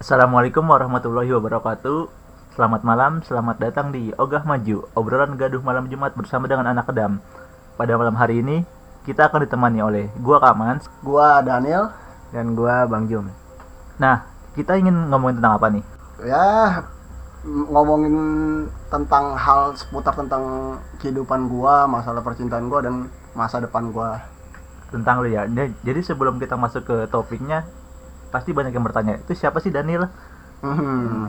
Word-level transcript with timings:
Assalamualaikum 0.00 0.64
warahmatullahi 0.64 1.28
wabarakatuh. 1.28 2.08
Selamat 2.56 2.80
malam, 2.88 3.20
selamat 3.20 3.60
datang 3.60 3.92
di 3.92 4.08
Ogah 4.16 4.48
Maju, 4.48 4.88
obrolan 4.96 5.36
gaduh 5.36 5.60
malam 5.60 5.92
Jumat 5.92 6.16
bersama 6.16 6.48
dengan 6.48 6.72
anak 6.72 6.88
kedam. 6.88 7.20
Pada 7.76 8.00
malam 8.00 8.16
hari 8.16 8.40
ini, 8.40 8.64
kita 9.04 9.28
akan 9.28 9.44
ditemani 9.44 9.84
oleh 9.84 10.08
gua 10.24 10.40
Kamans. 10.40 10.88
Gua 11.04 11.44
Daniel. 11.44 11.92
dan 12.32 12.56
gua 12.56 12.88
Bang 12.88 13.12
Jum. 13.12 13.28
Nah, 14.00 14.24
kita 14.56 14.80
ingin 14.80 15.12
ngomongin 15.12 15.36
tentang 15.36 15.60
apa 15.60 15.66
nih? 15.68 15.84
Ya 16.24 16.80
ngomongin 17.44 18.16
tentang 18.88 19.36
hal 19.36 19.76
seputar 19.76 20.16
tentang 20.16 20.80
kehidupan 20.96 21.52
gua, 21.52 21.84
masalah 21.84 22.24
percintaan 22.24 22.72
gua 22.72 22.80
dan 22.80 23.12
masa 23.36 23.60
depan 23.60 23.92
gua. 23.92 24.16
Tentang 24.88 25.20
lu 25.20 25.28
ya. 25.28 25.44
Jadi 25.84 26.00
sebelum 26.00 26.40
kita 26.40 26.56
masuk 26.56 26.88
ke 26.88 26.96
topiknya, 27.12 27.68
pasti 28.30 28.54
banyak 28.54 28.72
yang 28.72 28.86
bertanya, 28.86 29.18
itu 29.18 29.34
siapa 29.34 29.58
sih 29.58 29.74
Daniel? 29.74 30.08
Hmm. 30.62 31.28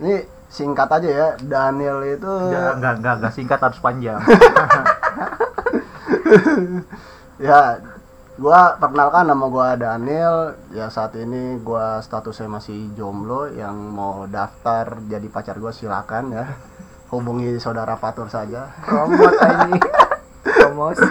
Ini 0.00 0.24
singkat 0.48 0.88
aja 0.88 1.08
ya, 1.08 1.28
Daniel 1.44 2.00
itu 2.08 2.24
Enggak, 2.24 2.72
enggak, 2.80 2.94
enggak, 2.98 3.14
enggak 3.20 3.32
singkat 3.36 3.58
harus 3.60 3.78
panjang. 3.84 4.18
ya 7.48 7.78
gua 8.38 8.78
perkenalkan 8.80 9.28
nama 9.28 9.46
gua 9.50 9.76
Daniel. 9.76 10.56
Ya 10.72 10.88
saat 10.88 11.12
ini 11.20 11.60
gua 11.60 12.00
statusnya 12.00 12.48
masih 12.48 12.94
jomblo 12.96 13.50
yang 13.52 13.76
mau 13.76 14.24
daftar 14.24 14.98
jadi 15.04 15.26
pacar 15.28 15.60
gua 15.60 15.74
silakan 15.74 16.32
ya. 16.32 16.46
Hubungi 17.12 17.56
saudara 17.60 17.96
Fatur 17.96 18.28
saja. 18.32 18.72
Promot 18.84 19.34
aja. 19.40 19.68
Promosi. 20.58 21.08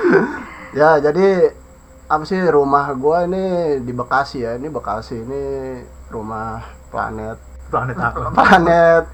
Ya, 0.75 0.99
jadi 1.01 1.51
apa 2.07 2.23
sih 2.23 2.39
rumah 2.47 2.87
gua 2.95 3.27
ini 3.27 3.77
di 3.83 3.91
Bekasi 3.91 4.47
ya. 4.47 4.55
Ini 4.55 4.71
Bekasi 4.71 5.15
ini 5.27 5.43
rumah 6.07 6.63
planet 6.87 7.37
Planet 7.67 7.97
apa? 7.99 8.31
planet 8.37 9.05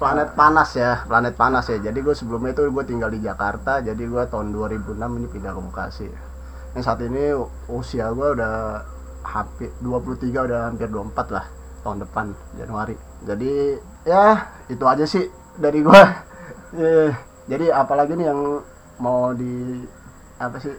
planet 0.00 0.30
panas 0.34 0.70
ya, 0.74 1.06
planet 1.06 1.34
panas 1.38 1.70
ya. 1.70 1.78
Jadi 1.78 1.98
gue 2.00 2.14
sebelumnya 2.16 2.56
itu 2.56 2.66
gue 2.66 2.84
tinggal 2.88 3.12
di 3.12 3.22
Jakarta. 3.22 3.78
Jadi 3.78 4.02
gua 4.10 4.26
tahun 4.26 4.50
2006 4.50 4.98
ini 4.98 5.26
pindah 5.30 5.52
ke 5.54 5.60
Bekasi. 5.70 6.08
Yang 6.74 6.82
saat 6.82 7.00
ini 7.06 7.34
usia 7.70 8.10
gua 8.10 8.34
udah 8.34 8.54
hampir 9.22 9.70
23 9.78 10.46
udah 10.50 10.60
hampir 10.72 10.88
24 10.90 11.36
lah 11.36 11.46
tahun 11.86 12.02
depan 12.02 12.26
Januari. 12.58 12.96
Jadi 13.22 13.78
ya 14.02 14.50
itu 14.66 14.84
aja 14.90 15.04
sih 15.06 15.30
dari 15.56 15.80
gua. 15.86 16.02
Eh, 16.70 17.10
jadi 17.50 17.74
apalagi 17.74 18.14
nih 18.14 18.30
yang 18.30 18.62
mau 19.02 19.34
di 19.34 19.82
apa 20.38 20.54
sih 20.62 20.70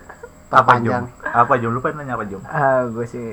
Apa 0.52 0.78
perpanjang? 0.78 1.04
Jum? 1.08 1.32
Apa 1.32 1.54
Jum? 1.58 1.72
Lupa 1.72 1.88
nanya 1.96 2.14
apa 2.20 2.26
Jum? 2.28 2.42
Ah, 2.44 2.84
gue 2.92 3.06
sih 3.08 3.28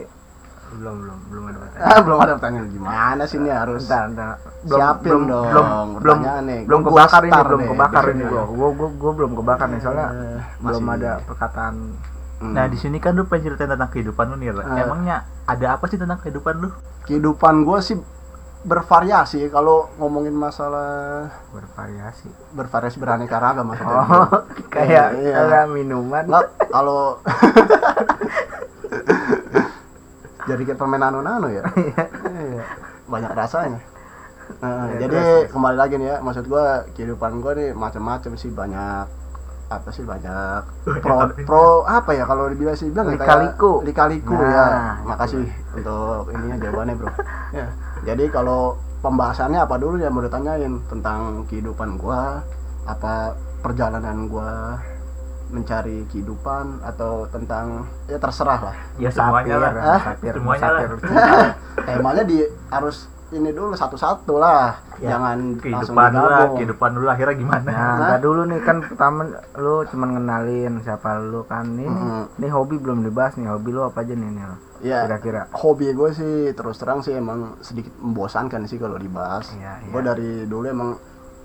belum 0.69 0.97
belum 1.00 1.19
belum 1.33 1.44
ada 1.48 1.58
pertanyaan. 1.64 1.88
Ah, 1.88 2.00
belum 2.05 2.19
ada 2.20 2.33
pertanyaan 2.36 2.66
gimana 2.69 3.22
sih 3.24 3.36
ini 3.41 3.50
harus 3.50 3.83
Bentar, 3.88 4.05
bentar. 4.12 4.36
Siapin 4.69 5.11
belum, 5.16 5.22
dong 5.24 5.48
belum 5.48 5.66
belum 5.98 6.19
nih. 6.44 6.61
belum 6.69 6.80
Gua 6.84 6.91
kebakar 6.92 7.22
ini 7.24 7.41
belum 7.41 7.61
kebakar 7.72 8.02
ini 8.12 8.24
gua. 8.28 8.42
Gua 8.44 8.69
gua, 8.77 8.89
gua 8.92 9.12
belum 9.16 9.33
kebakar 9.33 9.66
nih 9.72 9.80
soalnya 9.80 10.08
Eh, 10.12 10.41
belum 10.61 10.84
ada 10.89 11.11
perkataan 11.24 11.74
Hmm. 12.39 12.55
Nah, 12.55 12.70
di 12.70 12.78
sini 12.78 13.02
kan 13.02 13.19
lu 13.19 13.27
pengen 13.27 13.50
ceritain 13.50 13.66
tentang 13.66 13.91
kehidupan 13.91 14.30
lu 14.30 14.39
nih. 14.39 14.55
Eh. 14.55 14.86
Emangnya 14.86 15.27
ada 15.42 15.74
apa 15.74 15.91
sih 15.91 15.98
tentang 15.98 16.22
kehidupan 16.22 16.62
lu? 16.62 16.70
kehidupan 17.08 17.64
gue 17.64 17.78
sih 17.80 17.96
bervariasi 18.59 19.48
kalau 19.48 19.87
ngomongin 19.97 20.33
masalah 20.33 21.28
bervariasi. 21.51 22.28
bervariasi 22.53 22.97
beraneka 22.97 23.37
ragam 23.39 23.67
maksudnya. 23.67 23.97
Oh, 23.97 24.27
kayak 24.75 25.06
Iya. 25.14 25.34
kayak 25.47 25.67
minuman. 25.69 26.23
Nggak, 26.27 26.45
kalau 26.69 27.17
jadi 30.48 30.61
kayak 30.64 30.77
permen 30.77 30.98
nano-nano 30.98 31.47
ya. 31.48 31.62
Iya. 32.29 32.62
Banyak 33.06 33.31
rasanya. 33.33 33.81
Nah, 34.59 34.91
Ya, 34.91 35.05
jadi 35.05 35.12
terus, 35.12 35.53
kembali 35.53 35.77
lagi 35.77 35.95
nih 35.97 36.06
ya, 36.09 36.17
maksud 36.19 36.45
gua 36.47 36.83
kehidupan 36.92 37.39
gua 37.39 37.53
nih 37.53 37.69
macam-macam 37.73 38.33
sih 38.34 38.48
banyak 38.48 39.05
apa 39.69 39.88
sih 39.88 40.00
banyak 40.00 40.64
pro 40.98 41.17
pro 41.42 41.64
apa 41.84 42.11
ya 42.11 42.24
kalau 42.24 42.48
dibilang 42.48 42.73
sih 42.73 42.89
bilang 42.89 43.06
ya, 43.06 43.14
kayak 43.14 43.20
Lika-liku. 43.23 43.73
lika-liku 43.83 44.33
Nah, 44.33 44.48
ya 44.48 44.67
gitu. 44.96 45.05
makasih 45.05 45.45
untuk 45.74 46.23
ininya 46.30 46.56
jawabannya 46.58 46.95
bro 46.95 47.11
ya 47.58 47.67
jadi 48.02 48.24
kalau 48.28 48.61
pembahasannya 48.98 49.61
apa 49.61 49.74
dulu 49.77 49.95
yang 49.96 50.11
mau 50.11 50.20
ditanyain 50.20 50.73
tentang 50.86 51.18
kehidupan 51.45 51.96
gua 51.96 52.40
apa 52.84 53.33
perjalanan 53.61 54.24
gua 54.27 54.80
mencari 55.48 56.05
kehidupan 56.07 56.80
atau 56.83 57.24
tentang 57.27 57.84
ya 58.05 58.17
terserah 58.17 58.61
lah 58.62 58.77
Ya 58.96 59.08
semuanya 59.08 59.57
lah. 59.58 59.70
Musafir, 59.70 59.80
Ah, 59.83 59.96
musafir, 59.98 60.33
semuanya 60.36 60.61
lah. 60.62 60.80
musafir 60.80 60.98
cinta. 60.98 61.40
temanya 61.86 62.23
di 62.23 62.39
harus 62.68 62.96
ini 63.30 63.50
dulu 63.50 63.72
satu-satu 63.72 64.34
lah 64.34 64.72
Ya, 64.98 65.14
jangan 65.14 65.55
langsung 65.55 65.94
Kehidupan 65.94 66.11
lu 66.11 66.27
lah, 66.27 66.46
kehidupan 66.52 66.90
lu 66.90 67.02
lah 67.02 67.14
akhirnya 67.14 67.36
gimana? 67.36 67.68
Nah, 67.68 67.94
enggak 67.94 68.20
dulu 68.20 68.40
nih 68.44 68.61
kan 68.61 68.77
pertama 68.83 69.20
lu 69.55 69.74
cuman 69.86 70.08
ngenalin 70.11 70.72
siapa 70.80 71.22
lu 71.22 71.44
kan 71.44 71.70
nih. 71.70 71.86
Mhm. 71.86 72.22
Nih 72.34 72.50
hobi 72.50 72.77
belum 72.77 72.98
dibahas 73.00 73.34
nih. 73.34 73.46
Hobi 73.46 73.70
lu 73.70 73.83
apa 73.83 74.02
aja 74.02 74.11
nih, 74.12 74.27
Nil? 74.28 74.52
ya 74.78 75.02
Kira-kira. 75.05 75.42
hobi 75.52 75.90
gue 75.90 76.11
sih 76.12 76.34
terus 76.52 76.78
terang 76.78 76.98
sih 76.98 77.11
emang 77.12 77.58
sedikit 77.61 77.90
membosankan 77.96 78.62
sih 78.64 78.74
kalau 78.77 78.94
dibahas 78.94 79.50
Iya, 79.52 79.83
gue 79.84 79.98
iya. 79.98 80.06
dari 80.08 80.30
dulu 80.45 80.66
emang 80.66 80.90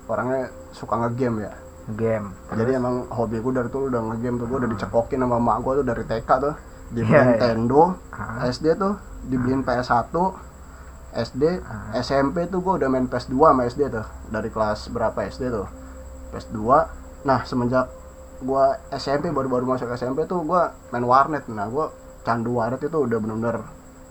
orangnya 0.04 0.42
suka 0.70 0.94
ngegame 0.96 1.42
ya 1.42 1.54
Game. 1.90 2.30
jadi 2.48 2.78
emang 2.78 3.06
hobi 3.08 3.38
gue 3.38 3.52
dari 3.52 3.66
dulu 3.68 3.86
udah 3.88 4.02
ngegame 4.08 4.38
tuh 4.38 4.46
gue 4.46 4.58
udah 4.62 4.70
dicekokin 4.70 5.18
sama 5.18 5.36
mak 5.36 5.58
gue 5.60 5.72
tuh 5.74 5.84
dari 5.84 6.02
TK 6.04 6.30
tuh 6.38 6.54
Iya, 6.86 6.94
dibeliin 6.94 7.10
iya. 7.10 7.22
Nintendo 7.26 7.82
Ah. 8.08 8.46
SD 8.46 8.66
tuh 8.76 8.94
dibeliin 9.24 9.62
PS1 9.62 10.14
SD 11.14 11.62
Ah. 11.62 11.94
SMP 11.96 12.44
tuh 12.46 12.58
gue 12.58 12.74
udah 12.82 12.88
main 12.90 13.06
PS2 13.06 13.34
sama 13.38 13.62
SD 13.64 13.86
tuh. 13.88 14.06
Dari 14.28 14.50
kelas 14.50 14.90
berapa 14.90 15.14
SD 15.22 15.48
tuh? 15.48 15.66
PS2 16.30 16.58
nah 17.24 17.40
semenjak 17.42 17.88
gue 18.38 18.64
SMP 18.92 19.30
baru-baru 19.30 19.64
masuk 19.64 19.88
SMP 19.90 20.26
tuh 20.26 20.42
gue 20.42 20.62
main 20.90 21.04
warnet. 21.04 21.46
Nah 21.48 21.70
gue 21.70 21.86
candu 22.22 22.58
warnet 22.58 22.80
itu 22.80 22.98
udah 22.98 23.18
bener-bener 23.18 23.62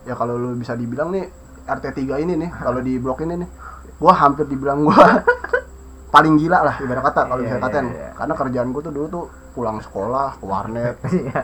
ya 0.03 0.14
kalau 0.14 0.36
lu 0.36 0.53
bisa 0.53 0.75
dibilang 0.75 1.09
nih 1.09 1.25
RT3 1.64 2.00
ini 2.22 2.34
nih 2.36 2.52
kalau 2.53 2.78
di 2.78 3.00
blok 3.00 3.24
ini 3.24 3.40
nih 3.40 3.50
gue 3.96 4.14
hampir 4.14 4.46
dibilang 4.46 4.84
gue 4.84 4.94
paling 6.14 6.35
gila 6.38 6.59
lah 6.62 6.75
ibarat 6.78 7.03
kata 7.08 7.22
kalau 7.25 7.41
Iya, 7.41 7.47
bisa 7.47 7.58
iya, 7.58 7.64
katain 7.64 7.88
iya. 7.90 8.09
karena 8.14 8.34
kerjaan 8.35 8.70
gue 8.70 8.81
tuh 8.84 8.94
dulu 8.94 9.08
tuh 9.09 9.25
pulang 9.53 9.78
sekolah 9.80 10.38
ke 10.38 10.46
warnet. 10.46 10.96
Iya. 11.09 11.41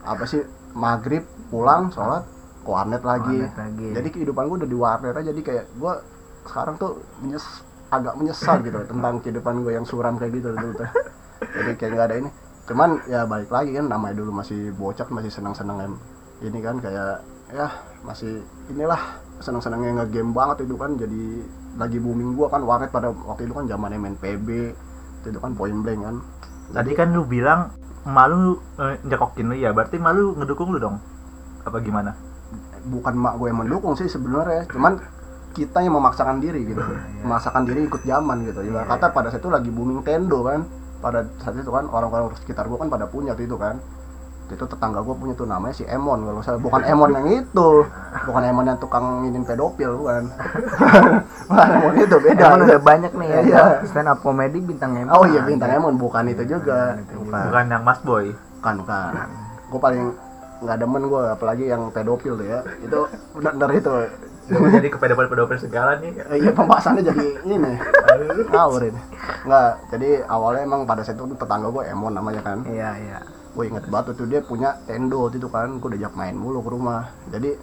apa 0.00 0.24
sih? 0.24 0.40
Maghrib 0.72 1.26
pulang 1.50 1.90
sholat 1.90 2.24
ke 2.60 2.68
warnet 2.68 3.02
lagi. 3.02 3.36
Warnet 3.40 3.56
lagi. 3.56 3.88
jadi 3.96 4.08
kehidupan 4.12 4.42
gue 4.48 4.56
udah 4.64 4.70
di 4.70 4.78
warnet 4.78 5.14
aja 5.16 5.28
jadi 5.32 5.40
kayak 5.40 5.64
gue 5.76 5.92
sekarang 6.48 6.74
tuh 6.80 6.92
menyes 7.20 7.46
agak 7.90 8.14
menyesal 8.16 8.56
gitu 8.62 8.78
tentang 8.90 9.14
kehidupan 9.20 9.54
gue 9.66 9.72
yang 9.74 9.86
suram 9.86 10.14
kayak 10.16 10.32
gitu 10.40 10.54
dulu 10.54 10.70
tuh 10.78 10.88
jadi 11.40 11.72
kayak 11.76 11.90
nggak 11.96 12.06
ada 12.06 12.16
ini 12.20 12.30
cuman 12.70 12.90
ya 13.10 13.26
balik 13.26 13.50
lagi 13.50 13.74
kan 13.74 13.86
namanya 13.90 14.14
dulu 14.22 14.30
masih 14.30 14.70
bocah 14.78 15.08
masih 15.10 15.30
senang 15.32 15.56
senang 15.56 15.98
ini 16.38 16.58
kan 16.62 16.78
kayak 16.78 17.24
ya 17.50 17.66
masih 18.06 18.46
inilah 18.70 19.18
senang 19.42 19.58
senangnya 19.58 20.04
ngegame 20.04 20.30
banget 20.30 20.70
itu 20.70 20.78
kan 20.78 20.94
jadi 20.94 21.22
lagi 21.74 21.98
booming 21.98 22.38
gua 22.38 22.46
kan 22.46 22.62
warnet 22.62 22.94
pada 22.94 23.10
waktu 23.10 23.50
itu 23.50 23.54
kan 23.58 23.66
zamannya 23.66 23.98
main 23.98 24.14
PB 24.14 24.48
itu 25.26 25.38
kan 25.42 25.52
point 25.58 25.82
blank 25.82 26.00
kan 26.06 26.16
Tadi 26.70 26.94
kan 26.94 27.10
lu 27.10 27.26
bilang 27.26 27.74
malu 28.06 28.62
eh, 28.78 28.94
nyekokin 29.02 29.50
lu 29.50 29.56
ya, 29.58 29.74
berarti 29.74 29.98
malu 29.98 30.38
ngedukung 30.38 30.70
lu 30.70 30.78
dong? 30.78 31.02
Apa 31.66 31.82
gimana? 31.82 32.14
Bukan 32.88 33.14
mak 33.16 33.34
gue 33.36 33.46
yang 33.52 33.60
mendukung 33.60 33.94
sih 33.98 34.08
sebenarnya. 34.08 34.64
Cuman 34.70 34.96
kita 35.50 35.82
yang 35.82 35.98
memaksakan 35.98 36.38
diri 36.38 36.62
gitu. 36.64 36.82
Memaksakan 37.26 37.66
diri 37.66 37.84
ikut 37.84 38.02
zaman 38.06 38.46
gitu. 38.46 38.62
Ibarat 38.62 38.86
Iya, 38.86 38.90
kata 38.96 39.06
pada 39.10 39.28
saat 39.34 39.42
itu 39.42 39.50
lagi 39.50 39.70
booming 39.70 40.00
Tendo 40.06 40.46
kan. 40.46 40.62
Pada 41.00 41.26
saat 41.42 41.56
itu 41.56 41.70
kan 41.72 41.88
orang-orang 41.90 42.30
sekitar 42.38 42.68
gue 42.70 42.78
kan 42.78 42.88
pada 42.88 43.10
punya 43.10 43.34
tuh 43.34 43.44
itu 43.44 43.56
kan. 43.58 43.76
Itu 44.50 44.66
tetangga 44.66 44.98
gue 45.06 45.14
punya 45.14 45.34
tuh 45.38 45.46
namanya 45.46 45.74
si 45.78 45.86
Emon 45.86 46.26
kalau 46.26 46.42
saya 46.42 46.58
bukan 46.58 46.82
Emon 46.82 47.10
yang 47.14 47.26
itu. 47.42 47.70
Bukan 48.26 48.42
Emon 48.42 48.66
yang 48.66 48.78
tukang 48.78 49.22
nginin 49.22 49.46
pedofil 49.46 49.94
bukan. 49.94 50.26
Bukan 51.50 51.66
Emon 51.70 51.94
itu 51.98 52.16
beda. 52.18 52.42
Emang 52.46 52.62
udah 52.66 52.82
banyak 52.82 53.12
nih 53.14 53.28
ya. 53.30 53.40
Iya. 53.42 53.62
Stand 53.90 54.10
up 54.10 54.18
comedy 54.22 54.58
bintang 54.62 54.94
Emon. 54.94 55.10
oh 55.14 55.26
iya 55.26 55.42
bintang 55.42 55.70
Emon. 55.70 55.94
Bukan 55.98 56.30
itu 56.30 56.46
juga. 56.46 56.94
Bukan 56.98 57.26
bukan 57.30 57.42
Bukan 57.50 57.64
yang 57.70 57.82
Mas 57.82 58.00
Boy. 58.06 58.34
bukan 58.60 58.74
bukan. 58.86 59.12
Gue 59.70 59.80
paling 59.82 60.04
nggak 60.60 60.76
demen 60.76 61.02
gue 61.08 61.22
apalagi 61.32 61.64
yang 61.68 61.88
pedofil 61.90 62.36
tuh 62.36 62.46
ya. 62.46 62.60
Itu 62.84 63.08
benar-benar 63.36 63.70
itu. 63.76 63.92
Jadi 64.50 64.88
kepedofil-pedofil 64.90 65.58
segala 65.62 66.02
nih. 66.02 66.10
Eh, 66.26 66.38
iya 66.42 66.50
pembahasannya 66.50 67.02
jadi 67.06 67.26
ini. 67.46 67.72
Ngawur 68.52 68.82
ini. 68.82 69.00
Nggak 69.46 69.68
jadi 69.94 70.10
awalnya 70.26 70.62
emang 70.66 70.82
pada 70.84 71.06
saat 71.06 71.16
itu 71.16 71.36
tetangga 71.38 71.70
gue 71.70 71.82
Emon 71.86 72.12
namanya 72.14 72.42
kan. 72.42 72.66
Iya, 72.66 72.90
iya. 72.98 73.18
gue 73.50 73.66
inget 73.66 73.82
banget 73.90 74.14
tuh 74.14 74.30
dia 74.30 74.40
punya 74.42 74.78
tendo 74.86 75.26
itu 75.30 75.46
kan. 75.50 75.78
Gue 75.78 75.94
diajak 75.94 76.14
main 76.18 76.34
mulu 76.34 76.62
ke 76.62 76.70
rumah. 76.70 77.10
Jadi 77.30 77.54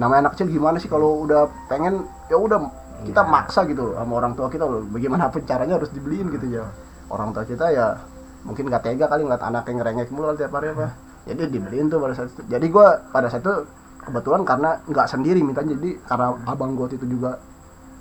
namanya 0.00 0.28
anak 0.28 0.32
kecil 0.34 0.48
gimana 0.50 0.76
sih 0.80 0.90
kalau 0.90 1.22
udah 1.22 1.46
pengen 1.70 2.08
ya 2.26 2.36
udah 2.40 2.60
kita 3.04 3.20
Iya. 3.20 3.30
maksa 3.30 3.60
gitu 3.68 3.92
loh 3.92 3.94
sama 4.00 4.12
orang 4.16 4.32
tua 4.32 4.48
kita 4.48 4.64
loh. 4.64 4.80
Bagaimana 4.88 5.28
pun 5.28 5.44
caranya 5.44 5.76
harus 5.76 5.92
dibeliin 5.92 6.32
gitu 6.32 6.56
ya. 6.56 6.64
Orang 7.12 7.36
tua 7.36 7.44
kita 7.44 7.68
ya 7.68 8.00
mungkin 8.44 8.68
gak 8.68 8.84
tega 8.84 9.08
kali 9.08 9.24
ngeliat 9.24 9.44
anak 9.44 9.64
yang 9.68 9.76
ngerengek 9.80 10.08
mulu 10.12 10.36
tiap 10.36 10.52
hari 10.52 10.76
apa 10.76 10.92
jadi 11.24 11.48
dibeliin 11.48 11.88
tuh 11.88 11.98
pada 12.00 12.12
saat 12.12 12.28
itu. 12.36 12.42
Jadi 12.52 12.66
gue 12.68 12.86
pada 13.08 13.26
saat 13.32 13.40
itu 13.40 13.54
kebetulan 14.04 14.44
karena 14.44 14.70
nggak 14.84 15.06
sendiri 15.08 15.40
minta 15.40 15.64
jadi 15.64 15.96
karena 16.04 16.36
abang 16.44 16.76
gue 16.76 16.92
itu 16.92 17.06
juga. 17.08 17.40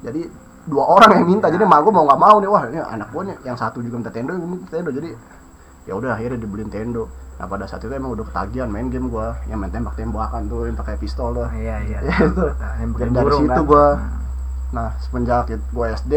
Jadi 0.03 0.27
dua 0.67 0.83
orang 0.99 1.23
yang 1.23 1.25
minta. 1.27 1.47
Jadi 1.47 1.63
mak 1.63 1.87
gue 1.87 1.93
mau 1.95 2.03
nggak 2.03 2.19
mau 2.19 2.35
nih 2.43 2.49
wah 2.51 2.63
ini 2.67 2.79
anak 2.83 3.09
gue 3.15 3.21
nih. 3.31 3.37
Yang 3.47 3.57
satu 3.63 3.79
juga 3.79 3.95
minta 4.03 4.11
tendo 4.11 4.35
yang 4.35 4.43
minta 4.43 4.67
tendo. 4.67 4.91
Jadi 4.91 5.09
ya 5.87 5.93
udah 5.95 6.19
akhirnya 6.19 6.39
dibeliin 6.43 6.67
tendo. 6.67 7.07
Nah 7.39 7.47
pada 7.47 7.63
saat 7.63 7.81
itu 7.87 7.95
emang 7.95 8.11
udah 8.11 8.27
ketagihan 8.27 8.67
main 8.67 8.91
game 8.91 9.07
gue 9.07 9.27
yang 9.47 9.57
main 9.63 9.71
tembak 9.71 9.95
tembakan 9.95 10.51
tuh 10.51 10.67
yang 10.67 10.75
pakai 10.75 10.99
pistol 10.99 11.31
tuh. 11.31 11.47
Iya 11.55 11.75
iya. 11.87 11.99
Ya, 12.03 12.15
itu 12.27 12.43
dari 13.07 13.31
situ 13.39 13.47
kan. 13.47 13.63
gua 13.63 13.87
Hmm. 13.95 14.19
nah 14.73 14.89
semenjak 15.05 15.53
gue 15.53 15.85
SD 16.01 16.13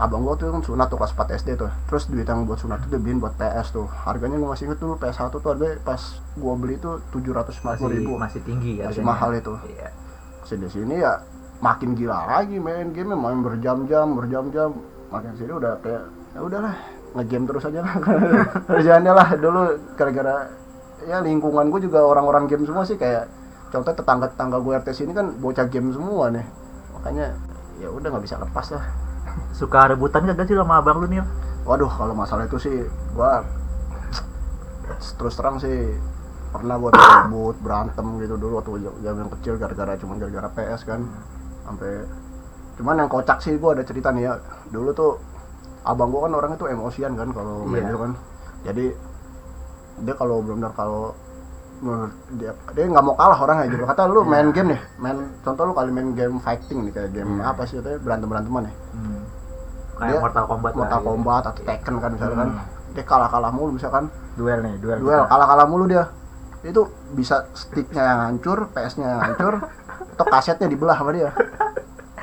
abang 0.00 0.24
gue 0.24 0.32
tuh 0.34 0.48
kan 0.48 0.64
sunat 0.64 0.88
tuh 0.88 0.96
kelas 0.96 1.12
4 1.12 1.36
SD 1.36 1.48
tuh. 1.54 1.68
Terus 1.86 2.08
duit 2.08 2.24
yang 2.24 2.42
buat 2.42 2.56
sunat 2.56 2.80
tuh 2.80 2.88
dia 2.88 2.98
beliin 2.98 3.20
buat 3.20 3.36
PS 3.36 3.70
tuh. 3.70 3.84
Harganya 3.84 4.34
gue 4.34 4.48
masih 4.48 4.64
inget 4.66 4.80
dulu 4.80 4.96
PS 4.96 5.20
1 5.20 5.28
tuh 5.30 5.44
harganya 5.46 5.76
pas 5.80 6.00
gue 6.16 6.54
beli 6.56 6.74
tuh 6.76 7.04
750 7.12 7.60
masih 7.60 7.86
ribu. 7.86 8.12
masih 8.16 8.40
tinggi 8.40 8.80
Masih 8.80 9.00
harganya. 9.00 9.04
mahal 9.06 9.30
itu. 9.36 9.52
Iya. 9.68 9.88
sini 10.40 10.66
sini 10.66 10.98
ya 10.98 11.20
makin 11.60 11.94
gila 11.94 12.26
lagi 12.26 12.58
main 12.58 12.90
game 12.90 13.12
main 13.12 13.38
berjam-jam 13.38 14.16
berjam-jam. 14.16 14.72
Makin 15.12 15.30
sini 15.36 15.52
udah 15.52 15.76
kayak 15.78 16.02
ya 16.32 16.40
udahlah 16.40 16.74
ngegame 17.12 17.44
terus 17.46 17.64
aja 17.64 17.80
lah. 17.80 17.94
Kerjaannya 18.72 19.12
lah 19.12 19.28
dulu 19.36 19.62
gara-gara 19.94 20.48
ya 21.04 21.20
lingkungan 21.20 21.68
gue 21.68 21.80
juga 21.84 22.02
orang-orang 22.02 22.48
game 22.48 22.64
semua 22.64 22.82
sih 22.82 22.96
kayak 22.96 23.28
contoh 23.68 23.92
tetangga 23.92 24.26
tetangga 24.26 24.58
gue 24.58 24.72
RT 24.74 24.88
sini 24.90 25.12
kan 25.12 25.30
bocah 25.36 25.68
game 25.68 25.92
semua 25.92 26.32
nih. 26.32 26.46
Makanya 26.96 27.36
ya 27.78 27.88
udah 27.88 28.08
nggak 28.10 28.24
bisa 28.24 28.36
lepas 28.36 28.66
lah 28.72 28.84
Suka 29.52 29.90
rebutan 29.90 30.24
gak 30.24 30.46
sih 30.46 30.56
sama 30.56 30.78
abang 30.78 31.00
lu 31.00 31.08
Nil? 31.08 31.24
waduh 31.60 31.92
kalau 31.92 32.16
masalah 32.16 32.48
itu 32.48 32.56
sih 32.56 32.76
gua 33.12 33.44
terus 35.14 35.34
terang 35.38 35.60
sih 35.60 35.94
pernah 36.50 36.74
gua 36.80 36.90
tuh 36.90 36.98
ribut 36.98 37.56
berantem 37.62 38.06
gitu 38.18 38.34
dulu 38.34 38.58
waktu 38.58 38.70
zaman 39.04 39.28
kecil 39.38 39.54
gara-gara 39.54 39.94
cuma 39.94 40.18
gara-gara 40.18 40.48
PS 40.50 40.82
kan. 40.82 41.00
Sampai 41.62 42.08
cuman 42.74 43.04
yang 43.04 43.10
kocak 43.12 43.38
sih 43.38 43.54
gua 43.54 43.76
ada 43.76 43.84
cerita 43.86 44.10
nih 44.10 44.26
ya. 44.26 44.34
Dulu 44.72 44.90
tuh 44.90 45.12
abang 45.86 46.10
gua 46.10 46.26
kan 46.26 46.32
orangnya 46.34 46.58
tuh 46.58 46.68
emosian 46.68 47.14
kan 47.14 47.28
kalau 47.30 47.62
main 47.64 47.86
Iya. 47.86 47.90
itu 47.92 47.98
kan. 48.00 48.12
Jadi 48.66 48.84
dia 50.00 50.14
kalau 50.16 50.40
benar 50.42 50.72
kalau 50.74 51.12
menurut 51.80 52.12
dia 52.34 52.52
dia 52.74 52.84
nggak 52.84 53.04
mau 53.04 53.14
kalah 53.14 53.38
orangnya 53.38 53.70
gitu. 53.70 53.84
Kata 53.86 54.08
lu 54.08 54.24
main 54.24 54.50
game 54.50 54.74
nih 54.74 54.80
main 54.98 55.16
contoh 55.40 55.70
lu 55.70 55.72
kali 55.72 55.92
main 55.94 56.16
game 56.16 56.40
fighting 56.40 56.88
nih 56.88 56.92
kayak 56.92 57.10
game 57.14 57.38
apa 57.40 57.62
sih 57.62 57.78
itu 57.78 58.00
berantem 58.02 58.26
beranteman 58.26 58.66
nih. 58.66 58.74
Hmm. 58.96 59.19
Kayak 60.00 60.16
Dia 60.16 60.20
Mortal 60.24 60.44
Kombat 60.48 60.72
Mortal 60.72 61.00
gitu. 61.00 61.08
Kombat 61.12 61.42
atau 61.44 61.62
Tekken 61.68 61.94
kan 62.00 62.10
misalnya 62.16 62.36
kan. 62.40 62.50
Hmm. 62.50 62.68
dia 62.90 63.04
kalah 63.06 63.28
kalah 63.30 63.52
mulu 63.52 63.70
misalkan. 63.76 64.04
Duel 64.34 64.58
nih 64.64 64.74
duel 64.80 64.98
duel 64.98 65.22
kita. 65.22 65.30
kalah 65.30 65.46
kalah 65.46 65.66
mulu 65.68 65.84
dia. 65.84 66.04
Itu 66.64 66.88
bisa 67.12 67.46
sticknya 67.52 68.02
yang 68.02 68.20
hancur 68.32 68.66
PS-nya 68.72 69.06
yang 69.06 69.20
hancur 69.20 69.54
atau 70.16 70.26
kasetnya 70.26 70.66
dibelah 70.66 70.96
sama 70.96 71.12
dia. 71.12 71.30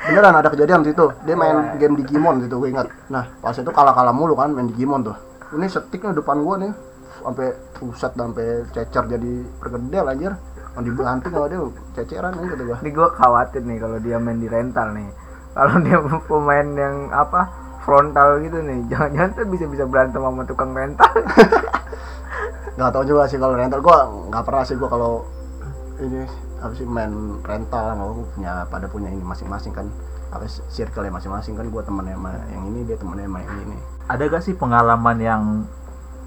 Beneran 0.08 0.34
ada 0.34 0.48
kejadian 0.50 0.82
situ. 0.82 1.06
Dia 1.24 1.34
main 1.38 1.78
game 1.78 1.94
Digimon 2.02 2.42
gitu 2.42 2.58
gue 2.58 2.74
ingat. 2.74 2.90
Nah 3.08 3.30
pas 3.38 3.54
itu 3.54 3.70
kalah 3.70 3.94
kalah 3.94 4.12
mulu 4.12 4.34
kan 4.34 4.50
main 4.52 4.68
Digimon 4.68 5.06
tuh. 5.06 5.16
Ini 5.54 5.64
sticknya 5.70 6.12
depan 6.12 6.44
gua 6.44 6.60
nih 6.60 6.72
sampai 7.24 7.48
pusat 7.80 8.12
sampai 8.12 8.68
cecer 8.76 9.04
jadi 9.08 9.32
pergedel 9.62 10.04
anjir. 10.04 10.32
Mau 10.76 10.84
dibanting 10.84 11.32
sama 11.32 11.46
dia 11.48 11.60
ceceran 11.96 12.32
nih 12.36 12.44
gitu 12.52 12.62
gua. 12.68 12.78
Ini 12.84 12.90
gue 12.92 13.08
khawatir 13.16 13.62
nih 13.64 13.78
kalau 13.80 13.98
dia 13.98 14.16
main 14.20 14.36
di 14.36 14.48
rental 14.48 14.92
nih. 14.92 15.08
Kalau 15.56 15.76
dia 15.80 15.98
pemain 16.28 16.68
yang 16.76 16.96
apa 17.10 17.67
frontal 17.88 18.44
gitu 18.44 18.60
nih. 18.60 18.84
Jangan-jangan 18.92 19.30
tuh 19.32 19.46
bisa 19.48 19.64
bisa 19.64 19.84
berantem 19.88 20.20
sama 20.20 20.44
tukang 20.44 20.76
rental. 20.76 21.08
Nggak 22.76 22.90
tahu 22.92 23.04
juga 23.08 23.24
sih 23.24 23.40
kalau 23.40 23.56
rental. 23.56 23.80
Gua 23.80 23.98
nggak 24.28 24.44
pernah 24.44 24.62
sih 24.62 24.76
gua 24.76 24.88
kalau 24.92 25.12
ini 25.98 26.28
apa 26.58 26.74
sih 26.76 26.84
main 26.86 27.10
rental 27.42 27.96
nggak 27.96 28.06
gua 28.12 28.26
punya 28.36 28.52
pada 28.68 28.86
punya 28.86 29.08
ini 29.08 29.24
masing-masing 29.24 29.72
kan. 29.72 29.88
Apa 30.28 30.44
circle 30.68 31.08
ya 31.08 31.10
masing-masing 31.10 31.56
kan 31.56 31.66
gua 31.72 31.80
temennya 31.80 32.14
sama 32.14 32.36
yang 32.52 32.62
ini 32.68 32.84
dia 32.84 33.00
temennya 33.00 33.26
sama 33.26 33.38
yang 33.40 33.56
ini. 33.64 33.76
Ada 34.06 34.22
gak 34.28 34.44
sih 34.44 34.54
pengalaman 34.54 35.16
yang 35.18 35.42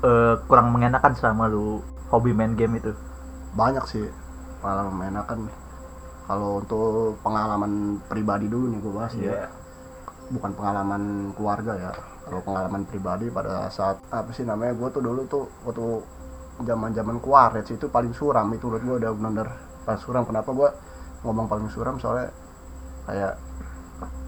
eh, 0.01 0.35
kurang 0.49 0.73
mengenakan 0.73 1.13
selama 1.13 1.45
lu 1.45 1.79
hobi 2.09 2.33
main 2.33 2.57
game 2.57 2.81
itu? 2.81 2.91
banyak 3.51 3.83
sih 3.83 4.07
pengalaman 4.63 4.95
menyenangkan 4.95 5.43
nih 5.43 5.55
kalau 6.23 6.63
untuk 6.63 7.19
pengalaman 7.19 7.99
pribadi 8.07 8.47
dulu 8.47 8.71
nih 8.71 8.79
gua 8.79 8.93
bahas 8.95 9.13
Iya. 9.19 9.27
ya 9.27 9.47
bukan 10.31 10.51
pengalaman 10.55 11.35
keluarga 11.35 11.73
ya. 11.77 11.91
Kalau 12.25 12.41
pengalaman 12.47 12.87
pribadi 12.87 13.27
pada 13.27 13.67
saat 13.67 13.99
apa 14.09 14.31
sih 14.31 14.47
namanya 14.47 14.71
gua 14.77 14.87
tuh 14.87 15.03
dulu 15.03 15.21
tuh 15.27 15.45
waktu 15.67 15.83
zaman 16.63 16.95
zaman 16.95 17.17
kuaret 17.19 17.67
itu 17.67 17.85
paling 17.91 18.15
suram. 18.15 18.47
Itu 18.55 18.71
menurut 18.71 18.83
gua 18.87 18.95
udah 19.03 19.11
benar 19.11 19.47
paling 19.83 20.01
suram. 20.01 20.23
Kenapa 20.23 20.49
gua 20.55 20.69
ngomong 21.27 21.45
paling 21.51 21.67
suram? 21.67 21.99
Soalnya 21.99 22.31
kayak 23.05 23.33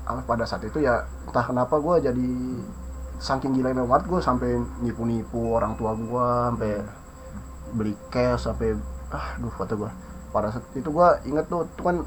apa 0.04 0.20
pada 0.28 0.44
saat 0.44 0.68
itu 0.68 0.84
ya 0.84 1.08
entah 1.24 1.46
kenapa 1.48 1.80
gua 1.80 1.96
jadi 1.98 2.28
saking 3.24 3.56
gilanya 3.56 3.88
banget 3.88 4.12
gue 4.12 4.20
sampai 4.20 4.60
nipu-nipu 4.84 5.56
orang 5.56 5.80
tua 5.80 5.96
gua 5.96 6.52
sampai 6.52 6.84
beli 7.72 7.96
cash 8.12 8.52
sampai 8.52 8.76
ah 9.16 9.40
duh 9.40 9.54
kata 9.54 9.80
gua. 9.80 9.96
Pada 10.36 10.52
saat 10.52 10.66
itu 10.76 10.90
gua 10.92 11.16
inget 11.24 11.48
tuh 11.48 11.64
tuh 11.80 11.84
kan 11.88 11.98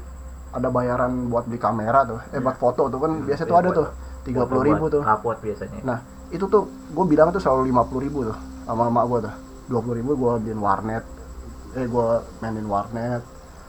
ada 0.49 0.67
bayaran 0.67 1.27
buat 1.27 1.45
beli 1.45 1.57
kamera 1.57 2.03
tuh. 2.03 2.19
Eh 2.31 2.39
buat 2.39 2.55
foto 2.55 2.87
tuh 2.87 2.99
kan 2.99 3.11
biasa 3.21 3.43
tuh 3.43 3.53
Iya, 3.53 3.61
ada 3.61 3.69
buat- 3.69 3.77
tuh 3.77 3.87
tiga 4.23 4.41
puluh 4.43 4.63
ribu 4.63 4.85
tuh. 4.87 5.01
Kapot 5.01 5.37
biasanya. 5.39 5.79
nah 5.83 5.99
itu 6.27 6.43
tuh 6.45 6.63
gue 6.67 7.05
bilang 7.05 7.31
tuh 7.31 7.39
selalu 7.39 7.71
lima 7.71 7.87
puluh 7.87 8.01
ribu 8.03 8.19
tuh 8.23 8.37
sama 8.63 8.87
emak 8.87 9.05
gue 9.05 9.19
tuh. 9.23 9.35
dua 9.67 9.79
puluh 9.83 9.95
ribu 9.95 10.11
gue 10.13 10.31
beliin 10.41 10.59
warnet. 10.59 11.03
Eh 11.73 11.85
gue 11.85 12.07
mainin 12.39 12.65
warnet. 12.65 13.21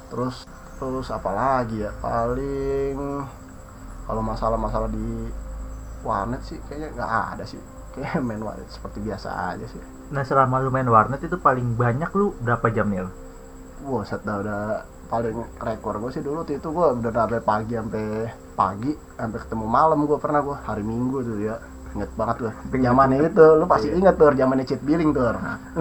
Terus 0.09 0.47
terus 0.79 1.09
apa 1.09 1.31
lagi 1.31 1.83
ya? 1.83 1.91
Paling 1.99 2.97
kalau 4.05 4.23
masalah-masalah 4.23 4.89
di 4.89 5.29
warnet 6.01 6.41
sih 6.41 6.57
kayaknya 6.65 6.95
nggak 6.95 7.13
ada 7.35 7.45
sih. 7.45 7.59
Kayak 7.95 8.23
main 8.23 8.39
warnet 8.39 8.69
seperti 8.69 8.99
biasa 9.01 9.29
aja 9.53 9.67
sih. 9.67 9.83
Nah 10.09 10.23
selama 10.23 10.59
lu 10.59 10.71
main 10.71 10.87
warnet 10.87 11.19
itu 11.21 11.35
paling 11.37 11.75
banyak 11.75 12.09
lu 12.13 12.31
berapa 12.39 12.71
jam 12.71 12.87
Nil? 12.87 13.11
Buset 13.81 14.23
dah 14.23 14.39
udah 14.39 14.61
paling 15.09 15.41
rekor 15.57 15.95
gue 16.05 16.11
sih 16.13 16.21
dulu 16.21 16.45
tuh 16.45 16.55
itu 16.61 16.69
gue 16.69 16.87
udah 17.01 17.13
sampai 17.25 17.41
pagi 17.41 17.75
sampai 17.81 18.05
pagi 18.53 18.93
sampai 19.17 19.39
ketemu 19.41 19.65
malam 19.65 20.05
gue 20.05 20.19
pernah 20.21 20.41
gue 20.45 20.57
hari 20.69 20.85
minggu 20.85 21.19
tuh 21.25 21.37
ya 21.41 21.57
inget 21.97 22.11
banget 22.15 22.37
gue 22.45 22.53
zamannya 22.85 23.17
itu 23.25 23.47
lu 23.57 23.65
pasti 23.65 23.89
inget 23.89 24.15
tuh 24.21 24.29
zamannya 24.37 24.65
cheat 24.69 24.83
billing 24.85 25.11
tuh. 25.17 25.33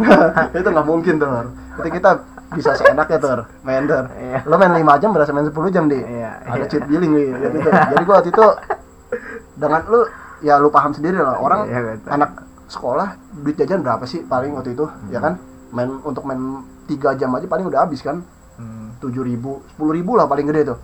Itu 0.56 0.70
nggak 0.72 0.88
mungkin 0.88 1.20
tuh. 1.20 1.52
Itu 1.84 1.90
kita 1.92 2.12
bisa 2.56 2.72
seenaknya 2.80 3.18
tuh 3.20 3.44
main 3.68 3.84
tuh. 3.84 4.08
Iya. 4.16 4.40
lu 4.48 4.56
main 4.56 4.72
5 4.72 5.02
jam 5.04 5.10
berasa 5.12 5.36
main 5.36 5.52
10 5.52 5.76
jam 5.76 5.92
di. 5.92 6.00
Iya, 6.00 6.32
ada 6.48 6.64
iya. 6.64 6.68
cheat 6.72 6.84
billing 6.88 7.12
gitu 7.12 7.60
jadi 7.68 8.04
gue 8.08 8.16
waktu 8.16 8.32
itu 8.32 8.46
dengan 9.60 9.82
lu 9.92 10.00
ya 10.40 10.56
lu 10.56 10.72
paham 10.72 10.96
sendiri 10.96 11.20
lah. 11.20 11.36
Orang 11.44 11.68
Iya, 11.68 12.00
anak 12.08 12.48
sekolah 12.72 13.20
duit 13.44 13.60
jajan 13.60 13.84
berapa 13.84 14.08
sih 14.08 14.24
paling 14.24 14.56
waktu 14.56 14.80
itu 14.80 14.88
ya 15.12 15.20
kan? 15.20 15.36
Main 15.76 16.00
untuk 16.08 16.24
main 16.24 16.64
tiga 16.88 17.20
jam 17.20 17.36
aja 17.36 17.44
paling 17.52 17.68
udah 17.68 17.84
habis 17.84 18.00
kan 18.00 18.24
Hmm. 18.58 18.90
tujuh 18.98 19.22
ribu 19.22 19.62
sepuluh 19.70 19.94
ribu 19.94 20.18
lah 20.18 20.26
paling 20.26 20.50
gede 20.50 20.74
tuh. 20.74 20.78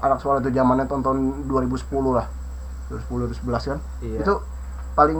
Anak 0.00 0.20
sekolah 0.20 0.40
itu 0.40 0.52
zamannya 0.52 0.84
tonton 0.84 1.44
2010 1.44 1.84
lah. 2.16 2.26
2010 2.88 3.44
2011 3.44 3.70
kan. 3.72 3.78
Iya. 4.00 4.18
itu 4.24 4.34
paling 4.92 5.18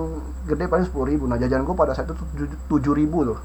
gede 0.49 0.65
paling 0.67 0.85
sepuluh 0.89 1.07
ribu. 1.07 1.25
Nah 1.29 1.37
jajan 1.37 1.63
gue 1.63 1.77
pada 1.77 1.93
saat 1.93 2.09
itu 2.09 2.17
tujuh 2.67 2.97
ribu 2.97 3.29
tuh. 3.29 3.39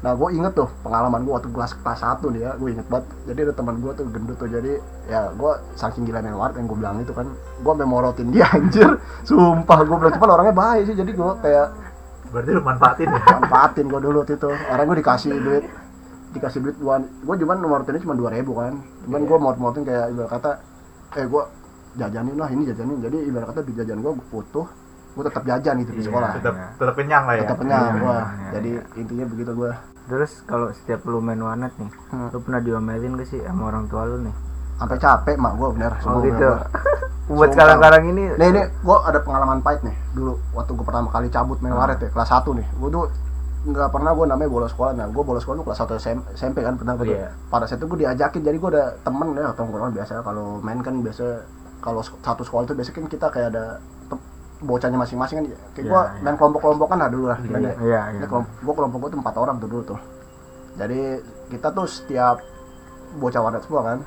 Nah 0.00 0.16
gue 0.16 0.28
inget 0.32 0.52
tuh 0.52 0.68
pengalaman 0.80 1.24
gue 1.24 1.32
waktu 1.32 1.48
kelas 1.52 1.76
kelas 1.80 2.00
satu 2.00 2.28
nih 2.28 2.44
ya 2.44 2.50
gue 2.56 2.68
inget 2.72 2.86
banget. 2.88 3.08
Jadi 3.24 3.40
ada 3.48 3.54
teman 3.56 3.74
gue 3.80 3.92
tuh 3.92 4.04
gendut 4.08 4.36
tuh 4.36 4.48
jadi 4.48 4.72
ya 5.08 5.32
gue 5.32 5.52
saking 5.76 6.04
gila 6.04 6.20
main 6.20 6.36
warnet 6.36 6.56
yang 6.60 6.68
gue 6.68 6.76
bilang 6.76 6.96
itu 7.00 7.12
kan 7.12 7.26
gue 7.34 7.72
memorotin 7.76 8.28
dia 8.28 8.44
anjir. 8.56 9.00
Sumpah 9.24 9.80
gue 9.80 9.96
bilang 9.96 10.12
cuman 10.12 10.28
orangnya 10.36 10.54
baik 10.54 10.82
sih. 10.88 10.96
Jadi 10.96 11.12
gue 11.16 11.30
kayak 11.40 11.68
Berarti 12.30 12.50
lu 12.54 12.62
manfaatin 12.62 13.08
ya? 13.10 13.20
manfaatin 13.42 13.84
gue 13.90 14.00
dulu 14.00 14.16
waktu 14.22 14.36
itu. 14.38 14.50
Orang 14.68 14.84
gue 14.86 14.96
dikasih 15.00 15.30
duit 15.40 15.64
dikasih 16.30 16.60
duit 16.60 16.76
gua 16.76 16.98
gue 17.00 17.34
cuman 17.36 17.56
nomor 17.58 17.82
ini 17.84 17.98
cuma 17.98 18.14
dua 18.14 18.30
ribu 18.30 18.54
kan 18.54 18.78
cuman 19.02 19.20
Iya. 19.20 19.28
gue 19.28 19.38
mau 19.38 19.52
motin 19.52 19.82
kayak 19.82 20.04
ibarat 20.10 20.30
kata 20.30 20.50
eh 21.12 21.26
gue 21.26 21.42
jajanin 21.92 22.36
lah 22.36 22.48
ini 22.48 22.62
jajanin 22.64 22.98
jadi 23.00 23.18
ibarat 23.26 23.46
kata 23.50 23.60
di 23.62 23.72
jajan 23.74 23.98
gue 23.98 24.12
butuh 24.30 24.66
gue 25.10 25.22
tetap 25.26 25.42
jajan 25.42 25.74
gitu 25.80 25.90
di 25.90 26.00
Iya. 26.00 26.06
sekolah 26.06 26.30
tetap 26.38 26.54
tetap 26.78 26.94
kenyang 26.94 27.24
lah 27.26 27.34
ya. 27.34 27.42
tetap 27.42 27.58
kenyang 27.58 27.82
gue 27.96 28.14
iya, 28.14 28.50
jadi 28.52 28.70
iya. 28.70 28.82
intinya 28.96 29.24
begitu 29.26 29.50
gue 29.52 29.72
terus 30.06 30.32
kalau 30.44 30.70
setiap 30.72 31.02
lu 31.04 31.18
main 31.18 31.38
warnet 31.38 31.74
nih 31.76 31.90
Hmm. 32.08 32.30
lu 32.30 32.38
pernah 32.40 32.60
diomelin 32.60 33.12
gak 33.14 33.26
sih 33.26 33.40
sama 33.40 33.62
orang 33.68 33.84
tua 33.86 34.06
lu 34.06 34.22
nih 34.22 34.34
sampai 34.78 34.96
capek 34.96 35.34
mak 35.36 35.52
gue 35.54 35.68
bener 35.74 35.92
oh 36.00 36.18
gitu 36.20 36.30
bener, 36.32 36.62
gua. 36.62 36.66
buat 37.30 37.50
sekarang-sekarang 37.52 38.02
ini 38.08 38.22
Nih 38.34 38.48
ini 38.48 38.62
gue 38.66 38.96
ada 39.00 39.18
pengalaman 39.18 39.58
pahit 39.60 39.82
nih 39.82 39.94
dulu 40.12 40.34
waktu 40.50 40.70
gue 40.72 40.82
pertama 40.82 41.10
kali 41.10 41.26
cabut 41.28 41.58
main 41.58 41.70
Hmm. 41.70 41.80
warnet 41.80 41.98
ya 41.98 42.08
kelas 42.08 42.30
1 42.32 42.54
nih 42.54 42.66
gue 42.72 42.88
tuh 42.88 43.04
nggak 43.60 43.92
pernah 43.92 44.16
gue 44.16 44.24
namanya 44.24 44.48
bolos 44.48 44.72
sekolah. 44.72 44.92
Nah 44.96 45.06
gue 45.12 45.22
bolos 45.22 45.44
sekolah 45.44 45.60
tuh 45.60 45.66
kelas 45.68 45.80
1 45.84 46.00
SM, 46.00 46.18
SMP 46.32 46.58
kan 46.64 46.80
pernah 46.80 46.96
gue 46.96 47.12
Iya. 47.12 47.28
pada 47.52 47.68
saat 47.68 47.76
itu 47.76 47.86
gue 47.92 48.00
diajakin 48.08 48.40
jadi 48.40 48.56
gue 48.56 48.70
ada 48.72 48.84
temen 49.04 49.36
ya 49.36 49.52
tongkrongan 49.52 49.92
biasa. 49.92 50.24
Kalau 50.24 50.46
main 50.64 50.80
kan 50.80 50.94
biasa 51.04 51.24
kalau 51.84 52.00
satu 52.00 52.40
sekolah 52.44 52.64
itu 52.64 52.74
biasanya 52.76 52.96
kan 52.96 53.06
kita 53.08 53.26
kayak 53.28 53.48
ada 53.52 53.64
bocahnya 54.60 54.96
masing-masing 54.96 55.36
kan. 55.40 55.44
Kayak 55.76 55.84
Iya, 55.84 55.92
gue 55.92 56.00
iya. 56.00 56.22
main 56.24 56.36
kelompok-kelompokan 56.40 56.96
lah 57.00 57.08
dulu 57.12 57.24
lah 57.28 57.38
iya 57.40 57.56
Ini 57.56 57.70
iya 57.84 58.26
kelompok, 58.28 58.52
gue 58.64 58.74
kelompok 58.76 58.98
gue 59.04 59.10
tuh 59.12 59.20
empat 59.20 59.34
orang 59.36 59.56
tuh 59.60 59.68
dulu 59.68 59.82
tuh. 59.96 60.00
Jadi 60.80 61.00
kita 61.52 61.68
tuh 61.72 61.84
setiap 61.84 62.36
bocah 63.20 63.40
warnet 63.42 63.60
semua 63.66 63.82
kan, 63.84 63.98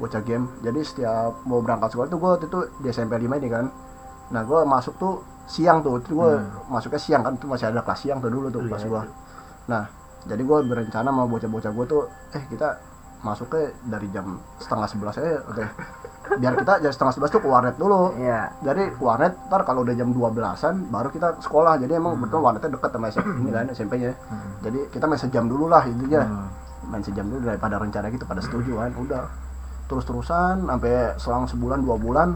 bocah 0.00 0.22
game. 0.24 0.48
Jadi 0.64 0.80
setiap 0.80 1.44
mau 1.44 1.60
berangkat 1.60 1.92
sekolah 1.92 2.08
tuh 2.08 2.18
gue 2.20 2.32
itu 2.48 2.58
di 2.80 2.88
SMP 2.88 3.16
5 3.20 3.36
ini 3.36 3.48
kan. 3.52 3.68
Nah 4.32 4.40
gue 4.40 4.60
masuk 4.64 4.96
tuh 4.96 5.20
siang 5.46 5.78
tuh 5.82 6.02
itu 6.02 6.14
gue 6.14 6.32
masuknya 6.66 7.00
siang 7.00 7.22
kan 7.22 7.32
itu 7.38 7.46
masih 7.46 7.70
ada 7.70 7.80
kelas 7.86 8.00
siang 8.02 8.18
tuh 8.18 8.30
dulu 8.30 8.50
tuh 8.50 8.60
Iya, 8.66 8.68
kelas 8.74 8.82
iya. 8.82 8.90
gue 8.90 9.02
nah 9.66 9.84
jadi 10.26 10.42
gue 10.42 10.58
berencana 10.66 11.08
sama 11.14 11.24
bocah-bocah 11.30 11.70
gue 11.70 11.84
tuh 11.86 12.02
eh 12.34 12.42
kita 12.50 12.68
masuknya 13.24 13.72
dari 13.88 14.06
jam 14.12 14.38
setengah 14.60 14.86
sebelas 14.86 15.14
aja 15.18 15.40
oke. 15.48 15.64
Biar 16.42 16.52
kita 16.58 16.82
jam 16.82 16.92
setengah 16.92 17.14
sebelas 17.16 17.30
tuh 17.32 17.40
ke 17.42 17.48
warnet 17.48 17.74
dulu. 17.78 18.12
Iya. 18.18 18.50
dari 18.62 18.90
warnet 18.98 19.34
ntar 19.46 19.62
kalau 19.62 19.82
udah 19.86 19.94
jam 19.94 20.10
12-an 20.10 20.90
baru 20.90 21.08
kita 21.10 21.38
sekolah. 21.42 21.78
Jadi 21.80 21.96
emang 21.96 22.18
betul 22.18 22.42
warnetnya 22.42 22.74
deket 22.76 22.90
sama 22.92 23.06
SMP 23.08 23.30
ini 23.40 23.50
kan 23.50 23.66
SMP-nya 23.70 24.12
jadi 24.62 24.78
kita 24.90 25.04
main 25.06 25.18
sejam 25.18 25.44
dulu 25.46 25.66
lah 25.70 25.82
intinya. 25.86 26.22
Hmm. 26.22 26.48
main 26.86 27.02
sejam 27.02 27.26
dulu 27.26 27.42
daripada 27.50 27.82
rencana 27.82 28.06
gitu 28.14 28.22
pada 28.26 28.38
setuju 28.42 28.78
kan 28.78 28.92
udah. 28.94 29.24
Terus-terusan 29.86 30.66
sampai 30.66 31.14
selang 31.18 31.46
sebulan 31.46 31.82
dua 31.82 31.96
bulan 31.98 32.28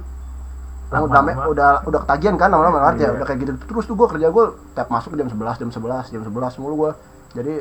Lama, 0.91 1.07
udah, 1.07 1.23
lama. 1.23 1.43
udah 1.47 1.71
udah 1.85 2.01
ketagihan 2.03 2.35
kan 2.35 2.49
lama-lama 2.49 2.79
ngerti 2.85 3.01
ya 3.01 3.07
Iya. 3.07 3.15
udah 3.15 3.27
kayak 3.27 3.39
gitu 3.41 3.53
terus 3.65 3.85
tuh 3.85 3.95
gue 3.95 4.07
kerja 4.09 4.27
gue 4.27 4.45
tiap 4.73 4.89
masuk 4.89 5.15
jam 5.15 5.27
11 5.27 5.39
jam 5.57 5.71
11 5.71 6.11
jam 6.11 6.23
11 6.23 6.31
mulu 6.59 6.75
gue 6.77 6.91
jadi 7.33 7.55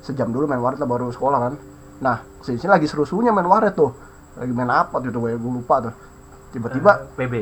sejam 0.00 0.28
dulu 0.28 0.44
main 0.44 0.58
warnet 0.58 0.78
lah 0.78 0.88
baru 0.88 1.08
sekolah 1.08 1.38
kan 1.42 1.54
nah 2.00 2.16
sini 2.40 2.56
sini 2.56 2.70
lagi 2.70 2.86
seru-serunya 2.86 3.30
main 3.30 3.44
warnet 3.44 3.74
tuh 3.74 3.92
lagi 4.34 4.48
main 4.50 4.70
apa 4.70 4.96
tuh 4.96 5.12
gue 5.12 5.30
gue 5.30 5.52
lupa 5.54 5.76
tuh 5.82 5.92
tiba-tiba 6.50 6.90
Eh, 6.96 7.20
PB 7.20 7.34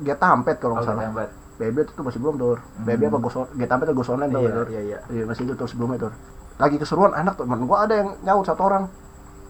dia 0.00 0.14
tampet 0.14 0.56
kalau 0.56 0.74
oh, 0.74 0.76
nggak 0.78 0.88
salah 0.88 1.04
tempat. 1.04 1.28
BB 1.58 1.76
itu 1.80 1.92
tuh 1.92 2.04
masih 2.06 2.18
belum 2.18 2.34
tuh 2.36 2.54
BB 2.80 3.02
apa 3.04 3.18
Ghost 3.18 3.36
On- 3.36 3.50
Get 3.52 3.66
Tampet 3.66 3.84
atau 3.84 3.96
Ghost 3.96 4.10
Online 4.10 4.30
tuh 4.30 4.40
iya 4.40 4.50
tuh 4.54 4.66
iya 4.68 4.80
iya 4.80 4.98
Iya 5.10 5.22
masih 5.26 5.42
itu 5.42 5.54
tuh 5.54 5.66
sebelumnya 5.66 5.98
tuh. 6.00 6.12
Lagi 6.54 6.78
keseruan 6.78 7.10
anak 7.12 7.34
teman 7.34 7.58
gua 7.60 7.82
ada 7.82 7.94
yang 7.96 8.14
nyaut 8.20 8.42
satu 8.42 8.62
orang. 8.64 8.86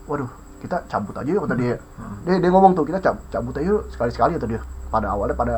Waduh, 0.05 0.25
kita 0.59 0.89
cabut 0.89 1.13
aja 1.15 1.29
yuk 1.29 1.45
kata 1.45 1.53
dia. 1.55 1.77
Dia 2.23 2.37
dia 2.39 2.49
ngomong 2.49 2.73
tuh 2.73 2.83
kita 2.83 2.97
cab- 2.99 3.21
cabut 3.29 3.53
aja 3.53 3.69
yuk 3.69 3.93
sekali-sekali 3.93 4.41
kata 4.41 4.47
dia. 4.47 4.61
Pada 4.89 5.13
awalnya 5.13 5.35
pada 5.35 5.57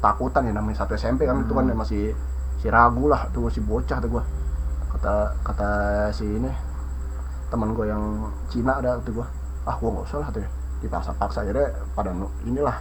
takutan 0.00 0.44
ya 0.44 0.52
namanya 0.52 0.80
satu 0.80 0.94
SMP 0.94 1.24
kan 1.24 1.40
itu 1.40 1.52
kan 1.52 1.64
masih 1.70 2.12
si 2.58 2.66
ragu 2.68 3.08
lah 3.08 3.28
tuh 3.30 3.48
si 3.48 3.60
bocah 3.60 3.98
tuh 3.98 4.08
gua. 4.08 4.24
Kata 4.92 5.14
kata 5.42 5.70
si 6.10 6.24
ini 6.24 6.48
teman 7.48 7.72
gua 7.72 7.86
yang 7.88 8.02
Cina 8.48 8.80
ada 8.80 8.96
tuh 9.00 9.20
gua. 9.20 9.26
Ah 9.64 9.76
gua 9.76 9.90
nggak 9.94 10.06
usah 10.06 10.18
lah 10.20 10.28
tuh 10.30 10.40
ya. 10.40 10.48
Dipaksa-paksa 10.80 11.44
akhirnya 11.44 11.72
pada 11.92 12.12
inilah 12.44 12.76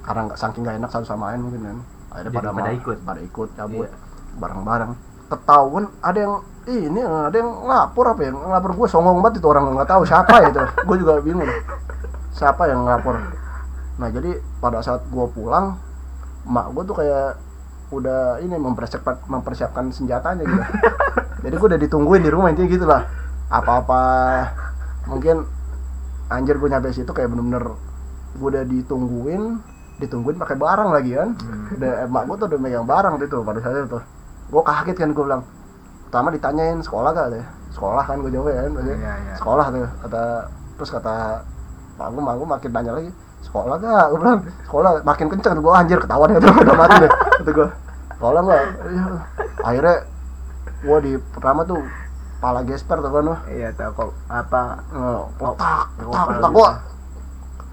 karena 0.00 0.20
nggak 0.26 0.38
saking 0.38 0.62
nggak 0.64 0.76
enak 0.80 0.90
satu 0.90 1.04
sama 1.04 1.30
lain 1.30 1.44
mungkin 1.44 1.60
kan 1.62 1.78
akhirnya 2.10 2.30
Jadi 2.32 2.38
pada 2.40 2.50
pada 2.50 2.70
ikut. 2.72 2.96
pada 3.04 3.20
ikut 3.20 3.48
cabut 3.52 3.84
Iya. 3.84 3.94
bareng-bareng 4.40 4.92
ketahuan 5.28 5.84
ada 6.00 6.18
yang 6.18 6.34
"Ih, 6.66 6.88
ini 6.88 7.00
ada 7.04 7.36
yang 7.36 7.50
ngelapor 7.62 8.04
apa 8.08 8.20
ya 8.24 8.30
ngelapor 8.32 8.70
gue 8.74 8.88
songong 8.88 9.20
banget 9.20 9.38
itu 9.38 9.46
orang 9.46 9.70
nggak 9.76 9.86
tahu 9.86 10.02
siapa 10.02 10.34
ya 10.40 10.48
itu 10.50 10.60
gue 10.60 10.96
juga 10.98 11.12
bingung 11.22 11.46
siapa 12.32 12.66
yang 12.66 12.88
ngelapor 12.88 13.14
nah 14.00 14.08
jadi 14.08 14.40
pada 14.58 14.80
saat 14.80 15.04
gue 15.06 15.26
pulang 15.30 15.76
mak 16.48 16.72
gue 16.72 16.82
tuh 16.88 16.96
kayak 16.96 17.36
udah 17.92 18.40
ini 18.40 18.56
mempersiapkan 18.56 19.28
mempersiapkan 19.28 19.90
senjatanya 19.90 20.46
gitu. 20.46 20.62
Jadi 21.44 21.54
gue 21.58 21.68
udah 21.74 21.80
ditungguin 21.80 22.22
di 22.22 22.30
rumah 22.30 22.54
intinya 22.54 22.70
gitu 22.70 22.86
lah. 22.86 23.02
Apa-apa 23.50 24.02
mungkin 25.10 25.42
anjir 26.30 26.54
gue 26.54 26.70
nyampe 26.70 26.94
situ 26.94 27.10
kayak 27.10 27.34
bener-bener 27.34 27.74
gue 28.38 28.48
udah 28.56 28.62
ditungguin 28.62 29.42
ditungguin 29.98 30.38
pakai 30.38 30.54
barang 30.54 30.90
lagi 30.94 31.18
kan. 31.18 31.34
Udah 31.76 32.06
emak 32.06 32.22
gue 32.30 32.36
tuh 32.38 32.46
udah 32.54 32.60
megang 32.62 32.86
barang 32.86 33.14
gitu 33.26 33.42
pada 33.42 33.58
saat 33.58 33.90
itu. 33.90 33.98
Gue 34.54 34.62
kaget 34.62 34.96
kan 34.96 35.10
gue 35.10 35.24
bilang 35.26 35.42
pertama 36.10 36.34
ditanyain 36.34 36.78
sekolah 36.82 37.10
gak 37.14 37.28
deh 37.38 37.44
sekolah 37.70 38.02
kan 38.02 38.18
gue 38.18 38.34
jawab 38.34 38.50
kan 38.50 38.70
maksudnya, 38.74 38.98
Iya, 38.98 39.14
iya. 39.14 39.34
sekolah 39.38 39.66
tuh 39.70 39.86
kata 40.02 40.22
terus 40.74 40.90
kata 40.90 41.14
mak 41.94 42.08
gue 42.10 42.18
mak 42.18 42.34
gue 42.34 42.48
makin 42.50 42.70
nanya 42.74 42.92
lagi 42.98 43.10
sekolah 43.50 43.76
gak 43.76 44.04
gue 44.06 44.18
bilang 44.18 44.38
sekolah 44.62 44.90
makin 45.02 45.26
kenceng 45.28 45.52
tuh 45.52 45.62
gue 45.62 45.74
anjir 45.74 45.98
ketahuan 45.98 46.30
itu 46.30 46.46
udah 46.46 46.76
mati 46.76 46.96
deh 46.98 47.10
kata 47.10 47.50
gue 47.50 47.68
sekolah 48.12 48.40
gak 48.40 48.62
Iya. 48.86 49.04
akhirnya 49.60 49.96
gue 50.80 50.98
di 51.00 51.12
pertama 51.28 51.60
tuh 51.64 51.82
pala 52.38 52.62
gesper 52.62 52.96
tuh 52.96 53.10
kan 53.10 53.24
wah. 53.26 53.40
Iya 53.46 53.68
tahu 53.74 53.90
kok 53.92 54.08
apa 54.26 54.80
Oh, 54.90 55.28
Oh, 55.36 55.52
oh, 55.52 55.52
petak 55.52 56.40
gitu. 56.40 56.48
gua 56.50 56.70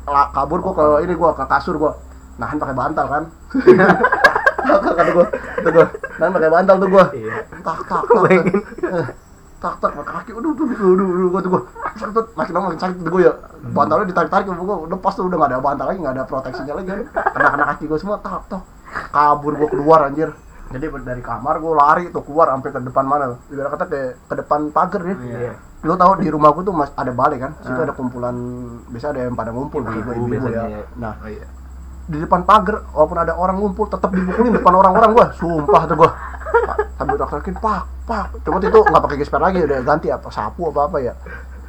la- 0.05 0.27
kabur 0.29 0.59
gua 0.59 0.73
ke 0.73 0.85
ini 1.03 1.13
gua 1.13 1.31
ke 1.31 1.43
kasur 1.45 1.75
gua. 1.77 1.95
Nahan 2.35 2.57
pakai 2.57 2.75
bantal 2.75 3.05
kan. 3.07 3.23
Kata 4.67 5.03
gua, 5.09 5.25
kata 5.31 5.69
gua, 5.71 5.85
nahan 6.19 6.31
pakai 6.33 6.51
bantal 6.51 6.75
tuh 6.77 6.89
gua. 6.89 7.05
Iya. 7.15 7.31
Tak 7.61 7.77
tak 7.85 8.01
tak. 8.03 8.43
Tak 9.69 9.91
tak 9.91 10.05
kaki. 10.05 10.31
Aduh, 10.31 10.51
aduh, 10.51 10.65
aduh, 10.65 10.87
aduh, 10.87 11.07
aduh, 11.09 11.29
gua 11.29 11.41
tuh. 11.41 11.51
Sakit, 11.97 12.25
makin 12.33 12.51
lama 12.53 12.65
makin 12.67 12.79
sakit 12.79 12.97
gua 13.03 13.21
ya. 13.21 13.33
Bantalnya 13.67 14.05
ditarik-tarik 14.05 14.45
gua, 14.49 14.75
udah 14.83 14.97
pas 14.97 15.11
tuh 15.11 15.25
udah 15.25 15.37
gak 15.37 15.49
ada 15.49 15.57
bantal 15.59 15.85
lagi, 15.85 15.99
gak 15.99 16.13
ada 16.13 16.23
proteksinya 16.23 16.73
lagi 16.73 16.87
kan. 16.87 16.99
Kena 17.33 17.47
kena 17.51 17.65
kaki 17.67 17.83
gua 17.85 17.97
semua, 17.97 18.17
tak 18.17 18.47
tak. 18.47 18.61
Kabur 19.09 19.53
gua 19.53 19.67
keluar 19.67 19.99
anjir. 20.03 20.29
Jadi 20.67 20.83
dari 21.01 21.21
kamar 21.21 21.57
gua 21.57 21.73
lari 21.77 22.07
tuh 22.09 22.21
keluar 22.21 22.47
sampai 22.49 22.69
ke 22.69 22.79
depan 22.81 23.03
mana? 23.03 23.39
Ibarat 23.47 23.71
kata 23.73 23.85
ke 23.85 23.99
ke 24.21 24.33
depan 24.35 24.59
pagar 24.69 25.01
ya 25.01 25.15
Iya. 25.15 25.53
lu 25.79 25.93
tahu 25.93 26.17
di 26.17 26.27
rumahku 26.27 26.59
tuh 26.61 26.73
mas 26.73 26.89
ada 26.91 27.13
balai 27.13 27.37
kan 27.37 27.53
situ 27.61 27.71
Ah. 27.71 27.85
ada 27.85 27.93
kumpulan 27.93 28.33
bisa 28.89 29.07
ada 29.07 29.23
yang 29.23 29.31
pada 29.31 29.53
ngumpul 29.53 29.79
Ibu-ibu 29.79 30.09
ibu-ibu 30.11 30.47
biasanya 30.49 30.73
ya 30.73 30.83
nah 30.97 31.13
Oh, 31.17 31.29
iya. 31.29 31.45
di 32.03 32.17
depan 32.17 32.41
pagar 32.43 32.81
walaupun 32.89 33.13
ada 33.15 33.31
orang 33.31 33.55
ngumpul 33.55 33.85
tetap 33.85 34.09
dipukulin 34.09 34.51
depan 34.51 34.73
orang-orang 34.73 35.09
gua 35.13 35.25
sumpah 35.31 35.81
tuh 35.85 35.95
gua 35.95 36.09
Pa- 36.65 36.77
sambil 36.97 37.15
teriakin 37.15 37.55
pak 37.55 37.81
pak 38.07 38.39
cuma 38.41 38.57
itu 38.57 38.79
nggak 38.79 39.03
pakai 39.03 39.17
gesper 39.19 39.41
lagi 39.43 39.59
udah 39.61 39.79
ganti 39.83 40.07
apa 40.07 40.31
sapu 40.31 40.71
apa 40.71 40.87
apa 40.87 40.97
ya. 41.03 41.13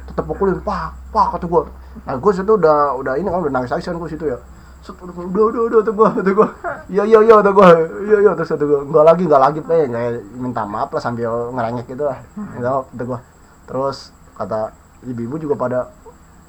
Tetap 0.07 0.23
pukulin 0.23 0.55
pak 0.63 0.95
pak 1.11 1.35
kata 1.35 1.45
gua. 1.45 1.67
Nah 2.07 2.15
gua 2.15 2.31
situ 2.31 2.51
udah 2.55 2.95
udah 2.95 3.13
ini 3.19 3.27
kan 3.27 3.39
udah 3.43 3.51
nangis 3.51 3.69
nangis 3.69 3.85
kan 3.85 3.99
gua 3.99 4.07
situ 4.07 4.25
ya. 4.25 4.39
Set, 4.79 4.95
udah 4.95 5.11
udah 5.11 5.43
udah 5.51 5.61
udah 5.67 5.79
tuh 5.83 5.93
gua 5.93 6.09
tuh 6.15 6.33
gua. 6.33 6.47
Iya 6.87 7.03
iya 7.03 7.19
iya 7.27 7.35
tuh 7.43 7.51
gua. 7.51 7.67
Iya 8.07 8.17
iya 8.23 8.31
terus 8.39 8.55
tuh 8.55 8.63
gua. 8.63 8.79
Nggak 8.87 9.05
lagi 9.05 9.23
nggak 9.27 9.41
lagi 9.43 9.59
kayak 9.67 9.87
minta 10.39 10.63
maaf 10.63 10.89
lah 10.95 11.01
sambil 11.03 11.51
ngerengek 11.51 11.85
gitu 11.91 12.07
lah. 12.07 12.23
Enggak 12.55 12.87
tuh 12.95 13.05
gua. 13.05 13.19
Terus 13.67 14.15
kata 14.39 14.71
ibu-ibu 15.03 15.35
juga 15.35 15.55
pada 15.59 15.79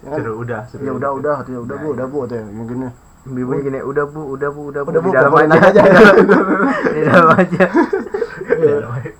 ya 0.00 0.16
kan, 0.16 0.32
udah, 0.32 0.60
ya 0.80 0.92
udah 0.96 1.10
udah 1.12 1.34
tuh 1.44 1.52
ya 1.52 1.60
udah 1.60 1.76
bu 1.76 1.86
udah 1.92 2.06
bu 2.08 2.18
tuh 2.24 2.40
yang 2.40 2.64
gini 2.64 2.88
ibunya 3.28 3.60
gini 3.60 3.78
udah 3.84 4.04
bu 4.08 4.32
udah 4.32 4.48
bu 4.48 4.72
udah 4.72 4.80
bu 4.80 4.90
Udah, 4.96 5.00
Bu, 5.04 5.08
di 5.12 5.12
dalam 5.12 5.32
aja. 5.36 5.60
Aja. 5.60 5.82
di 6.88 7.00
dalam 7.04 7.28
aja 7.36 7.64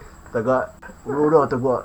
Iya. 0.30 0.38
Tega, 0.38 0.58
udah 1.10 1.22
udah 1.26 1.40
tuh 1.50 1.58
gua 1.58 1.78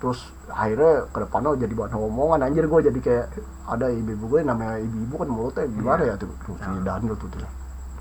terus 0.00 0.32
akhirnya 0.48 1.04
ke 1.12 1.18
depannya 1.20 1.60
jadi 1.60 1.74
bahan 1.76 1.92
omongan. 2.00 2.40
Anjir 2.48 2.64
gua 2.64 2.80
jadi 2.80 2.96
kayak 2.96 3.26
ada 3.68 3.86
ibu-ibu 3.92 4.24
gue 4.32 4.40
namanya 4.42 4.80
ibu-ibu 4.80 5.14
kan 5.20 5.28
mulutnya 5.28 5.64
gimana 5.68 6.02
ya 6.08 6.14
tuh. 6.16 6.32
Tuh 6.48 6.56
si 6.56 6.70
Daniel 6.80 7.14
tuh 7.20 7.28
tuh. 7.28 7.40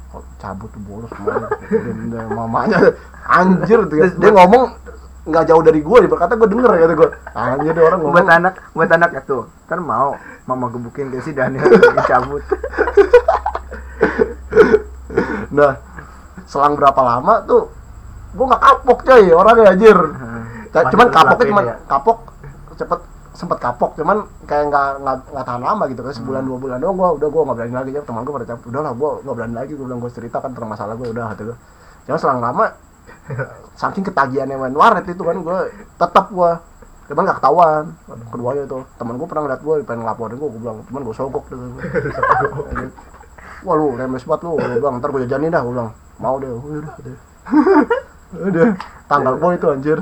Oh, 0.09 0.23
cabut 0.41 0.71
tuh 0.73 0.81
bolos 0.89 1.11
semuanya 1.13 1.45
mamanya 2.39 2.77
anjir 3.29 3.77
tuh. 3.85 4.01
Ya. 4.01 4.09
dia 4.09 4.31
ngomong 4.33 4.73
nggak 5.29 5.45
jauh 5.45 5.61
dari 5.61 5.85
gua 5.85 6.01
dia 6.01 6.09
berkata 6.09 6.33
gua 6.39 6.47
denger 6.49 6.71
ya 6.79 6.85
tuh 6.87 6.97
gua. 6.97 7.09
Anjir 7.35 7.71
dia 7.75 7.83
orang 7.83 7.99
ngomong. 7.99 8.15
Buat 8.15 8.27
anak 8.31 8.53
buat 8.73 8.89
anaknya 8.89 9.21
tuh. 9.27 9.43
Kan 9.67 9.83
mau 9.83 10.15
mama 10.47 10.65
gebukin 10.71 11.11
ke 11.11 11.21
si 11.21 11.35
Daniel 11.35 11.67
cabut. 12.09 12.41
Nah 15.51 15.75
selang 16.49 16.73
berapa 16.73 17.01
lama 17.03 17.45
tuh 17.45 17.69
gua 18.35 18.45
nggak 18.53 18.63
kapok 18.63 18.99
coy 19.05 19.23
orangnya 19.33 19.65
anjir. 19.73 19.97
Masih 20.69 20.89
cuman 20.93 21.07
kapoknya 21.09 21.45
cuman 21.49 21.63
ya? 21.65 21.75
kapok 21.89 22.17
cepet 22.77 22.99
sempet 23.33 23.59
kapok 23.63 23.91
cuman 23.95 24.27
kayak 24.43 24.67
nggak 24.67 24.87
nggak 25.05 25.45
tahan 25.47 25.63
lama 25.63 25.83
gitu 25.87 26.01
kan 26.03 26.11
sebulan 26.11 26.43
dua 26.43 26.57
bulan 26.59 26.77
doang 26.83 26.95
gua 26.99 27.09
udah 27.15 27.29
gua 27.31 27.41
nggak 27.47 27.57
berani 27.57 27.75
lagi 27.79 27.91
ya 27.95 28.01
teman 28.03 28.21
gua 28.27 28.33
pada 28.41 28.47
cabut 28.51 28.65
udah 28.67 28.81
lah 28.83 28.93
gua 28.93 29.11
nggak 29.23 29.35
berani 29.39 29.55
lagi 29.55 29.71
gua 29.79 29.85
bilang 29.87 29.99
gua 30.03 30.11
cerita 30.11 30.37
kan 30.43 30.51
tentang 30.51 30.69
masalah 30.69 30.93
gua 30.99 31.07
udah 31.07 31.23
kata 31.31 31.41
gua. 31.47 31.57
Cuman 32.05 32.19
selang 32.19 32.41
lama 32.43 32.65
saking 33.81 34.03
ketagihannya 34.05 34.55
main 34.59 34.75
warnet 34.75 35.05
itu 35.07 35.23
kan 35.23 35.37
gua 35.39 35.57
tetap 35.71 36.25
gua 36.35 36.51
cuman 37.09 37.21
nggak 37.25 37.37
ketahuan. 37.41 37.83
Keduanya 38.29 38.63
tuh 38.69 38.83
teman 38.99 39.15
gua 39.17 39.27
pernah 39.31 39.43
ngeliat 39.47 39.61
gua 39.63 39.75
pengen 39.87 40.01
ngelaporin 40.05 40.35
gua 40.37 40.49
gua 40.51 40.59
bilang 40.59 40.77
cuman 40.85 41.01
gua 41.07 41.15
sogok 41.15 41.43
tuh 41.47 41.57
wah 43.65 43.75
lu 43.75 43.97
remes 43.97 44.23
banget 44.23 44.41
lu 44.45 44.49
gua 44.59 44.77
bilang 44.77 44.95
ntar 44.99 45.09
gua 45.09 45.21
jajanin 45.23 45.49
dah 45.49 45.63
gua 45.63 45.73
bilang. 45.73 45.89
Mau 46.19 46.35
deh 46.37 46.51
udah 46.51 46.93
udah 48.33 48.77
tanggal 49.09 49.33
gua 49.41 49.57
itu 49.57 49.67
anjir. 49.69 49.99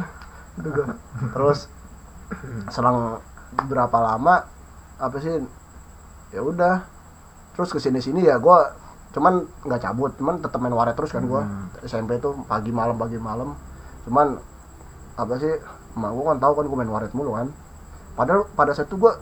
Terus 1.31 1.71
selang 2.73 3.23
berapa 3.69 3.97
lama 4.03 4.43
apa 4.99 5.17
sih 5.23 5.39
ya 6.35 6.41
udah. 6.43 6.83
Terus 7.55 7.69
ke 7.73 7.79
sini 7.79 8.03
sini 8.03 8.27
ya 8.27 8.35
gua 8.37 8.75
cuman 9.15 9.47
nggak 9.65 9.81
cabut 9.81 10.11
cuman 10.19 10.43
tetap 10.43 10.59
main 10.59 10.75
warnet 10.75 10.95
terus 10.99 11.15
kan 11.15 11.23
gua. 11.23 11.47
SMP 11.87 12.19
tuh 12.19 12.35
pagi 12.45 12.75
malam 12.75 12.99
pagi 12.99 13.15
malam. 13.15 13.55
Cuman 14.03 14.35
apa 15.15 15.33
sih 15.39 15.53
emak 15.95 16.11
gua 16.11 16.23
kan 16.35 16.37
tahu 16.43 16.53
kan 16.59 16.65
gua 16.67 16.77
main 16.83 16.91
warnet 16.91 17.13
mulu 17.15 17.37
kan. 17.37 17.47
Padahal 18.17 18.49
pada 18.57 18.75
saat 18.75 18.91
itu 18.91 18.99
gua 18.99 19.15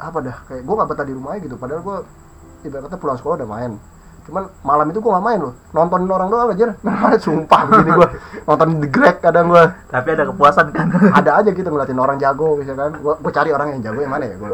apa 0.00 0.18
dah 0.20 0.36
kayak 0.48 0.62
gua 0.68 0.74
nggak 0.82 0.88
betah 0.92 1.06
di 1.08 1.14
rumah 1.16 1.38
aja 1.38 1.40
gitu. 1.46 1.56
Padahal 1.56 1.80
gua 1.80 1.96
ibarat 2.60 2.92
kata 2.92 2.96
pulang 3.00 3.16
sekolah 3.16 3.40
udah 3.40 3.48
main 3.48 3.72
cuman 4.26 4.44
malam 4.62 4.86
itu 4.92 4.98
gue 5.00 5.10
nggak 5.10 5.26
main 5.26 5.40
loh. 5.40 5.54
Nontonin 5.72 6.10
orang 6.10 6.28
doang 6.28 6.50
aja 6.52 6.66
sumpah 7.24 7.60
gini 7.68 7.90
gue 7.96 8.08
nonton 8.44 8.68
The 8.80 8.88
Greg 8.92 9.16
kadang 9.18 9.48
gue 9.48 9.64
Tapi 9.90 10.08
ada 10.12 10.24
kepuasan 10.28 10.66
kan. 10.72 10.86
ada 11.18 11.30
aja 11.40 11.50
gitu 11.50 11.68
ngeliatin 11.68 11.98
orang 11.98 12.16
jago 12.20 12.60
bisa 12.60 12.72
kan. 12.76 12.92
Gue 13.00 13.14
gue 13.16 13.32
cari 13.32 13.50
orang 13.50 13.76
yang 13.76 13.80
jago 13.80 13.98
yang 14.04 14.12
mana 14.12 14.24
ya 14.28 14.36
gue 14.36 14.48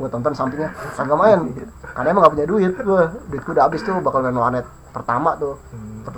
gue 0.00 0.08
tonton 0.08 0.32
sampingnya. 0.32 0.70
Kagak 0.96 1.18
main. 1.18 1.40
Karena 1.90 2.08
emang 2.10 2.22
gak 2.24 2.32
punya 2.36 2.46
duit 2.46 2.72
gue 2.74 3.02
duit 3.32 3.42
gue 3.44 3.52
udah 3.52 3.64
habis 3.68 3.80
tuh 3.84 3.94
bakal 4.00 4.20
main 4.24 4.36
warnet 4.36 4.66
pertama 4.90 5.36
tuh. 5.36 5.54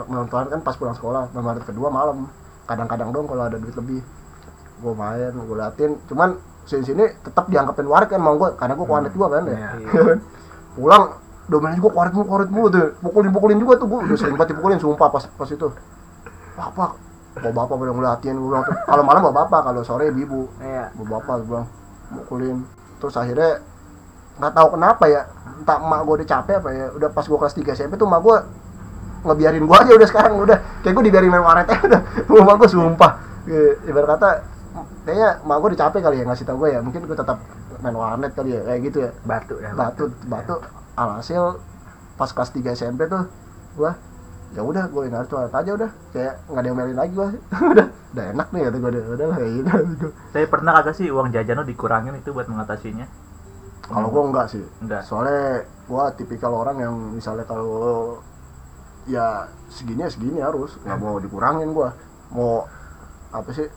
Main 0.08 0.28
warnet 0.30 0.50
kan 0.52 0.60
pas 0.62 0.74
pulang 0.78 0.96
sekolah 0.96 1.32
warnet 1.34 1.64
kedua 1.66 1.88
malam. 1.90 2.30
Kadang-kadang 2.66 3.10
dong 3.10 3.26
kalau 3.26 3.46
ada 3.46 3.58
duit 3.58 3.74
lebih. 3.74 4.00
Gue 4.78 4.92
main 4.94 5.32
gue 5.32 5.56
liatin. 5.56 5.98
Cuman 6.06 6.38
sini 6.62 6.82
sini 6.86 7.04
tetap 7.26 7.50
dianggapin 7.50 7.86
warnet 7.90 8.08
kan 8.10 8.22
mau 8.22 8.38
gue 8.38 8.54
karena 8.54 8.74
gue 8.78 8.86
warnet 8.86 9.12
juga 9.14 9.26
kan 9.38 9.42
ya. 9.48 9.58
Iya. 9.78 10.16
pulang 10.72 11.20
domain 11.50 11.74
juga 11.74 11.88
warnet 11.94 12.12
mulu 12.14 12.26
warnet 12.30 12.50
mulu 12.50 12.68
tuh 12.70 12.86
pukulin 13.02 13.30
pukulin 13.34 13.58
juga 13.58 13.74
tuh 13.82 13.86
gue 13.90 13.98
udah 14.06 14.18
sering 14.18 14.36
banget 14.38 14.54
dipukulin 14.54 14.78
sumpah 14.78 15.08
pas 15.10 15.24
pas 15.26 15.48
itu. 15.50 15.68
Bapak 16.54 16.90
bawa 17.32 17.52
bapak 17.64 17.74
udah 17.80 17.94
ngeliatin 17.96 18.34
gue 18.36 18.48
bilang 18.48 18.64
tuh. 18.68 18.76
Kalau 18.86 19.02
malam 19.02 19.20
bawa 19.24 19.34
bapak 19.44 19.60
kalau 19.70 19.80
sore 19.82 20.12
ibu 20.12 20.20
ibu 20.22 20.40
Iya. 20.62 20.92
bawa 20.94 21.18
bapak 21.18 21.34
gue 21.42 21.46
bilang 21.50 21.66
mukulin 22.12 22.56
terus 23.00 23.16
akhirnya 23.18 23.58
nggak 24.38 24.52
tahu 24.52 24.68
kenapa 24.78 25.04
ya 25.10 25.20
entah 25.60 25.78
emak 25.80 26.00
gue 26.06 26.14
udah 26.22 26.28
capek 26.28 26.54
apa 26.60 26.68
ya 26.70 26.86
udah 26.94 27.08
pas 27.10 27.24
gue 27.26 27.38
kelas 27.38 27.54
3 27.56 27.76
SMP 27.76 27.92
tuh 27.96 28.06
emak 28.06 28.20
gue 28.22 28.36
ngebiarin 29.22 29.64
gue 29.66 29.76
aja 29.76 29.92
udah 29.94 30.08
sekarang 30.08 30.32
udah. 30.38 30.58
Kayak 30.82 30.94
gue 30.98 31.04
dibiarin 31.10 31.30
main 31.30 31.44
warnet 31.44 31.66
aja 31.70 31.82
udah. 31.86 32.00
Emak 32.42 32.54
gue 32.58 32.68
sumpah. 32.70 33.12
Ya, 33.46 33.60
ibarat 33.90 34.08
kata 34.18 34.30
kayaknya 35.02 35.28
emak 35.42 35.56
gue 35.58 35.68
udah 35.74 35.80
capek 35.88 36.00
kali 36.02 36.16
ya 36.22 36.24
ngasih 36.26 36.44
tau 36.46 36.56
gue 36.58 36.68
ya 36.70 36.78
mungkin 36.78 37.00
gue 37.06 37.16
tetap 37.18 37.38
main 37.82 37.96
warnet 37.96 38.30
kali 38.34 38.54
ya 38.54 38.60
kayak 38.66 38.80
gitu 38.86 38.98
ya. 39.02 39.10
Batu 39.26 39.54
ya. 39.62 39.70
batu. 39.74 40.10
batu 40.26 40.54
alhasil 40.94 41.58
pas 42.20 42.30
kelas 42.30 42.50
3 42.52 42.76
SMP 42.76 43.08
tuh 43.08 43.24
gua 43.76 43.96
ya 44.52 44.60
udah 44.60 44.84
gue 44.92 45.08
tuh 45.28 45.40
aja 45.40 45.70
udah. 45.72 45.90
Kayak 46.12 46.44
nggak 46.44 46.60
ada 46.60 46.68
yang 46.68 46.76
melin 46.76 46.96
lagi 46.96 47.12
gua. 47.16 47.28
Udah 47.72 47.86
udah 48.12 48.24
enak 48.36 48.48
nih 48.52 48.60
kata 48.68 48.76
gue 48.76 48.90
udah 48.92 49.04
udah 49.16 49.26
lah 49.32 49.36
kayak 49.40 49.52
gitu. 49.56 50.08
Tapi 50.36 50.44
pernah 50.44 50.72
kagak 50.76 50.94
sih 51.00 51.08
uang 51.08 51.32
jajan 51.32 51.56
lo 51.56 51.64
dikurangin 51.64 52.12
itu 52.12 52.28
buat 52.36 52.44
mengatasinya? 52.44 53.08
kalau 53.82 54.08
gua 54.08 54.22
enggak 54.28 54.46
sih. 54.52 54.64
Enggak. 54.84 55.02
soalnya 55.08 55.64
gua 55.88 56.12
tipikal 56.12 56.52
orang 56.54 56.76
yang 56.80 56.94
misalnya 57.12 57.44
kalau 57.48 58.20
ya 59.08 59.48
segini 59.72 60.04
ya 60.04 60.10
segini 60.12 60.38
harus. 60.44 60.76
Nggak 60.84 60.98
mau 61.00 61.16
dikurangin 61.16 61.72
gua. 61.72 61.96
Mau 62.36 62.68
apa 63.32 63.50
sih? 63.56 63.68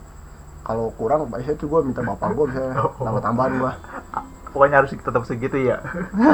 Kalau 0.60 0.92
kurang 1.00 1.32
biasanya 1.32 1.56
tuh 1.56 1.68
gua 1.72 1.80
minta 1.80 2.04
bapak 2.04 2.36
gua 2.36 2.44
misalnya 2.48 2.72
tambah 3.04 3.22
tambahan 3.24 3.52
gua 3.56 3.72
Pokoknya 4.56 4.76
harus 4.80 4.90
tetap 4.90 5.22
segitu 5.22 5.56
ya. 5.60 5.76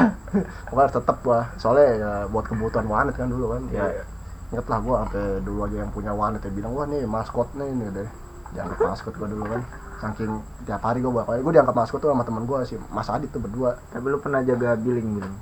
pokoknya 0.65 0.81
harus 0.81 0.95
tetap 0.95 1.17
gua 1.19 1.39
soalnya 1.55 1.87
ya 1.93 2.11
buat 2.25 2.45
kebutuhan 2.45 2.87
wanet 2.87 3.13
kan 3.13 3.27
dulu 3.27 3.51
kan 3.51 3.61
ya 3.69 3.83
Iya. 3.83 4.03
inget 4.49 4.65
lah 4.65 4.79
gua 4.79 4.95
sampai 5.03 5.23
dulu 5.41 5.59
aja 5.61 5.75
yang 5.77 5.91
punya 5.91 6.11
wanet 6.11 6.39
ya 6.39 6.49
bilang 6.49 6.71
wah 6.71 6.85
nih 6.85 7.03
maskot 7.03 7.51
nih 7.53 7.67
ini 7.67 7.85
deh 7.91 8.09
dianggap 8.53 8.79
maskot 8.79 9.13
gua 9.13 9.27
dulu 9.27 9.43
kan 9.43 9.61
saking 9.99 10.31
tiap 10.63 10.79
hari 10.79 10.99
gua 10.99 11.11
bakal 11.19 11.35
gua 11.37 11.51
dianggap 11.51 11.75
maskot 11.75 11.99
tuh 11.99 12.09
sama 12.09 12.23
temen 12.23 12.43
gua 12.43 12.63
sih 12.63 12.79
Mas 12.87 13.07
Adit 13.07 13.27
tuh 13.27 13.39
berdua 13.39 13.75
Tapi 13.89 14.05
lu 14.05 14.17
pernah 14.17 14.39
jaga 14.39 14.73
billing 14.75 15.09
billing? 15.13 15.35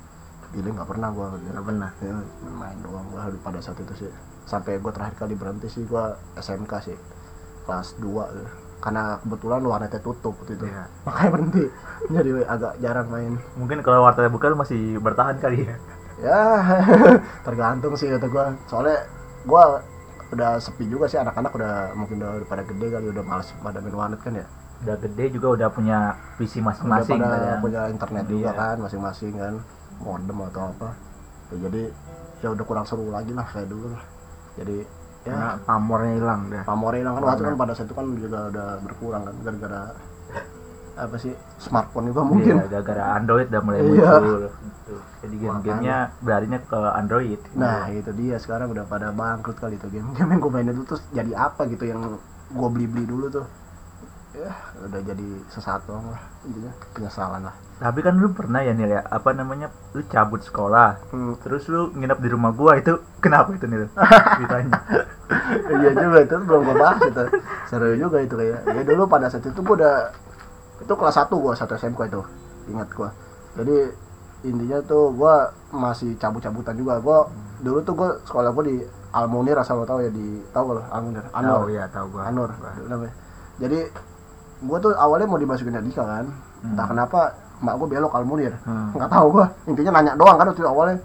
billing 0.51 0.73
nggak 0.73 0.89
pernah 0.89 1.09
gua 1.11 1.27
Nggak 1.37 1.63
pernah. 1.63 1.89
ya, 1.97 2.11
main 2.49 2.77
doang 2.81 3.05
gua 3.07 3.29
pada 3.39 3.59
saat 3.59 3.77
itu 3.77 3.93
sih 3.95 4.09
sampai 4.43 4.79
gua 4.79 4.89
terakhir 4.89 5.15
kali 5.17 5.35
berhenti 5.35 5.69
sih 5.69 5.85
gua 5.85 6.17
SMK 6.35 6.73
sih 6.81 6.97
kelas 7.61 7.93
2 7.99 8.09
tuh. 8.09 8.49
Karena 8.81 9.21
kebetulan 9.21 9.61
warnetnya 9.61 10.01
tutup 10.01 10.33
waktu 10.35 10.57
itu 10.57 10.65
Iya. 10.65 10.83
makanya 11.05 11.29
berhenti 11.31 11.63
jadi 12.09 12.29
agak 12.45 12.73
jarang 12.81 13.07
main 13.07 13.33
Mungkin 13.55 13.77
kalau 13.79 14.01
warteg 14.01 14.27
buka 14.27 14.51
masih 14.51 14.97
bertahan 14.97 15.37
kali 15.37 15.63
ya. 15.63 15.75
ya 16.19 16.41
tergantung 17.45 17.93
sih 17.93 18.09
kata 18.09 18.25
gua 18.25 18.57
soalnya 18.65 19.05
gua 19.43 19.81
udah 20.29 20.57
sepi 20.57 20.87
juga 20.87 21.05
sih 21.05 21.17
anak-anak 21.17 21.51
udah 21.51 21.73
mungkin 21.93 22.17
udah, 22.17 22.41
udah 22.41 22.47
pada 22.47 22.63
gede 22.63 22.87
kali 22.89 23.05
udah 23.09 23.21
males 23.21 23.47
pada 23.57 23.77
main 23.79 23.93
warnet 23.93 24.21
kan 24.21 24.33
ya 24.33 24.47
Udah 24.81 24.97
gede 24.97 25.25
juga 25.29 25.47
udah 25.53 25.69
punya 25.69 25.97
PC 26.41 26.57
udah 26.57 26.73
masing-masing 26.73 27.19
pada 27.21 27.37
kadang. 27.37 27.59
punya 27.61 27.81
internet 27.85 28.25
juga 28.25 28.49
Iya. 28.49 28.57
kan 28.57 28.75
masing-masing 28.81 29.33
kan 29.35 29.53
modem 29.99 30.37
atau 30.49 30.63
apa 30.67 30.89
ya, 31.47 31.69
jadi 31.69 31.83
ya 32.41 32.47
udah 32.49 32.65
kurang 32.65 32.85
seru 32.85 33.05
lagi 33.07 33.29
lah 33.29 33.45
kayak 33.45 33.69
dulu 33.69 33.93
lah 33.93 34.01
jadi 34.57 34.77
ya 35.21 35.29
Karena 35.29 35.49
pamornya 35.61 36.13
hilang 36.15 36.41
dah. 36.47 36.63
pamornya 36.63 36.99
hilang 36.99 37.13
kan 37.15 37.23
waktu 37.25 37.43
kan 37.43 37.55
pada 37.55 37.73
saat 37.73 37.85
itu 37.85 37.93
kan 37.93 38.05
juga 38.11 38.39
udah 38.47 38.67
berkurang 38.81 39.21
kan 39.23 39.35
gara-gara 39.41 39.81
apa 40.91 41.15
sih 41.15 41.31
smartphone 41.57 42.09
juga 42.09 42.21
mungkin 42.21 42.55
Iya, 42.57 42.67
gara-gara 42.67 43.03
Android 43.15 43.47
udah 43.47 43.61
mulai 43.61 43.79
Iya. 43.79 43.87
muncul. 43.87 44.23
Tuh. 44.83 45.01
Jadi 45.21 45.35
game-gamenya 45.37 45.97
berlarinya 46.19 46.59
ke 46.59 46.79
Android. 46.91 47.39
Nah 47.53 47.87
itu 47.87 48.11
dia 48.13 48.35
sekarang 48.35 48.69
udah 48.69 48.83
pada 48.83 49.09
bangkrut 49.09 49.55
kali 49.55 49.77
tuh 49.77 49.87
game 49.87 50.11
game 50.11 50.29
yang 50.29 50.39
gue 50.39 50.51
mainin 50.51 50.73
dulu 50.73 50.85
terus 50.87 51.03
jadi 51.09 51.31
apa 51.33 51.63
gitu 51.65 51.85
yang 51.85 52.01
gue 52.49 52.69
beli 52.69 52.85
beli 52.85 53.05
dulu 53.05 53.29
tuh 53.31 53.45
ya 54.31 54.51
udah 54.79 55.01
jadi 55.01 55.27
sesaat 55.47 55.83
doang 55.83 56.07
lah 56.07 56.21
intinya 56.43 56.71
penyesalan 56.93 57.43
lah 57.43 57.55
Tapi 57.81 57.99
kan 57.99 58.13
lu 58.13 58.29
pernah 58.29 58.61
ya 58.61 58.71
Nil 58.71 58.87
ya, 58.87 59.01
apa 59.01 59.33
namanya, 59.33 59.65
lu 59.91 60.05
cabut 60.05 60.37
sekolah, 60.37 61.01
Hmm. 61.09 61.33
terus 61.41 61.65
lu 61.65 61.89
nginep 61.91 62.21
di 62.21 62.29
rumah 62.29 62.53
gua 62.53 62.77
itu 62.77 62.93
kenapa 63.17 63.49
itu 63.51 63.65
Nil? 63.65 63.89
Ditanya. 64.39 64.77
iya 65.73 65.89
juga 65.91 66.17
itu 66.21 66.35
belum 66.37 66.61
gue 66.61 66.75
bahas 66.77 67.01
itu 67.01 67.23
seru 67.65 67.89
juga 67.97 68.21
itu 68.21 68.35
kayak 68.35 68.69
ya 68.69 68.81
dulu 68.85 69.03
pada 69.07 69.27
saat 69.27 69.41
itu 69.43 69.57
gue 69.57 69.75
udah 69.75 70.13
itu 70.77 70.93
kelas 70.93 71.17
1 71.17 71.33
gue 71.33 71.53
satu 71.55 71.73
SMK 71.73 72.01
itu 72.05 72.21
ingat 72.67 72.89
gue 72.91 73.09
jadi 73.55 73.77
intinya 74.43 74.77
tuh 74.83 75.09
gue 75.11 75.35
masih 75.71 76.13
cabut-cabutan 76.15 76.75
juga 76.75 76.99
gue 76.99 77.17
dulu 77.61 77.79
tuh 77.81 77.93
gue 77.95 78.09
sekolah 78.23 78.49
gue 78.51 78.63
di 78.67 78.75
Almunir 79.11 79.55
asal 79.55 79.75
lo 79.75 79.85
tau 79.85 79.99
ya 79.99 80.07
di 80.07 80.39
tahu 80.51 80.71
kalau 80.71 80.83
Almunir 80.87 81.25
Anur 81.31 81.65
Tahu 81.65 81.69
ya, 81.69 81.83
tahu 81.89 82.05
gua. 82.11 82.21
Anur 82.25 82.49
Gua. 82.53 82.71
namanya 82.85 83.13
jadi 83.57 83.79
gue 84.61 84.77
tuh 84.79 84.91
awalnya 84.93 85.25
mau 85.25 85.35
dimasukin 85.35 85.73
Adika 85.73 86.03
kan. 86.03 86.25
Entah 86.61 86.85
kenapa 86.85 87.19
mak 87.59 87.77
gue 87.77 87.87
belok 87.89 88.13
Almunir 88.13 88.53
Hmm. 88.61 88.89
nggak 88.91 89.05
tahu 89.07 89.27
gue 89.31 89.45
intinya 89.67 89.91
nanya 89.97 90.13
doang 90.13 90.37
kan 90.37 90.45
waktu 90.47 90.61
itu 90.61 90.69
awalnya. 90.69 90.97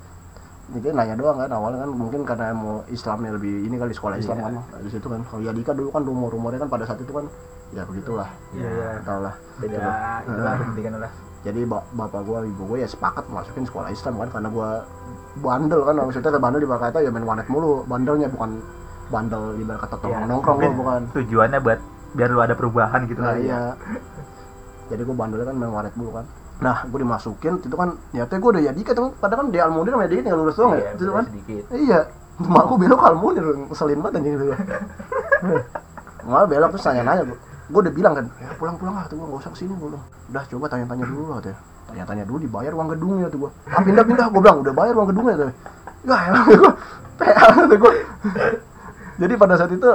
Intinya 0.66 0.94
nanya 0.98 1.14
doang 1.14 1.36
kan 1.38 1.50
awalnya 1.50 1.78
kan. 1.80 1.90
Mungkin 1.90 2.20
karena 2.22 2.52
mau 2.52 2.84
Islamnya 2.86 3.30
lebih 3.32 3.64
ini 3.64 3.76
kali 3.76 3.92
sekolah 3.92 4.16
Islam 4.16 4.36
Iya. 4.36 4.44
kan. 4.44 4.52
Di 4.82 4.90
situ 4.90 5.06
kan. 5.06 5.20
Kalau 5.24 5.42
Yadika 5.42 5.72
dulu 5.72 5.88
kan 5.88 6.02
rumor-rumornya 6.02 6.58
kan 6.58 6.68
pada 6.68 6.84
saat 6.84 7.00
itu 7.00 7.10
kan 7.10 7.24
ya 7.70 7.82
begitulah. 7.82 8.28
Iya, 8.52 8.68
iya. 8.68 8.88
tau 9.02 9.20
lah. 9.20 9.34
Beda, 9.56 9.78
itulah 10.22 10.54
pendidikan 10.60 10.92
lah. 10.98 11.12
jadi 11.46 11.62
ba- 11.62 11.86
bapak 11.94 12.26
gue 12.26 12.38
ibu 12.50 12.62
gue 12.66 12.78
ya 12.82 12.88
sepakat 12.90 13.30
masukin 13.30 13.62
sekolah 13.62 13.88
Islam 13.88 14.18
kan. 14.18 14.28
Karena 14.28 14.48
gue 14.50 14.68
bandel 15.38 15.80
kan. 15.80 15.94
Maksudnya 15.96 16.36
bandel 16.36 16.60
di 16.60 16.68
kata 16.68 16.98
ya 17.00 17.08
main 17.08 17.22
warnet 17.22 17.46
mulu. 17.46 17.86
Bandelnya 17.86 18.26
bukan 18.28 18.60
bandel 19.06 19.54
di 19.54 19.62
kata 19.62 19.96
Iya, 20.02 20.26
nongkrong 20.26 20.56
mungkin 20.58 20.72
gua 20.74 20.80
bukan. 20.82 21.00
Tujuannya 21.14 21.58
buat 21.62 21.80
biar 22.16 22.28
lu 22.32 22.40
ada 22.40 22.56
perubahan 22.56 23.04
gitu 23.04 23.20
nah 23.20 23.36
kali 23.36 23.46
ya. 23.46 23.52
iya. 23.52 23.60
Jadi 24.86 25.02
gue 25.04 25.16
bandelnya 25.18 25.46
kan 25.50 25.56
main 25.60 25.92
dulu 25.92 26.10
kan. 26.16 26.24
Nah 26.64 26.76
gue 26.88 26.98
dimasukin 27.04 27.54
itu 27.60 27.76
kan 27.76 27.88
niatnya 28.16 28.38
gue 28.40 28.50
udah 28.56 28.62
jadi 28.72 28.80
kan 28.80 28.94
padahal 29.20 29.38
kan 29.44 29.48
di 29.52 29.58
Almunir 29.60 29.92
sama 29.92 30.04
Yadika 30.08 30.20
tinggal 30.24 30.40
lulus 30.40 30.56
doang 30.56 30.72
Iya, 30.72 30.80
ya 30.80 30.90
itu 30.96 31.12
kan? 31.12 31.24
sedikit. 31.28 31.64
iya. 31.76 32.00
Mak 32.36 32.64
gue 32.72 32.76
belok 32.80 33.00
Almunir 33.04 33.44
ngeselin 33.68 33.98
banget 34.00 34.18
anjing 34.18 34.34
itu. 34.40 34.44
Malah 36.26 36.46
belok 36.48 36.70
terus 36.74 36.84
nanya-nanya 36.88 37.22
gue 37.28 37.38
gue 37.66 37.80
udah 37.82 37.94
bilang 37.98 38.14
kan 38.14 38.26
ya 38.38 38.46
pulang-pulang 38.62 38.94
lah 38.94 39.04
tuh 39.10 39.18
gue 39.18 39.26
gak 39.26 39.42
usah 39.42 39.50
ke 39.50 39.58
sini 39.58 39.74
gue 39.74 39.90
udah 40.30 40.42
coba 40.46 40.64
tanya-tanya 40.70 41.02
dulu 41.02 41.22
lah 41.34 41.36
katanya 41.42 41.58
tanya-tanya 41.90 42.22
dulu 42.30 42.38
dibayar 42.46 42.72
uang 42.78 42.88
gedungnya 42.94 43.26
tuh 43.26 43.38
gue 43.42 43.50
ah 43.74 43.82
pindah-pindah 43.82 44.26
gue 44.30 44.38
bilang 44.38 44.58
udah 44.62 44.74
bayar 44.74 44.94
uang 44.94 45.08
gedungnya 45.10 45.34
tuh 45.34 45.46
ya 46.06 46.16
emang 46.30 46.44
gue 46.46 46.72
PA 47.18 47.46
tuh 47.66 47.78
gue 47.82 47.92
jadi 49.18 49.34
pada 49.34 49.54
saat 49.58 49.72
itu 49.74 49.90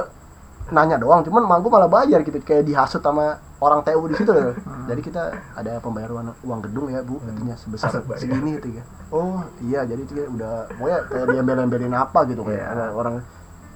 nanya 0.71 0.95
doang 0.97 1.21
cuman 1.21 1.43
mak 1.43 1.59
gue 1.61 1.71
malah 1.71 1.91
bayar 1.91 2.19
gitu 2.23 2.39
kayak 2.41 2.63
dihasut 2.63 3.03
sama 3.03 3.37
orang 3.61 3.83
TU 3.85 4.01
di 4.09 4.15
situ 4.17 4.31
loh. 4.31 4.55
jadi 4.87 5.01
kita 5.03 5.23
ada 5.53 5.77
pembayaran 5.83 6.31
uang 6.41 6.59
gedung 6.65 6.87
ya 6.89 7.03
bu 7.03 7.19
katanya 7.21 7.55
sebesar 7.59 7.91
Masa 7.91 7.99
bayar? 8.07 8.19
segini 8.23 8.49
gitu 8.57 8.67
ya 8.79 8.83
oh 9.11 9.43
iya 9.61 9.83
jadi 9.85 10.01
itu 10.01 10.13
udah 10.31 10.71
pokoknya 10.79 10.99
kayak 11.11 11.25
dia 11.29 11.39
embel-embelin 11.43 11.93
apa 11.93 12.19
gitu 12.25 12.41
kayak 12.47 12.63
Iya. 12.63 12.73
ada 12.73 12.85
orang 12.95 13.15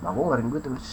mak 0.01 0.11
gue 0.15 0.23
ngarin 0.23 0.47
gue 0.49 0.61
terus 0.63 0.85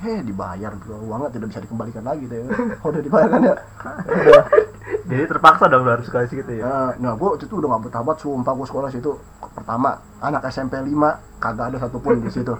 eh 0.00 0.20
dibayar 0.24 0.72
tuh 0.80 0.96
uangnya 0.96 1.28
tidak 1.28 1.46
bisa 1.52 1.60
dikembalikan 1.60 2.04
lagi 2.08 2.24
tuh 2.24 2.36
ya. 2.40 2.44
Oh, 2.80 2.88
udah 2.92 3.02
dibayar 3.04 3.28
kan 3.28 3.40
ya 3.44 3.54
udah 3.94 4.44
Jadi 5.04 5.28
terpaksa 5.28 5.68
dong 5.68 5.84
harus 5.84 6.08
sekolah 6.08 6.24
situ 6.24 6.48
ya. 6.48 6.64
Nah, 6.64 6.90
nah 6.96 7.12
gue 7.12 7.28
waktu 7.28 7.44
itu 7.44 7.60
udah 7.60 7.76
gak 7.76 7.82
betah 7.88 8.00
banget 8.00 8.18
sumpah 8.24 8.52
gue 8.56 8.66
sekolah 8.72 8.88
situ 8.88 9.10
pertama 9.52 10.00
anak 10.24 10.48
SMP 10.48 10.80
5 10.80 10.88
kagak 11.40 11.66
ada 11.72 11.76
satupun 11.84 12.24
di 12.24 12.32
situ 12.32 12.56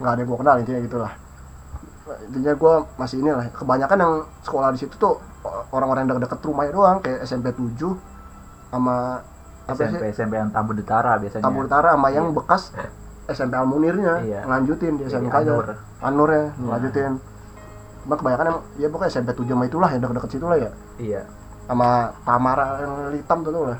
nggak 0.00 0.12
ada 0.12 0.20
yang 0.20 0.28
gue 0.28 0.38
kenal 0.40 0.56
intinya 0.58 0.80
gitulah 0.82 1.12
intinya 2.04 2.52
gue 2.52 2.74
masih 2.94 3.16
ini 3.18 3.30
lah 3.30 3.48
kebanyakan 3.48 3.96
yang 3.96 4.12
sekolah 4.40 4.68
di 4.70 4.78
situ 4.78 4.94
tuh 4.94 5.16
orang-orang 5.70 6.04
yang 6.04 6.20
deket 6.20 6.40
rumahnya 6.40 6.72
doang 6.72 6.98
kayak 7.00 7.24
SMP 7.24 7.48
7 7.50 7.80
sama 8.68 9.24
apa 9.64 9.72
SMP 9.72 10.12
sih 10.12 10.20
SMP 10.20 10.36
yang 10.36 10.52
Tambun 10.52 10.76
Utara 10.76 11.16
biasanya. 11.16 11.40
Tambur 11.40 11.64
Utara 11.64 11.96
sama 11.96 12.08
yang 12.10 12.28
Iya. 12.28 12.36
bekas 12.36 12.62
SMP 13.24 13.52
Almunirnya 13.56 14.14
Iya. 14.20 14.40
lanjutin 14.44 15.00
di 15.00 15.08
Jadi 15.08 15.16
SMK 15.16 15.34
nya 15.40 15.52
Anur. 16.04 16.28
Ya 16.28 16.44
Iya. 16.52 16.68
lanjutin 16.68 17.12
Cuma 18.04 18.20
kebanyakan 18.20 18.44
yang 18.44 18.58
ya 18.76 18.86
pokoknya 18.92 19.08
SMP 19.10 19.30
7 19.32 19.48
sama 19.48 19.64
itulah 19.64 19.88
yang 19.88 20.00
deket-deket 20.04 20.30
situ 20.30 20.44
lah 20.44 20.58
ya 20.60 20.70
Iya. 21.00 21.22
sama 21.64 21.88
Tamara 22.28 22.66
yang 22.84 22.92
hitam 23.10 23.38
tuh 23.40 23.50
tuh 23.50 23.64
lah 23.72 23.78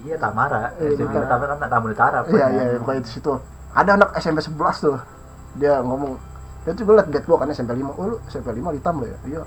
Iya 0.00 0.16
Tamara. 0.16 0.72
Iya, 0.80 0.96
SMP 0.96 1.12
Tamara. 1.28 1.52
Kan 1.52 1.68
Tambun 1.68 1.90
Utara. 1.92 2.18
iya 2.24 2.46
iya 2.48 2.64
pokoknya 2.80 3.00
itu 3.04 3.10
situ 3.12 3.32
ada 3.76 3.90
anak 3.94 4.16
SMP 4.16 4.40
11 4.40 4.56
tuh 4.80 4.96
dia 5.60 5.84
ngomong 5.84 6.16
dia 6.60 6.76
tuh 6.76 6.84
gue 6.84 6.94
liat 6.96 7.08
gate 7.08 7.24
gue 7.24 7.36
kan 7.40 7.48
SMP 7.48 7.72
5 7.72 7.96
oh 7.96 8.04
lu 8.04 8.16
SMP 8.28 8.52
5 8.52 8.76
litam 8.76 8.94
lo 9.00 9.06
ya? 9.08 9.18
Iya. 9.24 9.42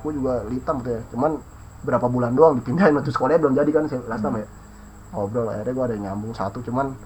Gue 0.00 0.12
juga 0.16 0.34
litam 0.48 0.80
tuh 0.80 0.92
ya. 0.96 1.00
Cuman 1.12 1.36
berapa 1.84 2.06
bulan 2.08 2.32
doang 2.32 2.56
dipindahin 2.56 2.96
waktu 2.96 3.12
sekolahnya 3.12 3.40
belum 3.44 3.54
jadi 3.60 3.70
kan 3.72 3.84
last 4.08 4.22
time 4.24 4.36
ya. 4.40 4.46
Ngobrol 5.12 5.46
akhirnya 5.52 5.72
gue 5.76 5.84
ada 5.84 5.96
nyambung 6.00 6.32
satu. 6.32 6.64
Cuman 6.64 6.96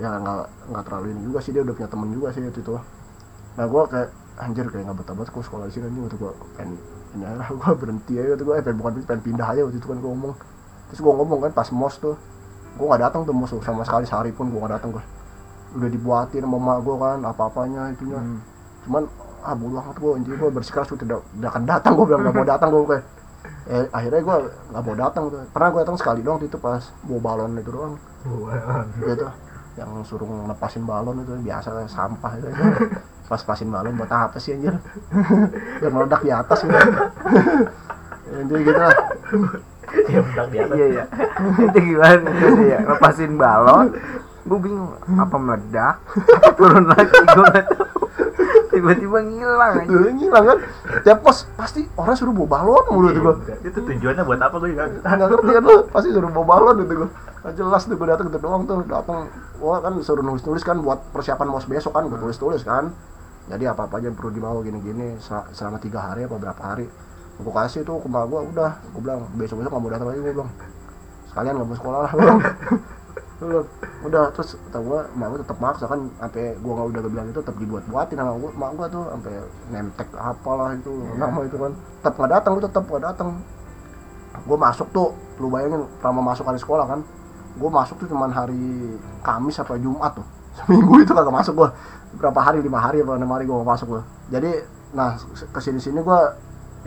ya 0.00 0.16
nggak 0.16 0.72
nggak 0.72 0.82
terlalu 0.88 1.06
ini 1.12 1.20
juga 1.28 1.38
sih. 1.44 1.52
Dia 1.52 1.62
udah 1.68 1.74
punya 1.76 1.88
temen 1.92 2.08
juga 2.16 2.28
sih 2.32 2.40
itu. 2.40 2.72
Nah 3.60 3.64
gue 3.68 3.82
kayak 3.92 4.08
anjir 4.40 4.64
kayak 4.72 4.84
nggak 4.88 4.98
betah 5.04 5.14
banget 5.18 5.30
gue 5.36 5.44
sekolah 5.44 5.64
di 5.68 5.72
sini 5.74 5.86
waktu 5.98 6.16
gue 6.16 6.32
pengen 6.56 6.70
ini 7.16 7.24
lah 7.24 7.48
gue 7.60 7.72
berhenti 7.76 8.12
aja. 8.16 8.28
Waktu 8.32 8.44
gue 8.48 8.54
eh, 8.56 8.64
pengen 8.64 8.78
bukan 8.80 8.92
pengen 9.04 9.22
pindah 9.22 9.46
aja 9.52 9.60
waktu 9.68 9.76
itu 9.76 9.86
kan 9.86 9.98
gue 10.00 10.10
ngomong. 10.16 10.32
Terus 10.88 11.00
gue 11.04 11.12
ngomong 11.12 11.38
kan 11.44 11.52
pas 11.52 11.68
mos 11.76 12.00
tuh. 12.00 12.16
Gue 12.80 12.86
nggak 12.88 13.02
datang 13.04 13.28
tuh 13.28 13.36
mos 13.36 13.52
tuh, 13.52 13.60
sama 13.60 13.84
sekali 13.84 14.08
sehari 14.08 14.32
pun 14.32 14.48
gue 14.48 14.56
nggak 14.56 14.80
datang 14.80 14.96
gue 14.96 15.04
udah 15.68 15.90
dibuatin 15.92 16.40
sama 16.40 16.56
mak 16.56 16.78
gue 16.80 16.96
kan 16.96 17.18
apa 17.28 17.42
apanya 17.52 17.92
itunya. 17.92 18.16
Hmm. 18.16 18.40
Cuman 18.86 19.02
ah 19.42 19.54
bodo 19.54 19.78
amat 19.80 19.96
gue 19.96 20.12
intinya 20.18 20.36
gue 20.42 20.50
bersikeras 20.50 20.88
gue 20.92 21.00
tidak 21.02 21.22
tidak 21.34 21.50
akan 21.54 21.64
datang 21.64 21.92
gue 21.96 22.04
bilang 22.06 22.20
nggak 22.26 22.36
mau 22.36 22.46
datang 22.46 22.68
gue 22.74 22.82
kayak. 22.84 23.06
Eh, 23.68 23.84
akhirnya 23.92 24.20
gue 24.24 24.36
nggak 24.72 24.82
mau 24.82 24.96
datang 24.96 25.22
tuh. 25.30 25.38
Pernah 25.54 25.68
gue 25.72 25.80
datang 25.84 25.98
sekali 26.00 26.20
doang 26.24 26.40
itu 26.42 26.58
pas 26.58 26.82
bawa 27.04 27.20
balon 27.20 27.58
itu 27.60 27.70
doang. 27.70 27.94
Gitu 28.98 29.28
yang 29.78 30.02
suruh 30.02 30.26
ngelepasin 30.26 30.82
balon 30.82 31.22
itu 31.22 31.32
biasa 31.38 31.86
sampah 31.86 32.32
itu. 32.34 32.50
Pas 33.30 33.40
pasin 33.46 33.70
balon 33.70 33.94
buat 33.94 34.10
apa 34.10 34.36
sih 34.42 34.58
anjir? 34.58 34.74
Biar 35.78 35.92
meledak 35.94 36.26
di 36.26 36.32
atas 36.34 36.66
gitu. 36.66 36.74
Intinya 38.34 38.60
gitu 38.66 38.80
lah. 38.80 38.96
Ya 40.10 40.20
benar 40.20 40.46
di 40.50 40.56
atas. 40.58 40.76
Iya 40.76 40.86
iya. 40.90 41.04
Itu 41.62 41.78
gimana 41.78 42.28
itu 42.34 42.62
ya 42.66 42.78
lepasin 42.82 43.32
balon 43.38 43.86
gue 44.48 44.58
bingung 44.64 44.96
apa 45.14 45.36
meledak? 45.38 45.96
Apa 46.40 46.50
turun 46.58 46.84
lagi 46.90 47.04
gue 47.06 47.46
nggak 47.46 47.64
tahu 47.68 47.87
tiba-tiba 48.78 49.18
ngilang 49.26 49.72
aja 49.82 49.90
Dulu 49.90 50.08
ngilang 50.14 50.44
kan? 50.46 50.58
Tiap 51.02 51.18
pos 51.26 51.50
pasti 51.58 51.84
orang 51.98 52.14
suruh 52.14 52.30
bawa 52.30 52.48
balon 52.62 52.84
mulu 52.94 53.08
tuh 53.10 53.22
gue 53.26 53.34
itu 53.66 53.78
tujuannya 53.82 54.22
buat 54.22 54.38
apa 54.38 54.56
gue 54.62 54.70
juga 54.72 54.86
nggak 55.02 55.28
ngerti 55.28 55.50
kan 55.58 55.62
lu 55.66 55.76
pasti 55.90 56.08
suruh 56.14 56.30
bawa 56.30 56.46
balon 56.46 56.74
gitu 56.86 56.94
gue 57.02 57.10
Nggak 57.38 57.54
jelas 57.54 57.82
tuh 57.86 57.94
gue 57.94 58.08
datang 58.10 58.26
gitu 58.28 58.38
doang 58.42 58.62
tuh 58.66 58.82
datang. 58.84 59.30
Wah 59.62 59.78
kan 59.78 59.94
suruh 60.02 60.24
nulis 60.26 60.42
tulis 60.42 60.62
kan 60.66 60.82
buat 60.82 60.98
persiapan 61.14 61.46
mos 61.46 61.66
besok 61.70 61.94
kan 61.94 62.10
gue 62.10 62.18
tulis 62.18 62.38
tulis 62.38 62.62
kan. 62.66 62.90
Jadi 63.48 63.64
apa 63.64 63.86
apa 63.86 64.02
aja 64.02 64.10
yang 64.10 64.18
perlu 64.18 64.34
dibawa 64.34 64.60
gini 64.60 64.82
gini 64.82 65.16
selama 65.54 65.78
tiga 65.78 66.02
hari 66.02 66.26
apa 66.26 66.36
berapa 66.36 66.62
hari. 66.62 66.90
Gue 67.38 67.52
kasih 67.54 67.86
tuh 67.86 68.02
ke 68.02 68.08
gue 68.10 68.40
udah. 68.54 68.72
Gue 68.90 69.00
bilang 69.06 69.30
besok 69.38 69.62
besok 69.62 69.70
nggak 69.70 69.82
mau 69.82 69.90
datang 69.94 70.08
lagi 70.10 70.20
gue 70.20 70.34
bilang. 70.34 70.50
Sekalian 71.30 71.54
nggak 71.56 71.68
mau 71.70 71.76
sekolah 71.78 71.98
lah. 72.04 72.12
Udah, 73.38 73.62
udah 74.02 74.24
terus 74.34 74.58
kata 74.58 74.82
gue 74.82 74.98
mak 75.14 75.26
gue 75.30 75.38
tetap 75.46 75.58
maksa 75.62 75.86
kan 75.86 76.10
sampai 76.18 76.58
gue 76.58 76.72
nggak 76.74 76.88
udah 76.90 77.00
bilang 77.06 77.26
itu 77.30 77.38
tetap 77.38 77.54
dibuat 77.54 77.86
buatin 77.86 78.18
sama 78.18 78.34
gue 78.34 78.50
mak 78.50 78.70
gue 78.74 78.86
tuh 78.90 79.04
sampai 79.14 79.34
nemtek 79.70 80.08
apalah 80.18 80.74
itu 80.74 80.90
nama 81.14 81.38
itu 81.46 81.54
kan. 81.54 81.72
Tetap 82.02 82.14
nggak 82.18 82.30
datang 82.34 82.50
gue 82.58 82.64
tetap 82.66 82.84
nggak 82.90 83.04
datang 83.06 83.28
gue 84.38 84.58
masuk 84.58 84.86
tuh 84.90 85.14
lu 85.38 85.46
bayangin 85.54 85.86
pertama 85.98 86.20
masuk 86.22 86.50
hari 86.50 86.58
sekolah 86.58 86.86
kan 86.90 87.00
gue 87.58 87.70
masuk 87.70 87.94
tuh 88.02 88.06
cuman 88.10 88.30
hari 88.34 88.98
Kamis 89.22 89.62
apa 89.62 89.78
Jumat 89.78 90.18
tuh. 90.18 90.26
Seminggu 90.58 90.98
itu 90.98 91.14
kagak 91.14 91.30
masuk 91.30 91.54
gue 91.62 91.68
berapa 92.18 92.40
hari 92.42 92.58
lima 92.58 92.82
hari 92.82 93.06
apa 93.06 93.14
enam 93.14 93.30
hari 93.30 93.46
gue 93.46 93.54
masuk 93.54 93.86
gue 93.86 94.02
jadi 94.34 94.66
nah 94.90 95.14
ke 95.54 95.60
sini 95.62 95.78
sini 95.78 96.02
gue 96.02 96.20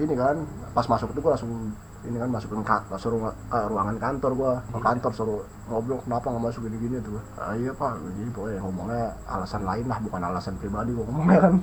ini 0.03 0.19
kan 0.19 0.35
pas 0.75 0.83
masuk 0.83 1.15
itu 1.15 1.23
gue 1.23 1.31
langsung 1.31 1.71
ini 2.01 2.17
kan 2.17 2.29
masukin 2.33 2.65
ka, 2.65 2.81
suruh 2.97 3.29
ke 3.29 3.59
ruangan 3.69 3.97
kantor 4.01 4.31
gue 4.33 4.53
ke 4.73 4.79
kantor 4.81 5.11
suruh 5.13 5.41
ngobrol 5.69 6.01
kenapa 6.01 6.33
nggak 6.33 6.43
masuk 6.49 6.61
gini 6.65 6.77
gini? 6.81 6.95
Tuh. 6.97 7.21
Ah, 7.37 7.53
iya 7.53 7.71
pak. 7.77 8.01
Jadi 8.17 8.29
pokoknya 8.33 8.59
ngomongnya 8.65 9.03
alasan 9.29 9.61
lain 9.61 9.85
lah 9.85 9.97
bukan 10.01 10.21
alasan 10.25 10.53
pribadi 10.57 10.97
gue 10.97 11.05
ngomongnya 11.05 11.39
kan. 11.45 11.55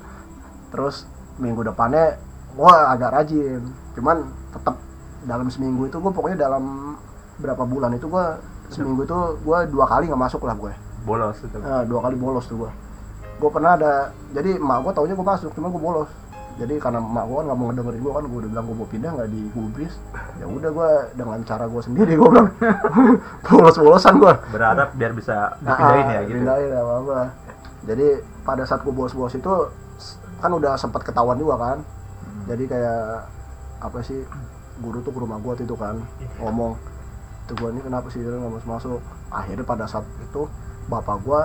Terus 0.70 1.10
minggu 1.42 1.66
depannya 1.66 2.22
gue 2.54 2.70
agak 2.70 3.10
rajin. 3.18 3.62
Cuman 3.98 4.30
tetap 4.54 4.78
dalam 5.26 5.50
seminggu 5.50 5.90
itu 5.90 5.98
gue 5.98 6.12
pokoknya 6.14 6.38
dalam 6.46 6.94
berapa 7.42 7.66
bulan 7.66 7.98
itu 7.98 8.06
gue 8.06 8.26
seminggu 8.70 9.02
itu 9.02 9.18
gue 9.42 9.58
dua 9.74 9.86
kali 9.90 10.06
nggak 10.06 10.22
masuk 10.22 10.46
lah 10.46 10.54
gue 10.54 10.72
bolos 11.02 11.36
itu. 11.42 11.56
Nah, 11.58 11.82
dua 11.82 12.00
kali 12.06 12.14
bolos 12.14 12.46
tuh 12.46 12.62
gue 12.62 12.70
gue 13.38 13.50
pernah 13.54 13.78
ada 13.78 14.10
jadi 14.34 14.58
emak 14.58 14.82
gue 14.82 14.92
taunya 14.98 15.14
gue 15.14 15.26
masuk 15.26 15.50
cuma 15.54 15.70
gue 15.70 15.78
bolos 15.78 16.10
jadi 16.58 16.74
karena 16.82 16.98
emak 16.98 17.24
gue 17.30 17.36
kan 17.38 17.44
nggak 17.46 17.58
mau 17.58 17.66
ngedengerin 17.70 18.00
gue 18.02 18.12
kan 18.18 18.24
gue 18.26 18.38
udah 18.42 18.50
bilang 18.50 18.64
gue 18.66 18.76
mau 18.82 18.88
pindah 18.90 19.10
nggak 19.14 19.30
digubris. 19.30 19.94
Ya 20.42 20.46
udah 20.50 20.70
gue 20.74 20.90
dengan 21.14 21.38
cara 21.46 21.64
gue 21.70 21.82
sendiri 21.86 22.12
gue 22.18 22.28
bilang. 22.28 22.50
Bolos 23.46 23.76
bolosan 23.78 24.14
gue 24.18 24.34
berharap 24.50 24.88
biar 24.98 25.12
bisa 25.14 25.54
dipindahin 25.62 26.06
ya 26.10 26.20
gitu. 26.26 26.34
pindahin 26.42 26.70
apa 26.74 26.92
apa 26.98 27.18
jadi 27.86 28.06
pada 28.42 28.62
saat 28.66 28.82
gue 28.82 28.90
bolos 28.90 29.14
bolos 29.14 29.32
itu 29.38 29.54
kan 30.42 30.50
udah 30.50 30.74
sempat 30.74 31.06
ketahuan 31.06 31.38
juga 31.38 31.54
kan. 31.62 31.78
Jadi 32.50 32.64
kayak 32.66 33.30
apa 33.78 33.98
sih 34.02 34.18
guru 34.82 34.98
tuh 35.06 35.14
ke 35.14 35.18
rumah 35.22 35.38
gue 35.38 35.62
itu 35.62 35.76
kan 35.78 36.02
ngomong 36.42 36.74
tuh 37.46 37.54
gue 37.54 37.68
ini 37.70 37.80
kenapa 37.86 38.10
sih 38.10 38.18
nggak 38.20 38.50
masuk 38.50 38.68
masuk 38.68 39.00
akhirnya 39.30 39.64
pada 39.64 39.84
saat 39.86 40.06
itu 40.20 40.50
bapak 40.90 41.22
gue 41.22 41.40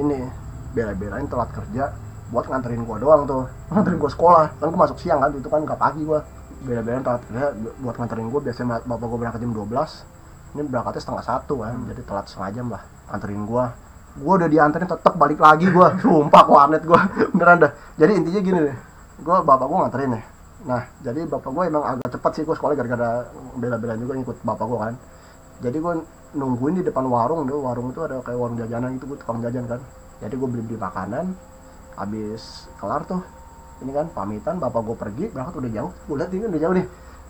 ini 0.00 0.28
bela-belain 0.72 1.28
telat 1.28 1.50
kerja 1.52 1.92
buat 2.30 2.46
nganterin 2.50 2.82
gue 2.82 2.96
doang 2.98 3.22
tuh. 3.24 3.44
Nganterin 3.70 3.98
gue 3.98 4.10
sekolah. 4.10 4.58
Kan 4.58 4.66
gue 4.72 4.80
masuk 4.80 4.98
siang 4.98 5.22
kan 5.22 5.30
itu 5.30 5.46
kan 5.46 5.62
nggak 5.62 5.78
pagi 5.78 6.02
gue 6.02 6.20
bela-belain 6.66 7.02
telat 7.06 7.22
kerja. 7.30 7.54
Buat 7.82 7.96
nganterin 8.02 8.28
gue 8.30 8.40
biasanya 8.42 8.82
bapak 8.82 9.06
gue 9.06 9.18
berangkat 9.18 9.40
jam 9.42 9.52
12 9.54 10.56
ini 10.56 10.62
berangkatnya 10.66 11.02
setengah 11.02 11.24
satu 11.24 11.54
kan. 11.62 11.74
Jadi 11.86 12.00
telat 12.02 12.26
setengah 12.26 12.50
jam 12.54 12.66
lah 12.72 12.82
nganterin 13.06 13.44
gue 13.46 13.64
gue 14.16 14.32
udah 14.32 14.48
dianterin 14.48 14.88
tetep 14.88 15.14
balik 15.20 15.36
lagi 15.36 15.68
gue 15.68 15.88
sumpah 16.02 16.44
warnet 16.48 16.82
gue 16.82 17.00
beneran 17.36 17.68
dah. 17.68 17.72
Jadi 18.00 18.12
intinya 18.16 18.40
gini 18.40 18.58
deh. 18.72 18.76
Gue 19.22 19.36
bapak 19.44 19.66
gue 19.68 19.78
nganterin 19.86 20.10
nih. 20.16 20.24
Nah 20.66 20.82
jadi 21.04 21.20
bapak 21.28 21.50
gue 21.52 21.64
emang 21.68 21.84
agak 21.84 22.08
cepat 22.18 22.30
sih 22.34 22.42
gue 22.42 22.56
sekolah 22.56 22.74
gara-gara 22.74 23.28
bela-belain 23.54 24.00
juga 24.00 24.12
ngikut 24.18 24.36
bapak 24.42 24.66
gue 24.66 24.78
kan. 24.80 24.94
Jadi 25.62 25.76
gue 25.78 25.94
nungguin 26.36 26.74
di 26.80 26.84
depan 26.84 27.04
warung 27.06 27.44
tuh. 27.46 27.60
Warung 27.60 27.92
itu 27.92 28.00
ada 28.02 28.18
kayak 28.24 28.38
warung 28.40 28.56
jajanan 28.56 28.96
gitu 28.96 29.04
gue 29.14 29.18
tukang 29.20 29.38
jajan 29.44 29.64
kan. 29.68 29.80
Jadi 30.24 30.34
gue 30.34 30.48
beli 30.48 30.62
beli 30.64 30.78
makanan 30.80 31.55
habis 31.96 32.68
kelar 32.76 33.02
tuh 33.08 33.24
ini 33.84 33.92
kan 33.92 34.08
pamitan 34.08 34.56
bapak 34.56 34.80
gue 34.88 34.96
pergi 34.96 35.24
berangkat 35.28 35.54
udah 35.60 35.70
jauh. 35.72 35.92
Gue 36.08 36.16
lihat 36.16 36.30
ini 36.32 36.44
udah 36.48 36.60
jauh 36.60 36.74
nih. 36.76 36.86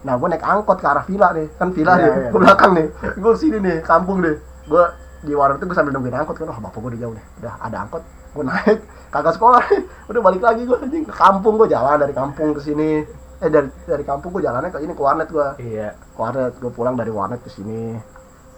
Nah 0.06 0.14
gue 0.14 0.28
naik 0.30 0.44
angkot 0.46 0.78
ke 0.78 0.86
arah 0.86 1.04
villa 1.06 1.28
nih 1.34 1.46
kan 1.58 1.68
villa 1.74 1.92
Iya, 1.98 2.02
nih 2.06 2.10
iya. 2.10 2.30
ke 2.30 2.38
belakang 2.38 2.72
nih. 2.78 2.86
Gue 3.18 3.32
sini 3.34 3.58
nih 3.58 3.76
kampung 3.82 4.18
nih. 4.22 4.36
Gue 4.70 4.84
di 5.26 5.32
warung 5.34 5.58
itu 5.58 5.64
gue 5.66 5.74
sambil 5.74 5.90
nungguin 5.90 6.14
angkot 6.14 6.36
kan 6.38 6.46
wah 6.46 6.60
bapak 6.62 6.78
gue 6.78 6.90
udah 6.94 7.00
jauh 7.02 7.14
nih. 7.18 7.24
Udah 7.42 7.52
ada 7.58 7.76
angkot 7.82 8.02
gue 8.36 8.44
naik 8.44 8.78
kagak 9.10 9.34
sekolah 9.40 9.64
udah 10.12 10.20
balik 10.20 10.42
lagi 10.44 10.62
gue 10.68 10.76
anjing 10.76 11.04
ke 11.08 11.14
kampung 11.14 11.56
gue 11.56 11.68
jalan 11.72 11.96
dari 11.98 12.14
kampung 12.14 12.54
ke 12.54 12.60
sini. 12.62 13.02
Eh 13.42 13.50
dari 13.50 13.68
dari 13.82 14.04
kampung 14.06 14.30
gue 14.30 14.42
jalannya 14.46 14.70
ke 14.70 14.78
ini 14.86 14.92
ke 14.94 15.02
warnet 15.02 15.26
gue 15.26 15.48
iya. 15.58 15.98
Ke 16.14 16.18
warnet 16.22 16.54
gue 16.62 16.70
pulang 16.70 16.94
dari 16.94 17.10
warnet 17.10 17.42
ke 17.42 17.50
sini. 17.50 17.98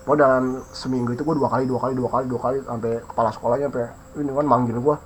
Gue 0.04 0.16
dalam 0.16 0.60
seminggu 0.76 1.16
itu 1.16 1.24
gue 1.24 1.36
dua 1.36 1.48
kali 1.48 1.64
dua 1.64 1.80
kali 1.80 1.96
dua 1.96 2.08
kali 2.12 2.24
dua 2.28 2.40
kali 2.40 2.56
sampai 2.60 2.92
kepala 3.00 3.32
sekolahnya 3.32 3.72
sampai 3.72 3.86
ini 4.20 4.32
kan 4.32 4.44
manggil 4.44 4.76
gue 4.76 4.96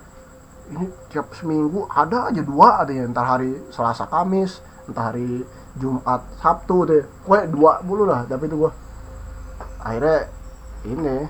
ini 0.72 0.86
tiap 1.08 1.28
seminggu 1.36 1.84
ada 1.86 2.32
aja 2.32 2.40
dua 2.40 2.82
ada 2.82 2.90
ya 2.90 3.04
entar 3.04 3.24
hari 3.24 3.52
Selasa 3.68 4.08
Kamis 4.08 4.58
entah 4.88 5.12
hari 5.12 5.44
Jumat 5.76 6.24
Sabtu 6.40 6.84
deh 6.84 7.02
gue 7.04 7.38
dua 7.48 7.80
mulu 7.84 8.04
lah 8.04 8.24
tapi 8.24 8.48
itu 8.48 8.56
gue 8.56 8.72
akhirnya 9.80 10.28
ini 10.84 11.26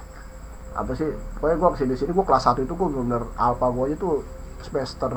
apa 0.72 0.92
sih 0.96 1.08
pokoknya 1.36 1.56
gue 1.58 1.68
ke 1.68 1.78
sini 1.78 1.92
sini 1.94 2.10
gue 2.10 2.24
kelas 2.24 2.48
1 2.48 2.64
itu 2.64 2.72
gue 2.72 2.88
bener-bener 2.88 3.28
alpha 3.36 3.68
gue 3.68 3.84
aja 3.92 3.96
tuh 3.98 4.24
semester 4.64 5.12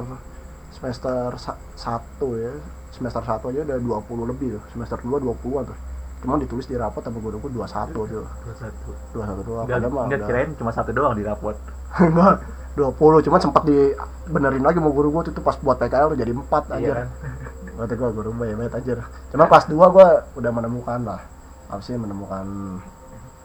semester 0.76 1.30
sa- 1.40 1.60
satu 1.74 2.36
ya. 2.36 2.52
Semester 2.92 3.24
satu 3.24 3.52
aja 3.52 3.64
udah 3.64 3.80
20 3.80 4.32
lebih 4.32 4.60
tuh 4.60 4.64
semester 4.72 5.00
2 5.00 5.24
20 5.24 5.60
an 5.60 5.66
tuh. 5.68 5.78
Cuma 6.20 6.36
ditulis 6.36 6.64
di 6.64 6.76
rapot 6.76 7.00
sama 7.00 7.20
guru 7.20 7.40
gue 7.40 7.52
21 7.56 7.92
tuh 7.92 8.04
dua 8.08 8.56
satu. 8.56 8.92
21 9.16 9.48
doang 9.48 9.66
padahal 9.68 9.92
mah 9.92 10.06
kirain 10.28 10.50
cuma 10.56 10.72
satu 10.72 10.92
doang 10.92 11.16
di 11.16 11.24
rapot? 11.24 11.56
Enggak 12.04 12.36
20 12.76 13.26
cuman 13.26 13.40
sempat 13.40 13.64
dibenerin 13.64 14.60
lagi 14.60 14.84
sama 14.84 14.92
guru 14.92 15.08
gue 15.16 15.32
tuh 15.32 15.40
pas 15.40 15.56
buat 15.64 15.80
PKL 15.80 16.12
jadi 16.20 16.32
4 16.36 16.44
aja 16.44 16.80
iya 16.80 16.94
kan? 16.94 17.08
Kata 17.76 17.92
gue 17.92 18.10
guru 18.16 18.32
baik 18.40 18.56
banget 18.56 18.74
aja 18.80 18.94
Cuma 19.36 19.52
kelas 19.52 19.68
2 19.68 19.76
gue 19.76 20.08
udah 20.40 20.52
menemukan 20.56 21.00
lah 21.04 21.20
Apa 21.68 21.84
sih 21.84 22.00
menemukan 22.00 22.48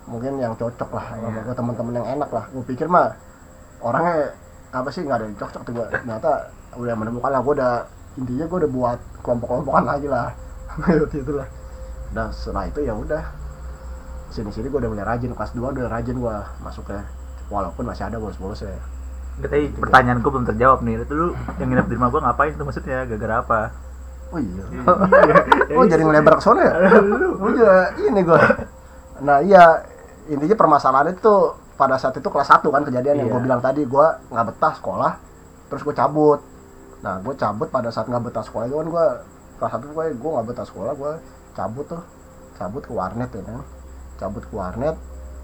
Mungkin 0.06 0.38
yang 0.38 0.54
cocok 0.54 0.90
lah 0.94 1.06
sama 1.18 1.38
gue 1.42 1.54
teman-teman 1.54 1.94
yang 1.98 2.06
enak 2.18 2.30
lah. 2.30 2.44
Gue 2.54 2.62
pikir 2.62 2.86
mah 2.86 3.10
Orangnya 3.82 4.30
Apa 4.70 4.86
sih 4.94 5.02
nggak 5.02 5.18
ada 5.18 5.26
yang 5.26 5.38
cocok 5.38 5.62
tuh 5.66 5.72
gue 5.74 5.86
Ternyata 5.90 6.30
udah 6.78 6.94
menemukan 6.94 7.30
lah 7.34 7.42
Gue 7.42 7.54
udah 7.58 7.74
Intinya 8.18 8.46
gue 8.46 8.58
udah 8.66 8.70
buat 8.70 8.98
kelompok-kelompokan 9.22 9.84
lagi 9.86 10.06
lah. 10.10 10.34
Waktu 10.78 11.22
itu 11.22 11.32
lah. 11.34 11.46
Udah 12.14 12.26
setelah 12.30 12.64
itu 12.70 12.80
ya 12.86 12.94
udah 12.94 13.22
Sini-sini 14.30 14.70
gue 14.70 14.78
udah 14.78 14.90
mulai 14.94 15.06
rajin 15.10 15.34
Kelas 15.34 15.50
2 15.58 15.74
udah 15.74 15.90
rajin 15.90 16.14
gue 16.22 16.36
masuknya. 16.62 17.02
Walaupun 17.50 17.82
masih 17.82 18.06
ada 18.06 18.22
bolos-bolos 18.22 18.62
ya 18.62 18.78
tapi 19.40 19.72
pertanyaan 19.72 20.20
gue 20.20 20.30
belum 20.30 20.46
terjawab 20.46 20.78
nih. 20.80 21.02
Itu 21.02 21.12
lu 21.12 21.26
yang 21.56 21.68
nginep 21.68 21.86
di 21.86 21.94
rumah 21.96 22.08
gue 22.08 22.20
ngapain 22.20 22.52
tuh 22.54 22.64
maksudnya? 22.64 23.04
Gara-gara 23.04 23.34
apa? 23.40 23.60
Oh 24.30 24.38
iya. 24.38 24.64
Oh 25.74 25.84
jadi 25.90 26.02
ngelebar 26.02 26.38
ke 26.38 26.42
sana 26.42 26.60
ya? 26.62 26.74
Oh 27.34 27.50
iya, 27.50 27.74
ini 27.98 28.20
gue. 28.22 28.40
Nah 29.20 29.42
iya 29.42 29.82
intinya 30.26 30.54
permasalahan 30.54 31.10
itu 31.10 31.34
pada 31.74 31.96
saat 31.96 32.14
itu 32.14 32.28
kelas 32.28 32.46
1 32.46 32.62
kan 32.62 32.82
kejadian 32.84 33.16
yang 33.18 33.28
Iya. 33.28 33.34
gue 33.34 33.42
bilang 33.42 33.60
tadi. 33.60 33.82
Gue 33.82 34.06
nggak 34.30 34.46
betah 34.54 34.74
sekolah 34.76 35.12
terus 35.66 35.82
gue 35.82 35.92
cabut. 35.92 36.40
Nah 37.00 37.18
gue 37.18 37.34
cabut 37.34 37.68
pada 37.68 37.88
saat 37.88 38.06
nggak 38.06 38.30
betah 38.30 38.44
sekolah 38.44 38.68
itu 38.68 38.76
kan 38.76 38.88
gue 38.88 39.06
kelas 39.58 39.70
satu 39.74 39.84
gue 39.88 40.04
gue 40.14 40.30
nggak 40.30 40.46
betah 40.46 40.66
sekolah 40.66 40.92
gue 40.94 41.12
cabut 41.52 41.86
tuh. 41.88 42.02
Cabut 42.54 42.82
ke 42.84 42.92
warnet 42.92 43.30
ya 43.32 43.42
kan 43.42 43.64
cabut 44.16 44.44
ke 44.44 44.52
warnet. 44.52 44.96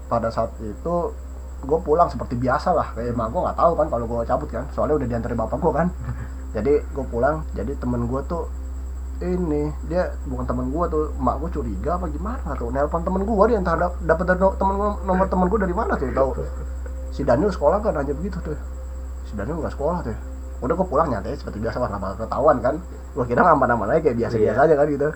Pada 0.07 0.31
saat 0.31 0.55
itu 0.61 0.95
gue 1.59 1.79
pulang 1.79 2.07
seperti 2.07 2.35
biasa 2.35 2.69
lah. 2.71 2.87
Kayak 2.91 3.13
emak 3.13 3.27
gue 3.29 3.41
nggak 3.41 3.57
tahu 3.57 3.71
kan 3.73 3.87
kalau 3.87 4.05
gue 4.05 4.19
cabut 4.23 4.49
kan. 4.49 4.63
Soalnya 4.71 4.95
udah 4.95 5.07
diantarin 5.07 5.37
bapak 5.37 5.57
gue 5.57 5.73
kan. 5.73 5.87
Jadi 6.55 6.73
gue 6.81 7.05
pulang 7.05 7.43
jadi 7.51 7.69
temen 7.75 8.07
gue 8.07 8.21
tuh 8.23 8.49
ini 9.17 9.67
dia 9.85 10.09
bukan 10.25 10.45
temen 10.45 10.69
gue 10.69 10.85
tuh 10.87 11.03
emak 11.13 11.35
gue 11.39 11.49
curiga 11.51 11.97
apa 11.97 12.05
gimana 12.07 12.49
tuh? 12.53 12.69
Nelpon 12.69 13.01
temen 13.01 13.21
gue 13.21 13.45
dia 13.47 13.57
entah 13.57 13.75
dap- 13.75 13.99
dapet 13.99 14.25
dari 14.25 14.39
temen 14.55 14.75
gua- 14.75 14.97
nomor 15.03 15.25
temen 15.25 15.45
gue 15.47 15.59
dari 15.59 15.71
mana 15.71 15.93
tuh 15.93 16.09
tahu? 16.09 16.29
Si 17.11 17.21
Daniel 17.21 17.49
sekolah 17.49 17.77
kan 17.79 17.93
aja 17.95 18.09
begitu 18.11 18.37
tuh. 18.39 18.57
Si 19.23 19.33
Daniel 19.33 19.57
nggak 19.59 19.73
sekolah 19.73 20.01
tuh. 20.01 20.17
Udah 20.59 20.73
gue 20.73 20.87
pulang 20.87 21.07
nyantai 21.07 21.33
seperti 21.33 21.57
biasa 21.57 21.77
lah 21.77 21.87
nggak 21.89 22.01
bakal 22.01 22.17
ketahuan 22.23 22.57
kan. 22.57 22.75
Gue 23.13 23.25
kira 23.25 23.41
aman-aman 23.43 23.87
aja 23.89 24.01
kayak 24.01 24.17
biasa-biasa 24.17 24.55
Iya. 24.55 24.65
aja 24.65 24.75
kan 24.75 24.87
gitu 24.87 25.07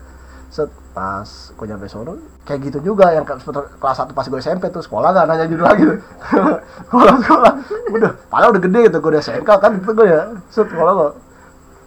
set 0.51 0.67
pas 0.91 1.23
gue 1.23 1.65
nyampe 1.65 1.87
sono 1.87 2.19
kayak 2.43 2.59
gitu 2.67 2.79
juga 2.83 3.07
yang 3.09 3.23
kelas 3.23 3.47
1 3.95 4.11
pas 4.11 4.27
gue 4.27 4.35
SMP 4.37 4.67
tuh 4.67 4.83
sekolah 4.83 5.09
kan 5.09 5.23
nanya 5.23 5.47
judul 5.47 5.63
lagi. 5.63 5.83
Tuh 5.87 5.95
sekolah 6.91 7.15
sekolah. 7.17 7.51
Udah 7.89 8.11
padahal 8.27 8.51
udah 8.51 8.61
gede 8.61 8.79
gitu 8.85 8.97
gue 8.99 9.09
udah 9.09 9.23
SMK 9.23 9.49
kan 9.49 9.71
itu 9.73 9.89
gue 9.89 10.05
ya 10.05 10.21
set 10.47 10.67
sekolah 10.67 10.93
gue 10.93 11.09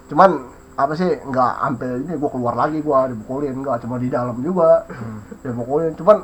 cuman 0.04 0.30
apa 0.74 0.92
sih 0.92 1.06
nggak 1.06 1.52
sampai 1.60 1.88
ini 2.02 2.12
gue 2.14 2.30
keluar 2.30 2.54
lagi 2.54 2.80
gue 2.80 2.98
dipukulin 3.12 3.54
nggak 3.60 3.76
cuma 3.80 3.96
di 4.00 4.08
dalam 4.08 4.34
juga 4.40 4.88
dipukulin. 5.40 5.92
Cuman 5.94 6.16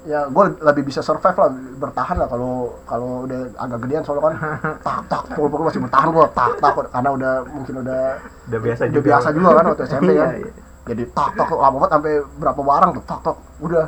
ya 0.00 0.24
gue 0.24 0.44
lebih 0.62 0.88
bisa 0.88 1.04
survive 1.04 1.36
lah 1.36 1.50
bertahan 1.76 2.16
lah 2.16 2.24
kalau 2.24 2.72
kalau 2.86 3.28
udah 3.28 3.50
agak 3.58 3.78
gedean 3.82 4.00
soalnya 4.00 4.22
kan. 4.24 4.34
Tak 4.86 4.98
tak 5.06 5.22
pukul-pukul 5.34 5.66
masih 5.66 5.82
bertahan 5.82 6.08
gue 6.08 6.26
tak 6.32 6.50
tak. 6.56 6.72
Karena 6.88 7.10
udah 7.10 7.32
mungkin 7.50 7.74
udah 7.82 8.02
Udah 8.46 8.60
biasa 8.62 8.80
udah 8.86 8.94
juga. 8.94 9.06
biasa 9.10 9.28
juga 9.34 9.50
kan 9.52 9.64
waktu 9.68 9.82
SMP 9.84 10.10
Iya, 10.10 10.22
kan. 10.22 10.30
Iya. 10.38 10.52
Jadi 10.90 11.06
tak 11.14 11.38
tak 11.38 11.54
lama 11.54 11.78
banget 11.78 11.90
sampai 11.94 12.14
berapa 12.42 12.60
barang 12.66 12.90
tuh 12.98 13.04
tak 13.06 13.18
tak 13.22 13.36
udah 13.62 13.84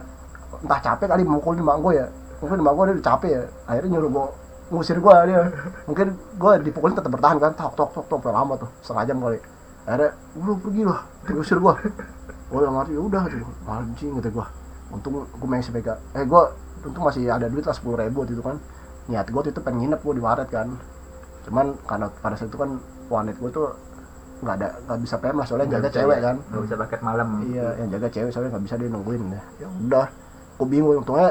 entah 0.62 0.78
capek 0.78 1.06
kali 1.10 1.22
mukul 1.26 1.58
di 1.58 1.62
gue 1.66 1.92
ya. 1.98 2.06
Mungkin 2.38 2.56
di 2.58 2.62
gue 2.62 2.84
dia 2.86 2.94
udah 2.94 3.06
capek 3.10 3.30
ya. 3.34 3.42
Akhirnya 3.66 3.88
nyuruh 3.98 4.10
gue 4.14 4.26
ngusir 4.70 4.98
gue 5.02 5.14
dia. 5.26 5.40
Mungkin 5.90 6.06
gue 6.14 6.52
dipukulin 6.62 6.94
tetap 6.94 7.10
bertahan 7.10 7.42
kan 7.42 7.52
tak 7.58 7.74
tak 7.74 7.90
tak 7.90 8.06
sampai 8.06 8.30
lama 8.30 8.54
tuh 8.54 8.70
setengah 8.86 9.04
jam 9.10 9.16
kali. 9.18 9.38
Akhirnya 9.82 10.10
udah 10.38 10.56
pergi 10.62 10.82
lah. 10.86 11.00
Diusir 11.26 11.58
gue 11.58 11.74
gue 12.52 12.58
udah 12.60 12.70
ngerti 12.70 12.92
ya 12.92 13.00
udah 13.00 13.22
tuh 13.32 13.50
anjing 13.64 14.10
gitu 14.20 14.28
gue 14.28 14.46
untung 14.92 15.24
gue 15.24 15.48
main 15.48 15.64
SPK 15.64 15.88
eh 16.12 16.24
gue 16.28 16.42
untung 16.84 17.00
masih 17.08 17.24
ada 17.32 17.48
duit 17.48 17.64
lah 17.64 17.72
sepuluh 17.72 17.98
ribu 17.98 18.22
waktu 18.22 18.38
itu 18.38 18.44
kan. 18.46 18.62
Niat 19.10 19.26
gue 19.26 19.42
itu 19.50 19.58
pengen 19.58 19.90
nginep 19.90 20.00
gue 20.06 20.14
di 20.14 20.22
waret 20.22 20.48
kan. 20.54 20.68
Cuman 21.42 21.74
karena 21.82 22.06
pada 22.22 22.38
saat 22.38 22.54
itu 22.54 22.58
kan 22.60 22.78
wanet 23.10 23.34
gue 23.42 23.50
tuh 23.50 23.74
nggak 24.42 24.54
ada 24.58 24.68
nggak 24.90 24.98
bisa 25.06 25.14
PM 25.22 25.36
lah 25.38 25.46
soalnya 25.46 25.68
jaga 25.70 25.78
Nggak 25.78 25.86
bisa 25.86 25.98
cewek 26.02 26.18
ya, 26.18 26.22
kan. 26.26 26.36
Nggak 26.50 26.62
bisa 26.66 26.74
paket 26.82 27.00
malam. 27.06 27.28
Iya 27.46 27.66
yang 27.78 27.88
jaga 27.94 28.08
cewek 28.10 28.30
soalnya 28.34 28.50
nggak 28.50 28.64
bisa 28.66 28.74
dia 28.74 28.88
nungguin. 28.90 29.22
Ya 29.30 29.42
ya 29.62 29.68
udah 29.70 30.06
aku 30.58 30.64
bingung. 30.66 30.98
Untungnya 30.98 31.30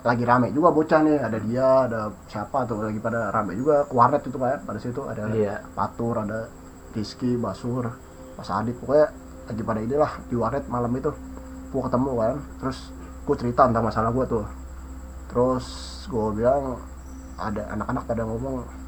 lagi 0.00 0.24
rame 0.24 0.48
juga 0.56 0.68
bocah 0.72 1.00
nih 1.04 1.18
ada 1.20 1.38
dia 1.44 1.66
ada 1.84 2.00
siapa 2.24 2.64
tuh 2.64 2.80
lagi 2.80 2.98
pada 2.98 3.28
rame 3.28 3.52
juga. 3.60 3.84
Ke 3.84 3.92
warnet 3.92 4.22
itu 4.24 4.38
kan 4.40 4.60
pada 4.64 4.78
situ 4.80 5.00
ada 5.04 5.22
iya. 5.36 5.60
Patur 5.76 6.16
ada 6.16 6.48
Rizky 6.96 7.36
Basur 7.36 7.84
Mas 8.40 8.48
Adit. 8.48 8.74
Pokoknya 8.80 9.12
lagi 9.52 9.62
pada 9.62 9.80
ini 9.84 9.96
lah 10.00 10.12
di 10.24 10.34
warnet 10.40 10.64
malam 10.72 10.90
itu. 10.96 11.12
Gua 11.70 11.86
ketemu 11.86 12.10
kan 12.16 12.36
terus 12.58 12.78
gua 13.28 13.36
cerita 13.36 13.68
tentang 13.68 13.84
masalah 13.84 14.10
gua 14.10 14.24
tuh. 14.24 14.46
Terus 15.28 15.66
gua 16.08 16.32
bilang 16.32 16.80
ada 17.36 17.68
anak-anak 17.76 18.04
pada 18.08 18.22
ngomong 18.24 18.79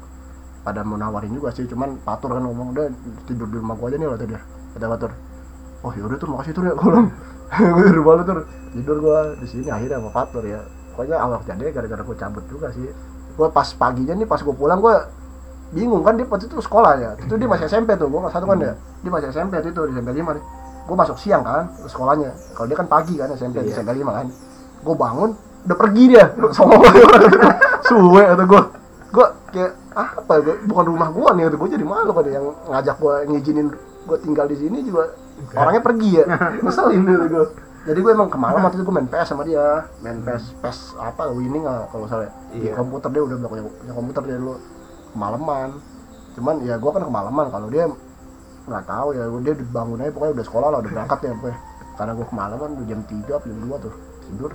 pada 0.63 0.79
mau 0.81 0.95
nawarin 0.95 1.35
juga 1.35 1.51
sih 1.51 1.67
cuman 1.67 1.99
Patur 2.01 2.39
kan 2.39 2.43
ngomong 2.47 2.71
udah 2.71 2.87
tidur 3.27 3.51
di 3.51 3.59
rumah 3.59 3.75
gua 3.75 3.91
aja 3.91 3.97
nih 3.99 4.07
kata 4.07 4.25
dia. 4.25 4.41
Kata 4.73 4.85
Patur 4.95 5.11
oh 5.83 5.91
yaudah 5.91 6.15
tuh 6.15 6.27
makasih 6.31 6.51
tuh 6.55 6.63
ya 6.63 6.73
gua 6.73 6.87
bilang. 6.89 7.07
Gue 7.53 7.85
di 7.85 7.93
rumah 7.93 8.13
lu 8.17 8.23
tuh 8.25 8.35
tidur 8.73 8.97
gua 9.03 9.19
di 9.37 9.45
sini 9.45 9.67
akhirnya 9.69 9.99
sama 9.99 10.09
Patur 10.15 10.43
ya. 10.47 10.63
Pokoknya 10.95 11.17
awal 11.19 11.37
kejadiannya 11.43 11.73
gara-gara 11.75 12.01
gua 12.01 12.15
cabut 12.15 12.43
juga 12.47 12.67
sih. 12.71 12.87
Gua 13.35 13.47
pas 13.51 13.67
paginya 13.75 14.13
nih 14.15 14.25
pas 14.25 14.39
gua 14.39 14.55
pulang 14.55 14.79
gua 14.79 15.11
bingung 15.73 16.05
kan 16.05 16.13
dia 16.13 16.25
waktu 16.29 16.45
itu 16.45 16.61
sekolah 16.61 16.93
ya 17.01 17.17
itu 17.17 17.33
dia 17.33 17.49
masih 17.49 17.65
SMP 17.65 17.97
tuh 17.97 18.07
gua 18.07 18.31
satu 18.31 18.47
kan 18.47 18.57
ya. 18.63 18.73
Dia 19.03 19.11
masih 19.11 19.27
SMP 19.35 19.59
tuh 19.59 19.69
itu 19.75 19.81
di 19.89 19.93
SMP 19.99 20.09
5 20.15 20.37
nih. 20.39 20.43
Gua 20.87 20.95
masuk 20.95 21.17
siang 21.19 21.43
kan 21.43 21.67
sekolahnya. 21.85 22.31
Kalau 22.55 22.67
dia 22.71 22.77
kan 22.79 22.87
pagi 22.87 23.19
kan 23.19 23.27
SMP 23.35 23.59
di 23.61 23.69
Iya. 23.69 23.83
SMP 23.83 23.99
5 23.99 24.09
kan. 24.15 24.25
Gua 24.81 24.95
bangun 24.95 25.29
udah 25.67 25.77
pergi 25.77 26.03
dia. 26.07 26.25
Sama 26.55 26.79
gua. 26.79 26.89
Suwe 27.83 28.23
atau 28.23 28.45
gua 28.47 28.61
gua 29.13 29.27
kayak 29.53 29.71
ah, 29.93 30.09
apa 30.17 30.33
gua, 30.41 30.55
bukan 30.65 30.85
rumah 30.89 31.09
gua 31.13 31.29
nih 31.37 31.45
gua 31.53 31.69
jadi 31.69 31.85
malu 31.85 32.11
kan 32.11 32.25
yang 32.25 32.45
ngajak 32.65 32.97
gua 32.97 33.21
ngizinin 33.29 33.69
gua 34.09 34.17
tinggal 34.17 34.45
di 34.49 34.57
sini 34.57 34.81
juga. 34.81 35.13
Orangnya 35.53 35.81
pergi 35.85 36.09
ya. 36.17 36.25
Ngeselin 36.65 37.05
gitu 37.05 37.25
gua. 37.29 37.45
Jadi 37.83 37.99
gue 37.99 38.11
emang 38.15 38.31
kemalam 38.31 38.63
waktu 38.63 38.79
itu 38.79 38.87
gue 38.87 38.95
main 38.95 39.09
PS 39.11 39.35
sama 39.35 39.43
dia. 39.43 39.83
Main 39.99 40.23
PS 40.23 40.55
PS 40.63 40.95
apa 40.95 41.27
winning 41.35 41.67
ah 41.67 41.83
kalau 41.91 42.07
salah 42.07 42.31
ya. 42.31 42.33
di 42.55 42.71
Iya. 42.71 42.79
komputer 42.79 43.11
dia 43.11 43.21
udah 43.27 43.35
punya, 43.43 43.63
punya 43.67 43.91
komputer 43.93 44.21
dia 44.23 44.37
dulu. 44.39 44.55
Kemalaman. 45.11 45.69
Cuman 46.31 46.55
ya 46.63 46.79
gue 46.79 46.91
kan 46.95 47.03
kemalaman 47.03 47.45
kalau 47.51 47.67
dia 47.67 47.83
nggak 48.63 48.83
tahu 48.87 49.07
ya 49.11 49.27
dia 49.43 49.53
bangun 49.67 49.99
aja 49.99 50.11
pokoknya 50.15 50.33
udah 50.39 50.45
sekolah 50.47 50.67
lah 50.71 50.79
udah 50.79 50.91
berangkat 50.95 51.19
ya 51.27 51.31
pokoknya. 51.35 51.59
Karena 51.99 52.11
gue 52.15 52.25
kemalaman 52.31 52.69
udah 52.79 52.85
jam 52.87 53.01
3 53.03 53.35
apa 53.35 53.45
jam 53.51 53.59
2 53.67 53.83
tuh 53.83 53.93
tidur 54.31 54.51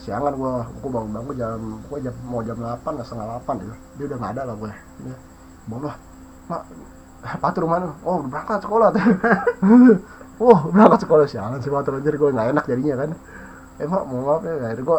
siangan 0.00 0.32
gue 0.32 0.52
gue 0.80 0.90
bangun 0.90 1.12
bangun 1.12 1.34
jam 1.36 1.60
pokoknya 1.86 2.08
jam 2.08 2.14
mau 2.24 2.40
jam 2.40 2.56
8 2.56 2.98
lah 2.98 3.04
setengah 3.04 3.26
8 3.44 3.62
gitu 3.62 3.74
dia 4.00 4.04
udah 4.08 4.16
nggak 4.16 4.32
ada 4.32 4.42
lah 4.48 4.54
gue 4.56 4.70
dia 5.04 5.16
bangun 5.68 5.84
lah 5.92 5.96
mak 6.50 6.62
patur 7.40 7.64
mana 7.68 7.92
oh 8.02 8.24
berangkat 8.24 8.60
sekolah. 8.64 8.88
Tuh 8.96 9.04
oh 10.44 10.58
berangkat 10.72 11.04
sekolah. 11.04 11.24
Siangan 11.28 11.60
sih 11.60 11.70
patur 11.70 12.00
anjir 12.00 12.16
gue 12.16 12.30
nggak 12.32 12.48
enak 12.56 12.64
jadinya 12.66 12.94
kan. 13.04 13.10
Eh 13.80 13.86
mak 13.86 14.02
mau 14.08 14.20
maaf 14.24 14.42
ya 14.44 14.56
akhirnya 14.56 14.84
gue 14.84 14.98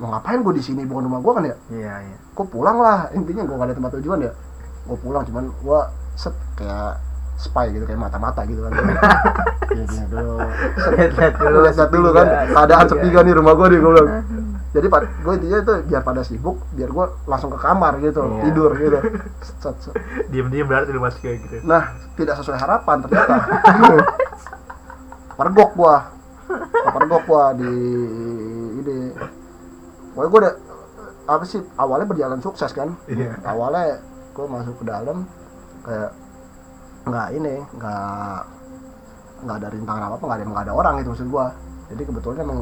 mau 0.00 0.08
ngapain 0.16 0.40
gue 0.40 0.54
di 0.56 0.64
sini? 0.64 0.82
Bukan 0.88 1.06
rumah 1.06 1.20
gue 1.20 1.32
kan 1.36 1.44
ya? 1.44 1.56
Iya, 1.68 1.94
iya. 2.08 2.16
gue 2.16 2.46
pulang 2.48 2.78
lah 2.80 3.12
intinya 3.12 3.44
gue 3.44 3.56
gak 3.56 3.68
ada 3.68 3.74
tempat 3.76 3.92
tujuan 4.00 4.18
ya. 4.24 4.32
Gue 4.88 4.96
pulang 4.98 5.22
cuman 5.28 5.44
gue 5.52 5.80
set 6.16 6.34
kayak 6.56 6.96
spy 7.40 7.72
gitu 7.72 7.84
kayak 7.84 7.96
mata-mata 7.98 8.44
gitu 8.44 8.60
kan. 8.62 8.72
Ya, 9.70 9.84
gini 9.86 10.06
dulu 10.06 10.36
set, 10.76 10.92
Lihat-lihat 10.92 11.34
dulu. 11.36 11.58
lihat 11.64 11.90
dulu 11.90 12.08
kan. 12.10 12.26
Keadaan 12.50 12.86
sepi 12.86 13.08
kan 13.08 13.22
nih 13.22 13.34
rumah 13.34 13.54
gue 13.54 13.66
nih 13.66 13.78
gue 13.78 13.90
bilang. 13.90 14.08
Jadi 14.70 14.86
gue 14.86 15.32
intinya 15.34 15.58
itu 15.58 15.74
biar 15.84 16.02
pada 16.04 16.22
sibuk 16.22 16.62
biar 16.70 16.86
gue 16.88 17.06
langsung 17.24 17.50
ke 17.50 17.58
kamar 17.58 17.98
gitu 17.98 18.22
Iya. 18.22 18.42
tidur 18.44 18.70
gitu. 18.76 18.98
Diem-diem 20.30 20.62
berarti 20.64 20.90
lu 20.90 21.00
masih 21.00 21.20
kayak 21.20 21.38
gitu. 21.42 21.54
Nah 21.64 21.82
tidak 22.14 22.34
sesuai 22.36 22.54
harapan 22.56 22.96
ternyata. 23.00 23.34
Pergok 25.34 25.70
gua. 25.74 25.96
Pergok 26.70 27.22
gua 27.24 27.44
di 27.54 27.72
ini. 28.76 28.96
Pokoknya 30.12 30.28
gua 30.28 30.40
udah 30.40 30.54
apa 31.26 31.44
sih 31.46 31.62
awalnya 31.74 32.06
berjalan 32.06 32.38
sukses 32.38 32.70
kan. 32.70 32.94
Iya. 33.06 33.38
awalnya 33.42 34.02
gua 34.30 34.46
masuk 34.50 34.78
ke 34.78 34.84
dalam 34.84 35.26
kayak 35.80 36.10
nggak 37.06 37.28
ini 37.32 37.54
nggak 37.80 38.38
nggak 39.40 39.56
ada 39.56 39.68
rintangan 39.72 40.02
apa 40.04 40.14
apa 40.20 40.24
nggak 40.28 40.38
ada 40.38 40.44
nggak 40.52 40.64
ada 40.68 40.74
orang 40.76 40.94
itu 41.00 41.08
maksud 41.12 41.28
gua. 41.32 41.46
Jadi 41.90 42.02
kebetulan 42.06 42.38
emang 42.44 42.60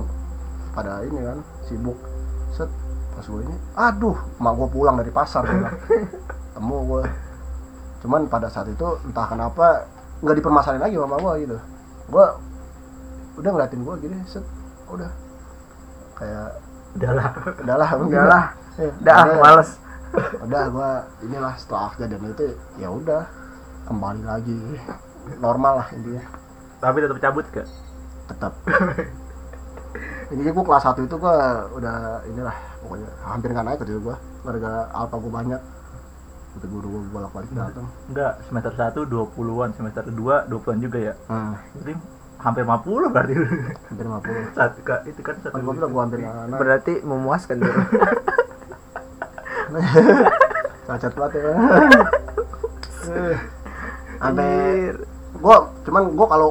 pada 0.73 1.03
ini 1.05 1.21
kan 1.21 1.39
sibuk. 1.67 1.99
Set 2.55 2.71
pas 3.19 3.27
gua 3.27 3.41
ini 3.43 3.57
aduh 3.75 4.17
mak 4.39 4.53
gua 4.55 4.69
pulang 4.71 4.97
dari 4.97 5.11
pasar 5.11 5.43
gua 5.43 5.71
temu 6.55 6.77
gua. 6.87 7.03
Cuman 7.99 8.31
pada 8.31 8.47
saat 8.47 8.71
itu 8.71 8.87
entah 9.05 9.27
kenapa 9.27 9.85
nggak 10.23 10.37
dipermasalahin 10.39 10.83
lagi 10.83 10.95
sama 10.97 11.17
gua 11.19 11.33
gitu. 11.39 11.57
Gua 12.09 12.27
udah 13.39 13.51
ngeliatin 13.55 13.83
gua 13.83 13.95
gini 13.99 14.17
set 14.25 14.47
udah. 14.87 15.11
Kayak 16.15 16.59
udahlah 16.99 17.29
udahlah 17.63 17.89
Udah 18.01 18.25
lah. 18.27 18.45
Ya, 18.79 18.91
Udah, 19.03 19.15
ah, 19.19 19.27
males. 19.43 19.71
udah 20.41 20.63
gua 20.71 20.91
inilah 21.21 21.53
setelah 21.59 21.91
kejadian 21.93 22.33
itu 22.33 22.55
ya 22.81 22.89
udah 22.89 23.27
kembali 23.87 24.23
lagi. 24.27 24.59
Normal 25.39 25.85
lah 25.85 25.89
intinya. 25.93 26.25
Tapi 26.79 26.97
tetap 27.05 27.19
cabut 27.21 27.47
ke? 27.53 27.63
Tetap. 28.31 28.53
Intinya 30.33 30.53
gua 30.53 30.65
kelas 30.75 30.85
1 30.93 31.09
itu 31.09 31.17
gua 31.17 31.65
udah 31.73 32.21
inilah 32.29 32.57
pokoknya 32.85 33.09
hampir 33.25 33.49
nggak 33.53 33.67
naik 33.67 33.79
gitu 33.85 34.01
gua. 34.03 34.17
Gara-gara 34.45 34.89
alpa 34.93 35.17
gua 35.17 35.33
banyak. 35.41 35.61
Itu 36.61 36.67
guru 36.69 36.87
gua 36.89 37.03
bolak 37.13 37.33
balik 37.33 37.51
datang 37.53 37.87
enggak 38.11 38.33
semester 38.49 38.73
1 38.77 39.09
20-an 39.09 39.71
semester 39.77 40.05
2 40.05 40.49
20-an 40.53 40.79
juga 40.85 40.99
ya? 41.01 41.15
Hmm, 41.29 41.55
jadi 41.81 41.93
hampir 42.39 42.63
50 42.65 43.15
berarti. 43.15 43.35
Hampir 43.89 44.05
50 44.05 44.53
satu 44.59 44.81
kak 44.85 45.01
itu 45.09 45.21
kan 45.25 45.35
satu. 45.41 45.57
Gua 45.61 45.73
bilang 45.73 45.91
gua 45.93 46.03
hampir 46.09 46.19
nggak 46.21 46.35
naik. 46.35 46.61
Berarti 46.61 46.93
memuaskan 47.05 47.57
tuh. 47.65 47.75
cacat 50.89 51.13
banget 51.13 51.45
ya 51.45 51.53
sampai 54.19 54.51
gua 55.39 55.57
cuman 55.83 56.03
gua 56.13 56.27
kalau 56.29 56.49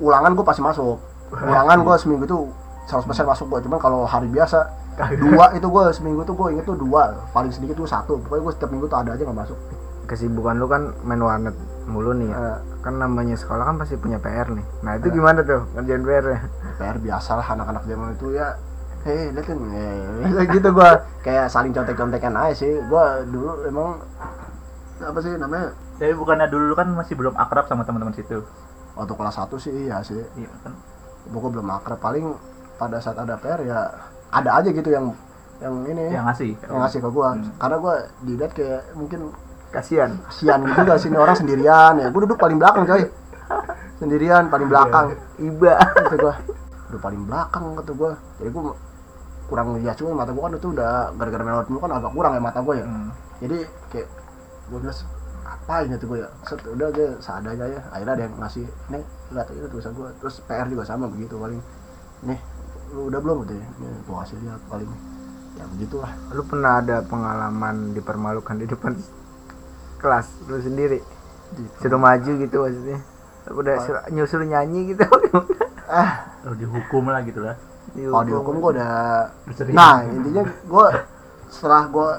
ulangan 0.00 0.32
gua 0.34 0.44
pasti 0.46 0.62
masuk. 0.62 0.96
Ulangan 1.46 1.78
gua 1.82 1.94
seminggu 1.98 2.24
itu 2.24 2.38
100% 2.86 3.02
masuk 3.26 3.46
gua 3.50 3.58
cuman 3.58 3.78
kalau 3.82 4.06
hari 4.06 4.30
biasa 4.30 4.86
dua 4.96 5.52
itu 5.52 5.68
gue 5.68 5.84
seminggu 5.92 6.24
tuh 6.24 6.32
gue 6.32 6.56
inget 6.56 6.64
tuh 6.64 6.72
dua 6.72 7.12
paling 7.36 7.52
sedikit 7.52 7.76
tuh 7.76 7.84
satu. 7.84 8.16
Pokoknya 8.16 8.48
gue 8.48 8.52
setiap 8.56 8.70
minggu 8.72 8.86
tuh 8.88 8.96
ada 8.96 9.12
aja 9.12 9.28
nggak 9.28 9.38
masuk. 9.44 9.58
Kesibukan 10.08 10.56
lu 10.56 10.64
kan 10.72 10.88
main 11.04 11.20
warnet 11.20 11.52
mulu 11.84 12.16
nih 12.16 12.32
ya. 12.32 12.36
Eh, 12.40 12.56
kan 12.80 12.96
namanya 12.96 13.36
sekolah 13.36 13.68
kan 13.68 13.76
pasti 13.76 14.00
punya 14.00 14.16
PR 14.16 14.48
nih. 14.56 14.64
Nah 14.80 14.96
itu 14.96 15.10
Eh. 15.10 15.12
gimana 15.12 15.44
tuh 15.44 15.68
ngerjain 15.76 16.00
PR 16.00 16.24
nya 16.32 16.40
PR 16.80 16.96
biasa 16.96 17.30
lah 17.36 17.44
anak-anak 17.44 17.82
zaman 17.84 18.08
itu 18.16 18.26
ya. 18.40 18.48
Hei 19.04 19.36
lihat 19.36 19.44
kan 19.44 19.58
Eh, 19.68 20.46
gitu 20.56 20.68
gue 20.72 20.90
kayak 21.20 21.46
saling 21.52 21.76
contek-contekan 21.76 22.32
aja 22.32 22.54
sih. 22.56 22.72
Gue 22.88 23.04
dulu 23.28 23.68
emang 23.68 24.00
apa 25.00 25.18
sih 25.20 25.32
namanya? 25.36 25.76
Tapi 26.00 26.12
bukannya 26.16 26.46
dulu 26.48 26.72
kan 26.72 26.88
masih 26.92 27.14
belum 27.16 27.34
akrab 27.36 27.68
sama 27.68 27.84
teman-teman 27.84 28.14
situ. 28.16 28.40
waktu 28.96 29.12
kelas 29.12 29.36
1 29.36 29.60
sih 29.60 29.72
iya 29.84 30.00
sih. 30.00 30.16
Iya 30.40 30.48
kan. 30.64 30.72
gue 31.26 31.50
belum 31.52 31.68
akrab. 31.68 32.00
Paling 32.00 32.32
pada 32.80 32.96
saat 32.96 33.20
ada 33.20 33.36
PR 33.36 33.60
ya 33.60 33.92
ada 34.32 34.50
aja 34.56 34.72
gitu 34.72 34.88
yang 34.88 35.12
yang 35.60 35.84
ini. 35.84 36.16
Yang 36.16 36.24
ngasih. 36.32 36.50
yang 36.64 36.80
ngasih 36.80 36.98
ke 37.04 37.08
gue 37.12 37.28
Hmm. 37.28 37.50
karena 37.60 37.76
gue 37.76 37.94
dilihat 38.24 38.52
kayak 38.56 38.82
mungkin 38.96 39.20
kasihan. 39.68 40.10
kasihan 40.24 40.64
gitu 40.64 40.80
gak 40.80 41.00
sini 41.00 41.16
orang 41.20 41.36
sendirian 41.36 41.92
ya. 42.00 42.08
Gue 42.08 42.20
duduk 42.24 42.40
paling 42.40 42.56
belakang 42.56 42.88
coy. 42.88 43.04
Sendirian 44.00 44.48
paling 44.48 44.68
belakang. 44.68 45.12
Iba. 45.36 45.76
Kata 45.76 46.16
gue 46.16 46.34
udah 46.86 47.00
paling 47.02 47.22
belakang 47.26 47.64
kata 47.74 47.92
gue 47.98 48.10
jadi 48.38 48.48
gue 48.54 48.62
kurang 49.46 49.66
lihat 49.78 49.94
cuma 49.98 50.22
mata 50.22 50.30
gue 50.30 50.42
kan 50.42 50.54
itu 50.54 50.68
udah 50.70 51.10
gara-gara 51.18 51.62
dulu 51.66 51.78
kan 51.82 51.90
agak 51.98 52.12
kurang 52.14 52.32
ya 52.38 52.40
mata 52.40 52.60
gue 52.62 52.74
ya. 52.78 52.86
Hmm. 52.86 53.10
jadi 53.42 53.56
kayak 53.90 54.08
gue 54.66 54.78
bilang 54.82 54.98
apa 55.46 55.74
ini 55.86 55.94
tuh 55.98 56.06
gue 56.10 56.18
ya? 56.22 56.28
Set 56.42 56.60
udah 56.66 56.88
gue 56.90 57.08
seadanya 57.22 57.66
ya. 57.70 57.80
Akhirnya 57.94 58.14
ada 58.18 58.22
yang 58.26 58.34
ngasih 58.38 58.64
nih 58.90 59.02
lihat 59.34 59.48
itu 59.54 59.66
tulisan 59.70 59.92
gue 59.94 60.08
terus 60.18 60.34
PR 60.46 60.66
juga 60.66 60.82
sama 60.86 61.06
begitu 61.06 61.34
paling 61.38 61.60
nih 62.26 62.38
lu 62.94 63.10
udah 63.10 63.20
belum? 63.22 63.36
Gitu 63.46 63.54
ya 63.58 63.66
gue 64.06 64.16
kasih 64.26 64.36
lihat 64.42 64.60
paling 64.66 64.90
ya 65.56 65.64
begitulah. 65.70 66.12
Lu 66.34 66.42
pernah 66.44 66.72
ada 66.82 66.96
pengalaman 67.06 67.94
dipermalukan 67.94 68.56
di 68.58 68.66
depan 68.66 68.92
kelas 70.02 70.26
lu 70.50 70.58
sendiri? 70.60 71.00
Suruh 71.78 72.00
maju 72.00 72.30
gitu 72.42 72.56
maksudnya? 72.66 72.98
Udah 73.46 73.74
suruh, 73.86 74.02
nyusul 74.10 74.42
nyanyi 74.50 74.94
gitu? 74.94 75.06
Ah. 75.86 76.34
Lalu 76.42 76.66
dihukum 76.66 77.06
lah 77.06 77.22
gitu 77.22 77.46
lah. 77.46 77.54
kalau 77.94 78.26
dihukum 78.26 78.58
gue 78.58 78.70
udah 78.74 79.30
Sering. 79.54 79.78
nah 79.78 80.02
intinya 80.02 80.42
gue 80.42 80.88
setelah 81.46 81.86
gue 81.86 82.10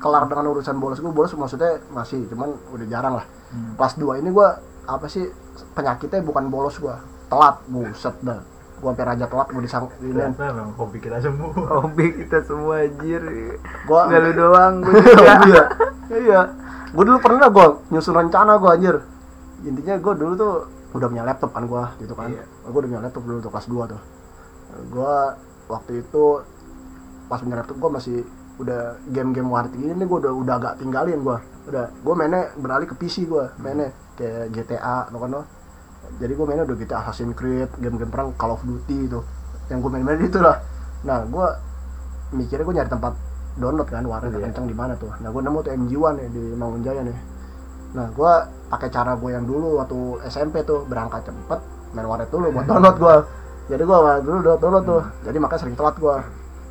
kelar 0.00 0.24
dengan 0.26 0.48
urusan 0.48 0.76
bolos. 0.76 0.98
Gue 0.98 1.12
bolos 1.12 1.30
maksudnya 1.32 1.78
masih 1.90 2.24
cuman 2.26 2.56
udah 2.72 2.86
jarang 2.88 3.14
lah. 3.14 3.26
Hmm. 3.50 3.74
kelas 3.74 3.94
2 3.94 4.16
ini 4.16 4.30
gue 4.30 4.48
apa 4.86 5.06
sih 5.06 5.26
penyakitnya 5.72 6.22
bukan 6.22 6.48
bolos 6.48 6.78
gue 6.78 6.94
telat 7.28 7.60
buset 7.66 8.16
dah. 8.20 8.40
Gue 8.80 8.88
hampir 8.88 9.04
aja 9.04 9.24
telat 9.24 9.48
gue 9.48 9.60
disang 9.60 9.92
ini. 10.00 10.16
Memang 10.16 10.72
hobi 10.74 10.98
kita 10.98 11.20
semua. 11.20 11.52
hobi 11.78 12.06
kita 12.16 12.40
semua 12.42 12.80
anjir. 12.80 13.20
Gua- 13.84 14.08
nggak 14.08 14.20
lu 14.20 14.32
doang 14.32 14.74
gua 14.80 14.92
juga. 15.04 15.34
Iya. 15.44 15.62
Iya. 16.10 16.40
Gue 16.90 17.04
dulu 17.04 17.18
pernah 17.20 17.46
gue 17.46 17.66
nyusun 17.90 18.16
rencana 18.16 18.56
gue 18.56 18.70
anjir. 18.72 18.96
Intinya 19.62 19.94
gue 19.94 20.14
dulu 20.16 20.32
tuh 20.34 20.54
udah 20.90 21.06
punya 21.06 21.22
laptop 21.22 21.52
kan 21.52 21.64
gue 21.64 21.82
gitu 22.00 22.14
kan. 22.14 22.32
Iya. 22.32 22.42
gue 22.64 22.78
udah 22.78 22.88
punya 22.88 23.02
laptop 23.04 23.22
dulu 23.22 23.38
tuh 23.38 23.50
kelas 23.50 23.66
2 23.68 23.92
tuh. 23.92 24.00
Gue 24.88 25.14
waktu 25.68 25.92
itu 26.00 26.24
pas 27.26 27.38
punya 27.38 27.58
laptop 27.58 27.76
gue 27.76 27.90
masih 27.92 28.18
udah 28.60 29.00
game-game 29.08 29.48
warnet 29.48 29.72
ini 29.76 30.04
gue 30.04 30.18
udah 30.20 30.32
udah 30.36 30.54
agak 30.60 30.72
tinggalin 30.84 31.24
gue 31.24 31.38
udah 31.72 31.84
gue 31.88 32.14
mainnya 32.14 32.52
beralih 32.60 32.84
ke 32.84 32.94
PC 33.00 33.24
gue 33.24 33.44
mainnya 33.56 33.88
kayak 34.20 34.52
GTA 34.52 35.08
lo 35.10 35.18
kan 35.24 35.32
jadi 36.18 36.32
gue 36.34 36.46
mainnya 36.48 36.64
udah 36.66 36.76
gitu 36.76 36.92
Assassin's 36.96 37.36
Creed 37.38 37.70
game-game 37.78 38.10
perang 38.10 38.34
Call 38.34 38.58
of 38.58 38.62
Duty 38.66 39.06
itu. 39.06 39.20
Yang 39.70 39.78
gue 39.86 39.90
main-main 39.94 40.18
itu 40.18 40.38
lah. 40.42 40.58
Nah 41.06 41.22
gue 41.22 41.46
mikirnya 42.34 42.64
gue 42.66 42.74
nyari 42.74 42.90
tempat 42.90 43.12
download 43.54 43.86
kan 43.86 44.02
warnet 44.02 44.34
Iya. 44.34 44.50
kencang 44.50 44.66
di 44.66 44.74
mana 44.74 44.98
tuh. 44.98 45.12
Nah 45.22 45.30
gue 45.30 45.42
nemu 45.42 45.58
tuh 45.62 45.70
MG1 45.70 46.14
ya 46.18 46.28
di 46.34 46.44
Mangunjaya 46.58 47.00
nih. 47.06 47.18
Nah 47.94 48.06
gue 48.10 48.32
pakai 48.70 48.88
cara 48.90 49.14
gue 49.14 49.30
yang 49.30 49.46
dulu 49.46 49.78
waktu 49.78 49.98
SMP 50.26 50.66
tuh 50.66 50.82
berangkat 50.90 51.26
cepet 51.26 51.60
main 51.94 52.06
warnet 52.06 52.30
dulu 52.30 52.54
buat 52.54 52.66
download 52.70 52.96
gue 53.02 53.16
jadi 53.70 53.82
gue 53.82 53.98
dulu 54.26 54.36
udah 54.42 54.56
download 54.58 54.84
tuh. 54.86 55.02
Jadi 55.26 55.36
makanya 55.38 55.60
sering 55.62 55.76
telat 55.78 55.94
gue 55.94 56.16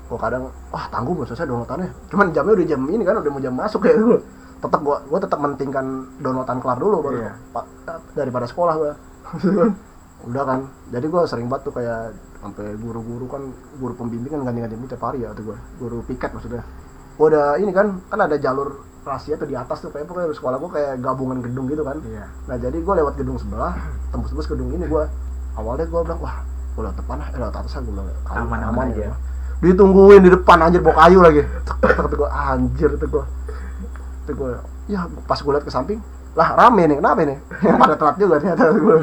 gue 0.09 0.17
kadang 0.17 0.43
wah 0.67 0.85
tangguh 0.89 1.13
belum 1.13 1.25
selesai 1.25 1.45
downloadannya. 1.45 1.89
Cuman 2.09 2.25
jamnya 2.29 2.53
udah 2.55 2.67
jam 2.67 2.81
ini 2.85 3.03
kan 3.03 3.15
udah 3.15 3.29
mau 3.29 3.39
jam 3.39 3.53
masuk 3.53 3.81
ya 3.83 3.93
gue 3.93 4.19
tetap 4.59 4.81
gue 4.81 4.97
gue 5.05 5.19
tetap 5.19 5.39
mentingkan 5.39 5.85
downloadan 6.17 6.57
kelar 6.57 6.77
dulu 6.77 6.97
baru 6.99 7.17
pa- 7.47 7.69
daripada 8.11 8.43
sekolah 8.43 8.73
gue 8.75 8.91
udah 10.27 10.43
kan. 10.43 10.59
Jadi 10.89 11.05
gue 11.05 11.21
sering 11.25 11.47
banget 11.47 11.63
tuh 11.65 11.73
kayak 11.73 12.01
sampai 12.39 12.75
guru-guru 12.75 13.25
kan 13.27 13.41
guru 13.77 13.93
pembimbing 13.93 14.31
kan 14.31 14.41
ganti-ganti 14.43 14.75
tiap 14.87 15.03
hari 15.03 15.21
ya 15.21 15.31
tuh 15.31 15.53
gue 15.53 15.57
guru 15.77 16.01
piket 16.03 16.31
maksudnya. 16.31 16.63
Gue 17.15 17.29
udah 17.29 17.55
ini 17.55 17.69
kan 17.69 18.01
kan 18.05 18.19
ada 18.19 18.35
jalur 18.35 18.69
rahasia 18.99 19.35
tuh 19.35 19.45
di 19.45 19.55
atas 19.55 19.79
tuh 19.79 19.89
kayak 19.89 20.05
pokoknya 20.05 20.33
sekolah 20.33 20.57
gue 20.57 20.71
kayak 20.71 20.93
gabungan 20.99 21.39
gedung 21.39 21.67
gitu 21.67 21.83
kan. 21.83 22.01
Iya. 22.01 22.25
Nah 22.47 22.57
jadi 22.57 22.77
gue 22.77 22.93
lewat 22.95 23.13
gedung 23.15 23.37
sebelah 23.37 23.75
tembus-tembus 24.09 24.47
gedung 24.47 24.71
ini 24.71 24.83
gue 24.83 25.03
awalnya 25.55 25.85
gue 25.85 26.01
bilang 26.01 26.19
wah 26.19 26.35
gue 26.75 26.81
lewat 26.81 26.97
depan 26.97 27.15
lah 27.17 27.27
eh 27.29 27.37
lewat 27.37 27.55
atas 27.55 27.71
lah 27.75 27.81
gue 27.81 27.93
bilang 27.93 28.07
kali 28.23 28.37
Aman, 28.39 28.59
aman 28.65 28.85
aja. 28.91 29.11
Ditungguin 29.59 30.23
di 30.23 30.31
depan 30.31 30.57
anjir 30.63 30.79
bawa 30.79 31.07
kayu 31.07 31.19
lagi. 31.19 31.41
Tek 31.67 32.15
gue 32.15 32.29
anjir 32.29 32.89
tuh 32.95 33.07
gue 33.07 33.23
tuh 34.29 34.33
gue 34.37 34.51
ya 34.89 35.05
pas 35.25 35.37
gue 35.37 35.51
liat 35.53 35.65
ke 35.65 35.73
samping 35.73 35.99
lah 36.37 36.53
rame 36.53 36.85
nih 36.85 36.97
kenapa 37.01 37.25
nih 37.25 37.37
yang 37.65 37.81
pada 37.81 37.97
telat 37.97 38.15
juga 38.21 38.37
ternyata 38.37 38.69
gue 38.71 38.95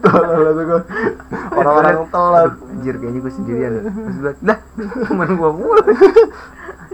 telat 0.00 0.28
gue 0.56 0.80
orang-orang 1.54 1.96
telat. 2.08 2.50
Anjir 2.72 2.94
kayaknya 2.98 3.20
gue 3.20 3.32
sendirian 3.32 3.70
terus 3.84 4.16
gue 4.18 4.32
lah 4.42 4.58
temen 5.08 5.28
gua 5.38 5.50
mulu. 5.52 5.82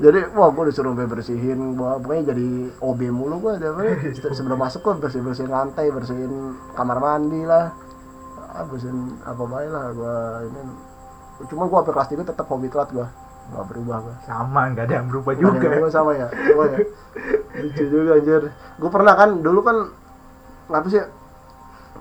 Jadi 0.00 0.32
wah 0.32 0.48
gue 0.48 0.64
disuruh 0.72 0.96
bersihin 0.96 1.76
gua 1.76 2.00
pokoknya 2.00 2.32
jadi 2.32 2.72
OB 2.80 3.00
mulu 3.12 3.36
gue 3.44 3.52
Se- 4.16 4.32
sebelum 4.38 4.56
masuk 4.56 4.80
gue 4.80 4.94
bersih 4.96 5.20
bersihin 5.20 5.52
lantai 5.52 5.92
bersihin 5.92 6.56
kamar 6.72 6.96
mandi 6.96 7.44
lah. 7.44 7.68
Ah, 8.56 8.64
bersihin 8.64 9.20
apa 9.22 9.44
baik 9.44 9.70
lah 9.70 9.86
gue 9.92 10.16
ini 10.48 10.60
cuma 11.48 11.64
gue 11.70 11.76
sampai 11.80 11.94
kelas 11.96 12.08
tiga 12.12 12.22
tetap 12.28 12.46
hobi 12.52 12.68
telat 12.68 12.90
gue 12.92 13.06
nggak 13.50 13.66
berubah 13.66 13.96
gue 14.06 14.14
Sama, 14.30 14.60
nggak 14.70 14.84
ada 14.86 14.94
yang 15.02 15.06
berubah 15.10 15.32
juga 15.34 15.58
juga. 15.58 15.88
sama 15.90 16.10
ya. 16.14 16.30
Sama 16.30 16.64
ya. 16.70 16.78
Lucu 17.58 17.84
juga 17.90 18.10
anjir. 18.14 18.42
Gue 18.78 18.90
pernah 18.94 19.14
kan 19.18 19.30
dulu 19.42 19.60
kan 19.66 19.76
ngapa 20.70 20.86
sih 20.86 21.02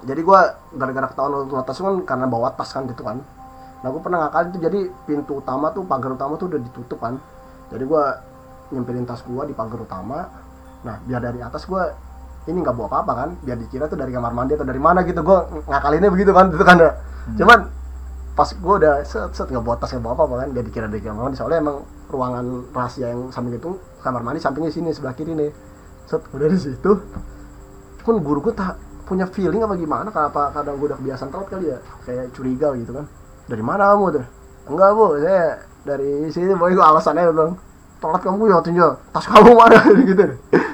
jadi 0.06 0.22
gue 0.22 0.40
gara-gara 0.78 1.08
ketahuan 1.10 1.32
nonton 1.50 1.66
tas 1.66 1.80
kan 1.82 1.96
karena 2.06 2.26
bawa 2.30 2.54
tas 2.54 2.70
kan 2.70 2.86
gitu 2.86 3.02
kan. 3.02 3.26
Nah 3.82 3.88
gue 3.90 4.02
pernah 4.04 4.30
ngakalin 4.30 4.50
tuh 4.54 4.62
jadi 4.62 4.80
pintu 5.10 5.42
utama 5.42 5.74
tuh 5.74 5.84
pagar 5.90 6.14
utama 6.14 6.38
tuh 6.38 6.54
udah 6.54 6.60
ditutup 6.62 7.00
kan. 7.02 7.18
Jadi 7.74 7.84
gue 7.84 8.04
nyempirin 8.70 9.10
tas 9.10 9.26
gue 9.26 9.44
di 9.50 9.54
pagar 9.58 9.82
utama. 9.82 10.30
Nah 10.86 10.96
biar 11.04 11.20
dari 11.20 11.42
atas 11.42 11.66
gue 11.66 11.84
ini 12.46 12.62
nggak 12.62 12.76
bawa 12.78 12.88
apa-apa 12.94 13.14
kan. 13.26 13.30
Biar 13.42 13.58
dikira 13.58 13.90
tuh 13.90 13.98
dari 13.98 14.14
kamar 14.14 14.32
mandi 14.38 14.54
atau 14.54 14.70
dari 14.70 14.80
mana 14.80 15.02
gitu 15.02 15.26
gue 15.26 15.66
ngakalinnya 15.66 16.14
begitu 16.14 16.30
kan 16.30 16.54
itu 16.54 16.62
kan. 16.62 16.78
Ya 16.78 16.92
cuman 17.42 17.79
pas 18.38 18.50
gue 18.50 18.74
udah 18.82 19.04
set 19.04 19.36
set 19.36 19.48
nggak 19.52 19.64
bawa 19.64 19.76
tas 19.76 19.92
nggak 19.92 20.04
bawa 20.06 20.14
apa-apa 20.16 20.36
kan 20.46 20.50
biar 20.56 20.64
dikira 20.64 20.88
dari 20.88 21.04
kamar 21.04 21.28
mandi 21.28 21.38
soalnya 21.38 21.60
emang 21.60 21.78
ruangan 22.10 22.46
rahasia 22.74 23.14
yang 23.14 23.30
samping 23.30 23.62
itu 23.62 23.78
kamar 24.02 24.22
mandi 24.26 24.42
sampingnya 24.42 24.72
sini 24.74 24.90
sebelah 24.92 25.14
kiri 25.14 25.38
nih. 25.38 25.52
Set 26.10 26.26
udah 26.34 26.48
di 26.50 26.58
situ. 26.58 26.92
Cuman 28.02 28.18
guru 28.26 28.50
gue 28.50 28.54
tak 28.58 28.80
punya 29.06 29.26
feeling 29.30 29.62
apa 29.66 29.74
gimana 29.78 30.10
kenapa 30.14 30.54
kadang 30.54 30.78
gue 30.78 30.88
udah 30.90 30.98
kebiasaan 30.98 31.30
telat 31.30 31.48
kali 31.50 31.66
ya? 31.70 31.78
Kayak 32.06 32.26
curiga 32.34 32.68
gitu 32.78 32.92
kan. 32.98 33.06
Dari 33.46 33.64
mana 33.64 33.94
kamu 33.94 34.06
tuh 34.18 34.26
enggak 34.70 34.90
bu. 34.98 35.06
Saya 35.22 35.46
dari 35.86 36.12
sini 36.34 36.54
boy. 36.58 36.74
Gue 36.74 36.86
alasannya 36.86 37.30
bilang 37.30 37.54
telat 38.00 38.22
kamu 38.26 38.42
ya 38.50 38.56
waktunya 38.58 38.86
tas 39.14 39.26
kamu 39.28 39.52
mana? 39.54 39.80
Gitu 40.10 40.24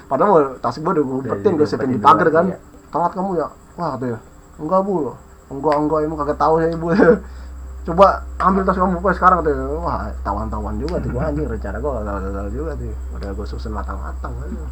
padahal 0.05 0.61
tas 0.61 0.77
gue 0.77 0.85
udah 0.85 1.01
gue 1.03 1.15
umpetin 1.25 1.51
gue 1.57 1.67
siapin 1.67 1.89
di 1.91 1.99
pagar 1.99 2.29
kan. 2.29 2.45
Iya. 2.53 2.57
telat 2.93 3.11
kamu 3.11 3.31
ya? 3.41 3.47
Wah 3.75 3.97
tuh 3.99 4.07
ya 4.15 4.19
enggak 4.61 4.79
bu. 4.85 5.11
Enggak 5.51 5.75
enggak. 5.75 5.99
Emang 6.05 6.17
kagak 6.23 6.37
tahu 6.39 6.53
saya 6.61 6.71
ibu 6.71 6.87
coba 7.85 8.25
ambil 8.41 8.65
tas 8.65 8.77
kamu 8.77 8.97
boy 8.97 9.13
sekarang 9.13 9.45
tuh 9.45 9.53
wah 9.77 10.09
tawan-tawan 10.25 10.75
juga 10.81 10.97
tuh 10.99 11.09
gue 11.13 11.23
anjing 11.29 11.45
rencana 11.45 11.77
gue 11.77 11.91
gagal-gagal 12.01 12.47
juga 12.49 12.71
tuh 12.73 12.93
udah 13.13 13.29
gue 13.29 13.45
susun 13.45 13.73
matang-matang 13.73 14.33
aja 14.41 14.65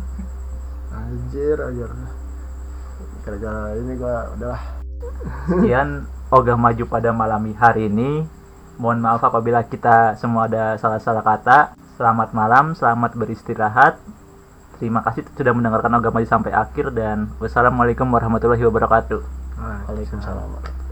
anjir 0.94 1.58
anjir 1.62 1.90
gara-gara 3.24 3.78
ini 3.78 3.94
gue 3.96 4.16
udahlah 4.38 4.84
Sekian 5.48 6.08
ogah 6.32 6.58
maju 6.58 6.84
pada 6.88 7.10
malam 7.12 7.52
hari 7.56 7.92
ini. 7.92 8.26
Mohon 8.80 9.00
maaf 9.06 9.22
apabila 9.22 9.62
kita 9.68 10.18
semua 10.18 10.50
ada 10.50 10.80
salah-salah 10.80 11.24
kata. 11.24 11.60
Selamat 12.00 12.34
malam, 12.34 12.74
selamat 12.74 13.14
beristirahat. 13.14 14.02
Terima 14.82 15.06
kasih 15.06 15.24
sudah 15.38 15.54
mendengarkan 15.54 15.94
ogah 16.02 16.12
maju 16.12 16.28
sampai 16.28 16.52
akhir 16.52 16.92
dan 16.98 17.30
wassalamualaikum 17.38 18.10
warahmatullahi 18.10 18.66
wabarakatuh. 18.66 19.22
Waalaikumsalam 19.88 20.83